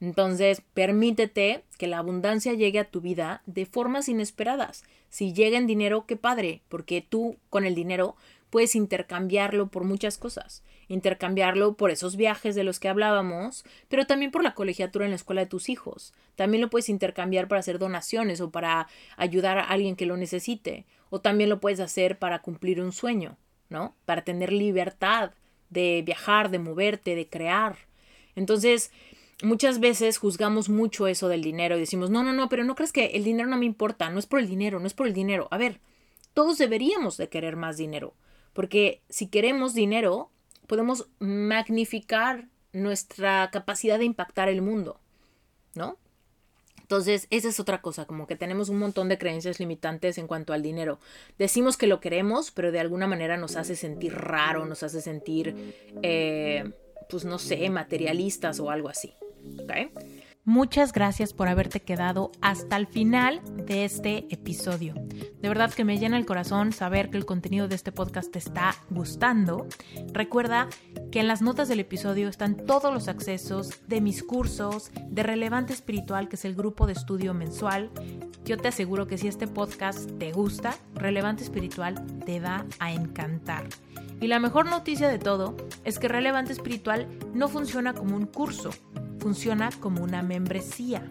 Entonces, 0.00 0.62
permítete 0.74 1.62
que 1.78 1.86
la 1.86 1.98
abundancia 1.98 2.54
llegue 2.54 2.80
a 2.80 2.90
tu 2.90 3.00
vida 3.00 3.42
de 3.46 3.66
formas 3.66 4.08
inesperadas. 4.08 4.82
Si 5.10 5.32
llega 5.32 5.58
en 5.58 5.68
dinero, 5.68 6.06
qué 6.06 6.16
padre, 6.16 6.62
porque 6.68 7.06
tú 7.08 7.36
con 7.50 7.64
el 7.64 7.76
dinero 7.76 8.16
puedes 8.50 8.74
intercambiarlo 8.74 9.68
por 9.68 9.84
muchas 9.84 10.18
cosas. 10.18 10.62
Intercambiarlo 10.88 11.74
por 11.74 11.90
esos 11.90 12.16
viajes 12.16 12.54
de 12.54 12.64
los 12.64 12.80
que 12.80 12.88
hablábamos, 12.88 13.64
pero 13.88 14.06
también 14.06 14.30
por 14.30 14.42
la 14.42 14.54
colegiatura 14.54 15.04
en 15.04 15.12
la 15.12 15.16
escuela 15.16 15.42
de 15.42 15.46
tus 15.46 15.68
hijos. 15.68 16.12
También 16.34 16.60
lo 16.60 16.68
puedes 16.68 16.88
intercambiar 16.88 17.48
para 17.48 17.60
hacer 17.60 17.78
donaciones 17.78 18.40
o 18.40 18.50
para 18.50 18.88
ayudar 19.16 19.58
a 19.58 19.64
alguien 19.64 19.96
que 19.96 20.06
lo 20.06 20.16
necesite. 20.16 20.84
O 21.08 21.20
también 21.20 21.48
lo 21.48 21.60
puedes 21.60 21.80
hacer 21.80 22.18
para 22.18 22.40
cumplir 22.40 22.80
un 22.80 22.92
sueño, 22.92 23.36
¿no? 23.68 23.94
Para 24.04 24.22
tener 24.22 24.52
libertad 24.52 25.32
de 25.70 26.02
viajar, 26.04 26.50
de 26.50 26.58
moverte, 26.58 27.14
de 27.14 27.28
crear. 27.28 27.76
Entonces, 28.36 28.90
muchas 29.42 29.80
veces 29.80 30.18
juzgamos 30.18 30.68
mucho 30.68 31.06
eso 31.06 31.28
del 31.28 31.42
dinero 31.42 31.76
y 31.76 31.80
decimos, 31.80 32.10
no, 32.10 32.22
no, 32.22 32.32
no, 32.32 32.48
pero 32.48 32.64
no 32.64 32.74
crees 32.74 32.92
que 32.92 33.06
el 33.06 33.24
dinero 33.24 33.48
no 33.48 33.56
me 33.56 33.66
importa, 33.66 34.10
no 34.10 34.18
es 34.18 34.26
por 34.26 34.40
el 34.40 34.48
dinero, 34.48 34.80
no 34.80 34.86
es 34.86 34.94
por 34.94 35.06
el 35.06 35.14
dinero. 35.14 35.48
A 35.50 35.58
ver, 35.58 35.80
todos 36.34 36.58
deberíamos 36.58 37.16
de 37.16 37.28
querer 37.28 37.56
más 37.56 37.76
dinero. 37.76 38.14
Porque 38.52 39.02
si 39.08 39.28
queremos 39.28 39.74
dinero, 39.74 40.30
podemos 40.66 41.08
magnificar 41.18 42.48
nuestra 42.72 43.50
capacidad 43.50 43.98
de 43.98 44.04
impactar 44.04 44.48
el 44.48 44.62
mundo, 44.62 45.00
¿no? 45.74 45.98
Entonces, 46.90 47.28
esa 47.30 47.48
es 47.48 47.60
otra 47.60 47.80
cosa, 47.82 48.04
como 48.04 48.26
que 48.26 48.34
tenemos 48.34 48.68
un 48.68 48.78
montón 48.78 49.08
de 49.08 49.16
creencias 49.16 49.60
limitantes 49.60 50.18
en 50.18 50.26
cuanto 50.26 50.52
al 50.52 50.60
dinero. 50.60 50.98
Decimos 51.38 51.76
que 51.76 51.86
lo 51.86 52.00
queremos, 52.00 52.50
pero 52.50 52.72
de 52.72 52.80
alguna 52.80 53.06
manera 53.06 53.36
nos 53.36 53.54
hace 53.54 53.76
sentir 53.76 54.12
raro, 54.12 54.66
nos 54.66 54.82
hace 54.82 55.00
sentir, 55.00 55.54
eh, 56.02 56.72
pues 57.08 57.24
no 57.24 57.38
sé, 57.38 57.70
materialistas 57.70 58.58
o 58.58 58.70
algo 58.70 58.88
así. 58.88 59.14
¿okay? 59.62 59.90
Muchas 60.44 60.94
gracias 60.94 61.34
por 61.34 61.48
haberte 61.48 61.80
quedado 61.80 62.32
hasta 62.40 62.76
el 62.76 62.86
final 62.86 63.42
de 63.66 63.84
este 63.84 64.26
episodio. 64.30 64.94
De 64.94 65.48
verdad 65.48 65.70
que 65.70 65.84
me 65.84 65.98
llena 65.98 66.16
el 66.16 66.24
corazón 66.24 66.72
saber 66.72 67.10
que 67.10 67.18
el 67.18 67.26
contenido 67.26 67.68
de 67.68 67.74
este 67.74 67.92
podcast 67.92 68.32
te 68.32 68.38
está 68.38 68.74
gustando. 68.88 69.66
Recuerda 70.14 70.68
que 71.12 71.20
en 71.20 71.28
las 71.28 71.42
notas 71.42 71.68
del 71.68 71.80
episodio 71.80 72.26
están 72.28 72.56
todos 72.56 72.92
los 72.92 73.08
accesos 73.08 73.86
de 73.86 74.00
mis 74.00 74.22
cursos 74.22 74.90
de 75.10 75.22
Relevante 75.22 75.74
Espiritual, 75.74 76.30
que 76.30 76.36
es 76.36 76.44
el 76.46 76.54
grupo 76.54 76.86
de 76.86 76.94
estudio 76.94 77.34
mensual. 77.34 77.90
Yo 78.46 78.56
te 78.56 78.68
aseguro 78.68 79.06
que 79.06 79.18
si 79.18 79.28
este 79.28 79.46
podcast 79.46 80.10
te 80.18 80.32
gusta, 80.32 80.74
Relevante 80.94 81.44
Espiritual 81.44 82.02
te 82.24 82.40
va 82.40 82.64
a 82.78 82.92
encantar. 82.92 83.68
Y 84.20 84.26
la 84.26 84.38
mejor 84.38 84.66
noticia 84.66 85.08
de 85.08 85.18
todo 85.18 85.56
es 85.84 85.98
que 85.98 86.08
Relevante 86.08 86.52
Espiritual 86.52 87.08
no 87.32 87.48
funciona 87.48 87.94
como 87.94 88.16
un 88.16 88.26
curso 88.26 88.70
funciona 89.20 89.68
como 89.80 90.02
una 90.02 90.22
membresía. 90.22 91.02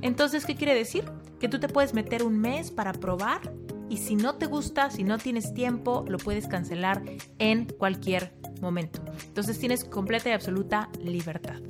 Entonces, 0.00 0.46
¿qué 0.46 0.56
quiere 0.56 0.74
decir? 0.74 1.04
que 1.38 1.48
tú 1.48 1.58
te 1.58 1.68
puedes 1.68 1.94
meter 1.94 2.22
un 2.22 2.38
mes 2.38 2.70
para 2.70 2.92
probar 2.92 3.52
y 3.88 3.98
si 3.98 4.16
no 4.16 4.34
te 4.34 4.46
gusta, 4.46 4.90
si 4.90 5.04
no 5.04 5.18
tienes 5.18 5.54
tiempo, 5.54 6.04
lo 6.08 6.18
puedes 6.18 6.46
cancelar 6.46 7.02
en 7.38 7.66
cualquier 7.66 8.34
momento. 8.60 9.00
Entonces 9.24 9.58
tienes 9.58 9.84
completa 9.84 10.28
y 10.28 10.32
absoluta 10.32 10.90
libertad. 11.02 11.60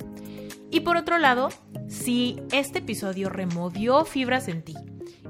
Y 0.71 0.81
por 0.81 0.97
otro 0.97 1.17
lado, 1.17 1.49
si 1.87 2.41
este 2.51 2.79
episodio 2.79 3.29
removió 3.29 4.05
fibras 4.05 4.47
en 4.47 4.63
ti 4.63 4.75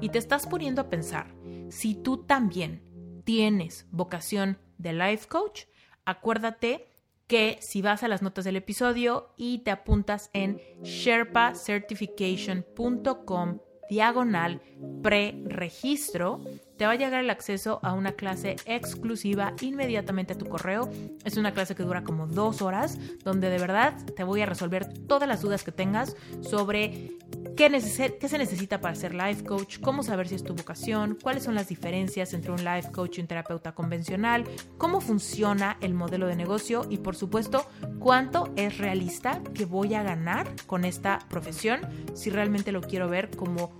y 0.00 0.08
te 0.08 0.18
estás 0.18 0.46
poniendo 0.46 0.82
a 0.82 0.88
pensar 0.88 1.32
si 1.68 1.94
tú 1.94 2.18
también 2.18 2.82
tienes 3.30 3.86
vocación 3.92 4.58
de 4.78 4.92
life 4.92 5.28
coach, 5.28 5.66
acuérdate 6.04 6.88
que 7.28 7.58
si 7.60 7.80
vas 7.80 8.02
a 8.02 8.08
las 8.08 8.22
notas 8.22 8.44
del 8.44 8.56
episodio 8.56 9.32
y 9.36 9.58
te 9.58 9.70
apuntas 9.70 10.30
en 10.32 10.60
sherpacertification.com 10.82 13.60
diagonal 13.88 14.60
pre-registro, 15.04 16.40
te 16.80 16.86
va 16.86 16.92
a 16.92 16.96
llegar 16.96 17.22
el 17.22 17.28
acceso 17.28 17.78
a 17.82 17.92
una 17.92 18.12
clase 18.12 18.56
exclusiva 18.64 19.52
inmediatamente 19.60 20.32
a 20.32 20.38
tu 20.38 20.46
correo. 20.46 20.88
Es 21.26 21.36
una 21.36 21.52
clase 21.52 21.74
que 21.74 21.82
dura 21.82 22.04
como 22.04 22.26
dos 22.26 22.62
horas, 22.62 22.98
donde 23.22 23.50
de 23.50 23.58
verdad 23.58 23.94
te 24.16 24.24
voy 24.24 24.40
a 24.40 24.46
resolver 24.46 24.90
todas 25.06 25.28
las 25.28 25.42
dudas 25.42 25.62
que 25.62 25.72
tengas 25.72 26.16
sobre 26.40 27.18
qué, 27.54 28.16
qué 28.18 28.28
se 28.30 28.38
necesita 28.38 28.80
para 28.80 28.94
ser 28.94 29.14
life 29.14 29.44
coach, 29.44 29.78
cómo 29.80 30.02
saber 30.02 30.26
si 30.26 30.36
es 30.36 30.42
tu 30.42 30.54
vocación, 30.54 31.18
cuáles 31.22 31.42
son 31.42 31.54
las 31.54 31.68
diferencias 31.68 32.32
entre 32.32 32.50
un 32.50 32.64
life 32.64 32.90
coach 32.92 33.18
y 33.18 33.20
un 33.20 33.26
terapeuta 33.26 33.72
convencional, 33.72 34.44
cómo 34.78 35.02
funciona 35.02 35.76
el 35.82 35.92
modelo 35.92 36.28
de 36.28 36.36
negocio 36.36 36.86
y 36.88 36.96
por 36.96 37.14
supuesto 37.14 37.66
cuánto 37.98 38.54
es 38.56 38.78
realista 38.78 39.42
que 39.52 39.66
voy 39.66 39.92
a 39.92 40.02
ganar 40.02 40.48
con 40.66 40.86
esta 40.86 41.18
profesión 41.28 41.82
si 42.14 42.30
realmente 42.30 42.72
lo 42.72 42.80
quiero 42.80 43.06
ver 43.06 43.28
como 43.36 43.70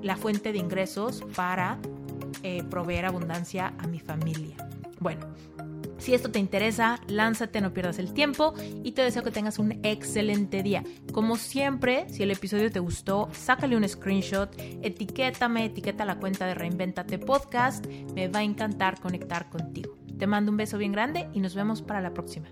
la 0.00 0.16
fuente 0.16 0.52
de 0.52 0.58
ingresos 0.58 1.22
para 1.34 1.78
eh, 2.42 2.62
proveer 2.64 3.06
abundancia 3.06 3.74
a 3.78 3.86
mi 3.86 4.00
familia. 4.00 4.56
Bueno, 5.00 5.26
si 5.98 6.14
esto 6.14 6.30
te 6.30 6.38
interesa, 6.38 7.00
lánzate, 7.08 7.60
no 7.60 7.72
pierdas 7.72 7.98
el 7.98 8.12
tiempo 8.12 8.54
y 8.84 8.92
te 8.92 9.02
deseo 9.02 9.22
que 9.22 9.30
tengas 9.30 9.58
un 9.58 9.80
excelente 9.82 10.62
día. 10.62 10.84
Como 11.12 11.36
siempre, 11.36 12.06
si 12.08 12.22
el 12.22 12.30
episodio 12.30 12.70
te 12.70 12.80
gustó, 12.80 13.28
sácale 13.32 13.76
un 13.76 13.88
screenshot, 13.88 14.54
etiquétame, 14.82 15.64
etiqueta 15.64 16.04
la 16.04 16.18
cuenta 16.18 16.46
de 16.46 16.54
Reinventate 16.54 17.18
Podcast. 17.18 17.86
Me 18.14 18.28
va 18.28 18.40
a 18.40 18.44
encantar 18.44 19.00
conectar 19.00 19.48
contigo. 19.48 19.96
Te 20.18 20.26
mando 20.26 20.50
un 20.50 20.56
beso 20.56 20.78
bien 20.78 20.92
grande 20.92 21.28
y 21.32 21.40
nos 21.40 21.54
vemos 21.54 21.82
para 21.82 22.00
la 22.00 22.12
próxima. 22.12 22.48